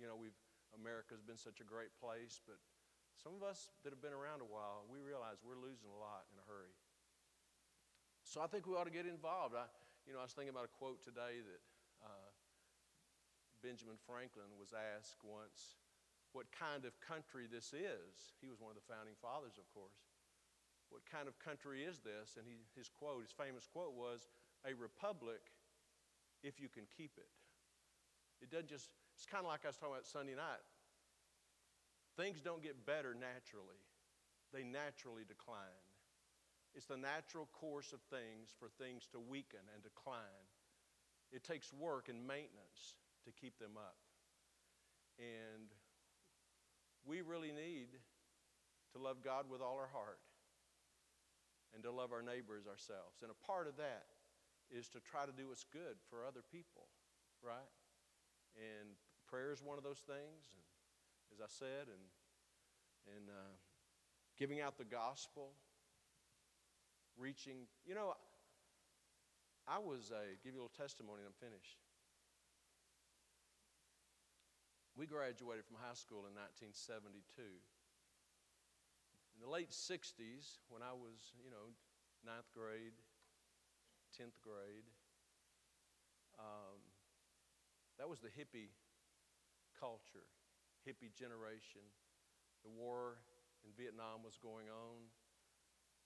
You 0.00 0.08
know, 0.08 0.16
we've 0.16 0.36
America's 0.72 1.20
been 1.20 1.36
such 1.36 1.60
a 1.60 1.68
great 1.68 1.92
place, 2.00 2.40
but 2.48 2.56
some 3.20 3.36
of 3.36 3.44
us 3.44 3.68
that 3.84 3.92
have 3.92 4.00
been 4.00 4.16
around 4.16 4.40
a 4.40 4.48
while, 4.48 4.88
we 4.88 5.04
realize 5.04 5.44
we're 5.44 5.60
losing 5.60 5.92
a 5.92 6.00
lot 6.00 6.24
in 6.32 6.40
a 6.40 6.44
hurry. 6.48 6.72
So 8.24 8.40
I 8.40 8.48
think 8.48 8.64
we 8.64 8.72
ought 8.72 8.88
to 8.88 8.94
get 8.94 9.04
involved. 9.04 9.52
I, 9.52 9.68
you 10.08 10.16
know, 10.16 10.24
I 10.24 10.26
was 10.26 10.32
thinking 10.32 10.56
about 10.56 10.64
a 10.64 10.72
quote 10.72 11.04
today 11.04 11.44
that 11.44 11.62
uh, 12.00 12.30
Benjamin 13.60 14.00
Franklin 14.00 14.48
was 14.56 14.72
asked 14.72 15.20
once 15.20 15.76
what 16.32 16.48
kind 16.48 16.88
of 16.88 16.96
country 17.04 17.44
this 17.44 17.76
is. 17.76 18.32
He 18.40 18.48
was 18.48 18.56
one 18.56 18.72
of 18.72 18.78
the 18.80 18.88
founding 18.88 19.14
fathers, 19.20 19.60
of 19.60 19.68
course. 19.76 20.08
What 20.88 21.04
kind 21.04 21.28
of 21.28 21.36
country 21.36 21.84
is 21.84 22.00
this? 22.00 22.40
And 22.40 22.48
he, 22.48 22.64
his 22.72 22.88
quote, 22.88 23.20
his 23.20 23.32
famous 23.32 23.68
quote 23.68 23.92
was, 23.92 24.32
a 24.64 24.72
republic 24.72 25.52
if 26.42 26.60
you 26.60 26.68
can 26.68 26.84
keep 26.96 27.12
it. 27.16 27.30
It 28.42 28.50
doesn't 28.50 28.68
just, 28.68 28.90
it's 29.14 29.26
kind 29.26 29.44
of 29.44 29.50
like 29.50 29.64
I 29.64 29.68
was 29.68 29.76
talking 29.76 29.94
about 29.94 30.06
Sunday 30.06 30.34
night. 30.34 30.66
Things 32.16 32.40
don't 32.42 32.62
get 32.62 32.84
better 32.84 33.14
naturally, 33.14 33.80
they 34.52 34.62
naturally 34.62 35.22
decline. 35.26 35.86
It's 36.74 36.86
the 36.86 36.96
natural 36.96 37.48
course 37.52 37.92
of 37.92 38.00
things 38.08 38.48
for 38.58 38.68
things 38.80 39.06
to 39.12 39.20
weaken 39.20 39.60
and 39.74 39.82
decline. 39.82 40.48
It 41.30 41.44
takes 41.44 41.72
work 41.72 42.08
and 42.08 42.26
maintenance 42.26 42.96
to 43.24 43.30
keep 43.32 43.58
them 43.58 43.76
up. 43.76 44.00
And 45.18 45.68
we 47.04 47.20
really 47.20 47.52
need 47.52 47.92
to 48.92 48.98
love 48.98 49.22
God 49.22 49.46
with 49.50 49.60
all 49.60 49.76
our 49.76 49.88
heart 49.92 50.20
and 51.74 51.82
to 51.84 51.90
love 51.90 52.12
our 52.12 52.22
neighbors 52.22 52.64
ourselves. 52.66 53.20
And 53.22 53.30
a 53.30 53.46
part 53.46 53.68
of 53.68 53.76
that 53.76 54.11
is 54.72 54.88
to 54.88 55.00
try 55.00 55.28
to 55.28 55.32
do 55.32 55.48
what's 55.48 55.68
good 55.68 56.00
for 56.08 56.24
other 56.24 56.40
people, 56.50 56.88
right? 57.44 57.70
And 58.56 58.96
prayer 59.28 59.52
is 59.52 59.62
one 59.62 59.76
of 59.76 59.84
those 59.84 60.00
things. 60.00 60.48
And 60.48 60.60
as 61.36 61.40
I 61.44 61.48
said, 61.48 61.92
and, 61.92 62.04
and 63.12 63.28
uh, 63.28 63.52
giving 64.40 64.60
out 64.60 64.78
the 64.78 64.88
gospel, 64.88 65.52
reaching, 67.16 67.68
you 67.84 67.94
know, 67.94 68.16
I 69.68 69.78
was 69.78 70.10
a, 70.10 70.36
give 70.42 70.56
you 70.56 70.60
a 70.60 70.64
little 70.64 70.76
testimony 70.76 71.20
and 71.22 71.28
I'm 71.28 71.38
finished. 71.38 71.78
We 74.96 75.06
graduated 75.06 75.64
from 75.64 75.80
high 75.80 75.96
school 75.96 76.28
in 76.28 76.36
1972. 76.36 77.40
In 79.32 79.40
the 79.40 79.48
late 79.48 79.72
60s, 79.72 80.60
when 80.68 80.84
I 80.84 80.92
was, 80.92 81.32
you 81.40 81.48
know, 81.48 81.72
ninth 82.24 82.52
grade, 82.52 82.92
10th 84.22 84.38
grade, 84.38 84.86
um, 86.38 86.78
that 87.98 88.06
was 88.06 88.22
the 88.22 88.30
hippie 88.30 88.70
culture, 89.74 90.30
hippie 90.86 91.10
generation. 91.10 91.82
The 92.62 92.70
war 92.70 93.18
in 93.66 93.74
Vietnam 93.74 94.22
was 94.22 94.38
going 94.38 94.70
on. 94.70 95.10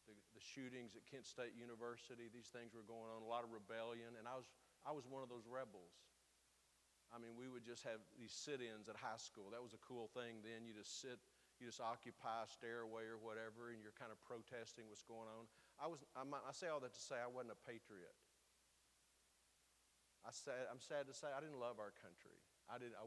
The, 0.08 0.16
the 0.32 0.40
shootings 0.40 0.96
at 0.96 1.04
Kent 1.04 1.28
State 1.28 1.52
University, 1.52 2.32
these 2.32 2.48
things 2.48 2.72
were 2.72 2.86
going 2.88 3.12
on, 3.12 3.20
a 3.20 3.28
lot 3.28 3.44
of 3.44 3.52
rebellion, 3.52 4.16
and 4.16 4.24
I 4.24 4.38
was, 4.38 4.48
I 4.86 4.96
was 4.96 5.04
one 5.04 5.20
of 5.20 5.28
those 5.28 5.44
rebels. 5.44 5.92
I 7.12 7.20
mean, 7.20 7.36
we 7.36 7.50
would 7.50 7.66
just 7.66 7.84
have 7.84 8.00
these 8.16 8.32
sit 8.32 8.64
ins 8.64 8.88
at 8.88 8.96
high 8.96 9.20
school. 9.20 9.52
That 9.52 9.60
was 9.60 9.74
a 9.76 9.82
cool 9.82 10.08
thing 10.14 10.40
then. 10.46 10.64
You 10.64 10.72
just 10.72 11.02
sit, 11.02 11.18
you 11.56 11.66
just 11.66 11.80
occupy 11.80 12.44
a 12.44 12.48
stairway 12.48 13.08
or 13.08 13.16
whatever, 13.16 13.72
and 13.72 13.80
you're 13.80 13.96
kind 13.96 14.12
of 14.12 14.20
protesting 14.20 14.84
what's 14.92 15.04
going 15.04 15.28
on. 15.28 15.48
I, 15.80 15.88
was, 15.88 16.04
I, 16.12 16.24
I 16.24 16.52
say 16.52 16.68
all 16.68 16.80
that 16.84 16.92
to 16.92 17.02
say 17.02 17.16
I 17.16 17.28
wasn't 17.28 17.56
a 17.56 17.60
patriot. 17.64 18.12
I 20.26 20.34
said, 20.34 20.68
I'm 20.68 20.82
sad 20.82 21.08
to 21.08 21.14
say 21.14 21.30
I 21.30 21.40
didn't 21.40 21.62
love 21.62 21.80
our 21.80 21.94
country. 22.02 22.36
I, 22.66 22.76
did, 22.76 22.92
I, 22.98 23.06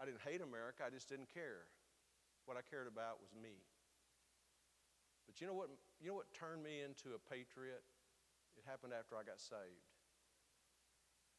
I 0.00 0.08
didn't 0.08 0.22
hate 0.24 0.40
America, 0.40 0.86
I 0.86 0.92
just 0.92 1.10
didn't 1.10 1.28
care. 1.28 1.68
What 2.48 2.56
I 2.56 2.64
cared 2.64 2.88
about 2.88 3.20
was 3.20 3.36
me. 3.36 3.60
But 5.28 5.38
you 5.38 5.46
know 5.46 5.54
what, 5.54 5.68
you 6.00 6.08
know 6.08 6.18
what 6.18 6.32
turned 6.32 6.64
me 6.64 6.80
into 6.80 7.14
a 7.14 7.20
patriot? 7.20 7.84
It 8.56 8.64
happened 8.66 8.96
after 8.96 9.14
I 9.14 9.22
got 9.22 9.38
saved. 9.38 9.86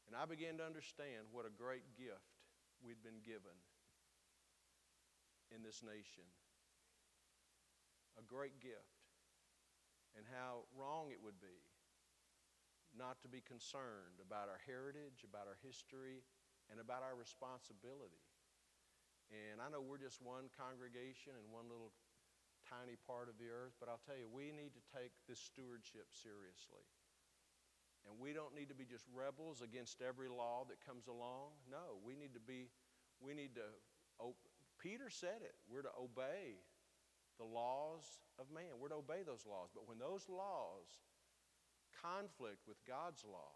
And 0.07 0.15
I 0.15 0.27
began 0.27 0.59
to 0.59 0.65
understand 0.67 1.31
what 1.31 1.47
a 1.47 1.53
great 1.53 1.83
gift 1.95 2.39
we'd 2.83 3.01
been 3.03 3.19
given 3.23 3.55
in 5.55 5.63
this 5.63 5.83
nation. 5.83 6.27
A 8.21 8.23
great 8.29 8.61
gift. 8.61 9.01
And 10.13 10.27
how 10.29 10.69
wrong 10.77 11.09
it 11.09 11.17
would 11.23 11.41
be 11.41 11.57
not 12.91 13.23
to 13.23 13.31
be 13.31 13.39
concerned 13.39 14.19
about 14.19 14.51
our 14.51 14.59
heritage, 14.67 15.23
about 15.23 15.47
our 15.47 15.55
history, 15.63 16.21
and 16.67 16.77
about 16.79 17.03
our 17.03 17.15
responsibility. 17.15 18.19
And 19.31 19.63
I 19.63 19.71
know 19.71 19.79
we're 19.79 20.01
just 20.01 20.19
one 20.19 20.51
congregation 20.51 21.31
and 21.39 21.47
one 21.55 21.71
little 21.71 21.95
tiny 22.67 22.99
part 23.07 23.31
of 23.31 23.39
the 23.39 23.47
earth, 23.47 23.79
but 23.79 23.87
I'll 23.87 24.03
tell 24.03 24.19
you, 24.19 24.27
we 24.27 24.51
need 24.51 24.75
to 24.75 24.83
take 24.91 25.15
this 25.23 25.39
stewardship 25.39 26.11
seriously. 26.11 26.83
And 28.03 28.19
we 28.19 28.35
don't 28.35 28.51
need 28.51 28.67
to 28.67 28.77
be 28.77 28.83
just 28.83 29.07
rebels 29.13 29.63
against 29.63 30.03
every 30.03 30.27
law 30.27 30.67
that 30.67 30.83
comes 30.83 31.07
along. 31.07 31.55
No, 31.69 32.01
we 32.03 32.19
need 32.19 32.35
to 32.35 32.43
be, 32.43 32.67
we 33.23 33.31
need 33.31 33.55
to, 33.55 33.67
Peter 34.81 35.07
said 35.07 35.45
it, 35.45 35.55
we're 35.69 35.85
to 35.85 35.95
obey 35.95 36.59
the 37.37 37.47
laws 37.47 38.19
of 38.39 38.51
man. 38.51 38.79
We're 38.79 38.89
to 38.89 39.03
obey 39.03 39.23
those 39.25 39.45
laws. 39.45 39.69
But 39.73 39.87
when 39.87 39.99
those 39.99 40.27
laws 40.27 41.03
conflict 42.01 42.67
with 42.67 42.79
God's 42.87 43.23
law, 43.23 43.55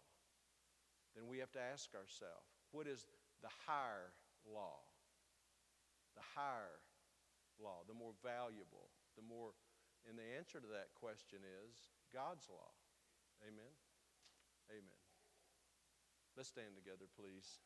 then 1.14 1.26
we 1.26 1.38
have 1.40 1.52
to 1.52 1.62
ask 1.62 1.94
ourselves, 1.96 2.52
what 2.72 2.86
is 2.86 3.06
the 3.42 3.52
higher 3.66 4.12
law? 4.44 4.84
The 6.14 6.24
higher 6.36 6.80
law, 7.60 7.84
the 7.88 7.96
more 7.96 8.12
valuable, 8.24 8.92
the 9.16 9.24
more, 9.24 9.56
and 10.08 10.16
the 10.16 10.28
answer 10.36 10.60
to 10.60 10.70
that 10.76 10.92
question 10.96 11.40
is 11.64 11.92
God's 12.12 12.48
law. 12.48 12.72
Amen. 13.44 13.72
Amen. 14.72 15.02
Let's 16.36 16.52
stand 16.52 16.76
together, 16.76 17.08
please. 17.16 17.60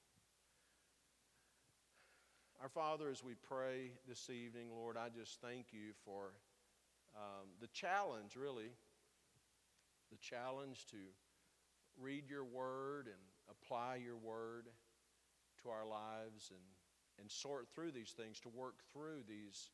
Our 2.62 2.68
Father, 2.68 3.08
as 3.08 3.24
we 3.24 3.36
pray 3.48 3.92
this 4.06 4.28
evening, 4.28 4.66
Lord, 4.70 4.98
I 4.98 5.08
just 5.08 5.40
thank 5.40 5.68
you 5.72 5.94
for 6.04 6.34
um, 7.16 7.48
the 7.58 7.68
challenge, 7.68 8.36
really, 8.36 8.68
the 10.10 10.18
challenge 10.18 10.84
to 10.90 10.98
read 11.98 12.28
your 12.28 12.44
word 12.44 13.06
and 13.06 13.16
apply 13.48 14.00
your 14.04 14.18
word 14.18 14.66
to 15.62 15.70
our 15.70 15.86
lives 15.86 16.50
and, 16.50 16.60
and 17.18 17.30
sort 17.30 17.66
through 17.74 17.92
these 17.92 18.10
things, 18.10 18.40
to 18.40 18.50
work 18.50 18.74
through 18.92 19.22
these 19.26 19.70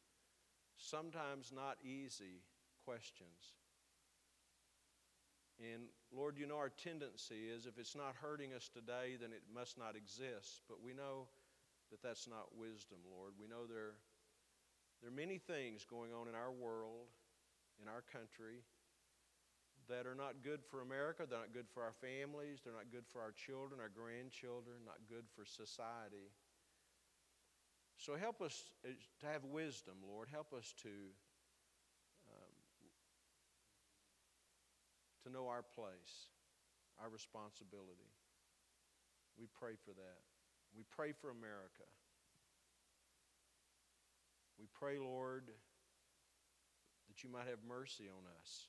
sometimes 0.76 1.50
not 1.52 1.78
easy 1.82 2.44
questions. 2.84 3.56
And 5.58 5.88
Lord, 6.14 6.38
you 6.38 6.46
know 6.46 6.58
our 6.58 6.70
tendency 6.70 7.50
is 7.52 7.66
if 7.66 7.78
it's 7.78 7.96
not 7.96 8.14
hurting 8.22 8.52
us 8.52 8.70
today, 8.72 9.16
then 9.20 9.32
it 9.32 9.42
must 9.52 9.76
not 9.76 9.96
exist. 9.96 10.62
But 10.68 10.80
we 10.80 10.94
know 10.94 11.26
that 11.90 12.02
that's 12.02 12.26
not 12.26 12.56
wisdom, 12.56 12.98
Lord. 13.06 13.32
We 13.40 13.46
know 13.46 13.66
there, 13.66 13.98
there 15.00 15.10
are 15.10 15.14
many 15.14 15.38
things 15.38 15.86
going 15.86 16.12
on 16.12 16.28
in 16.28 16.34
our 16.34 16.50
world, 16.50 17.08
in 17.80 17.88
our 17.88 18.02
country, 18.02 18.64
that 19.88 20.06
are 20.06 20.18
not 20.18 20.42
good 20.42 20.64
for 20.66 20.82
America. 20.82 21.26
They're 21.28 21.38
not 21.38 21.54
good 21.54 21.70
for 21.70 21.82
our 21.82 21.94
families. 21.94 22.60
They're 22.64 22.74
not 22.74 22.90
good 22.90 23.06
for 23.06 23.22
our 23.22 23.32
children, 23.32 23.78
our 23.78 23.92
grandchildren, 23.92 24.82
not 24.84 24.98
good 25.08 25.30
for 25.34 25.46
society. 25.46 26.34
So 27.96 28.16
help 28.16 28.42
us 28.42 28.70
uh, 28.84 28.92
to 29.20 29.26
have 29.26 29.44
wisdom, 29.44 29.94
Lord. 30.02 30.28
Help 30.30 30.52
us 30.52 30.74
to 30.82 31.14
to 35.26 35.32
know 35.32 35.48
our 35.48 35.62
place, 35.74 36.30
our 37.02 37.10
responsibility. 37.10 38.14
We 39.34 39.46
pray 39.58 39.74
for 39.74 39.90
that. 39.90 40.35
We 40.76 40.84
pray 40.94 41.12
for 41.12 41.30
America. 41.30 41.88
We 44.58 44.66
pray, 44.72 44.98
Lord, 44.98 45.48
that 47.08 47.24
you 47.24 47.30
might 47.30 47.48
have 47.48 47.58
mercy 47.66 48.08
on 48.08 48.24
us. 48.40 48.68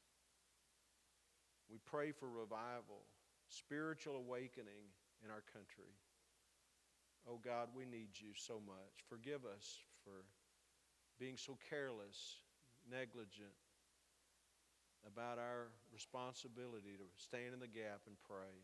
We 1.69 1.79
pray 1.85 2.11
for 2.11 2.29
revival, 2.29 3.03
spiritual 3.49 4.15
awakening 4.15 4.87
in 5.23 5.31
our 5.31 5.43
country. 5.51 5.91
Oh 7.27 7.39
God, 7.43 7.69
we 7.75 7.83
need 7.83 8.15
you 8.15 8.31
so 8.35 8.61
much. 8.65 9.03
Forgive 9.09 9.43
us 9.43 9.79
for 10.03 10.23
being 11.19 11.35
so 11.35 11.57
careless, 11.69 12.39
negligent, 12.89 13.51
about 15.05 15.39
our 15.39 15.67
responsibility 15.91 16.95
to 16.95 17.07
stand 17.17 17.53
in 17.53 17.59
the 17.59 17.67
gap 17.67 18.07
and 18.07 18.15
pray. 18.27 18.63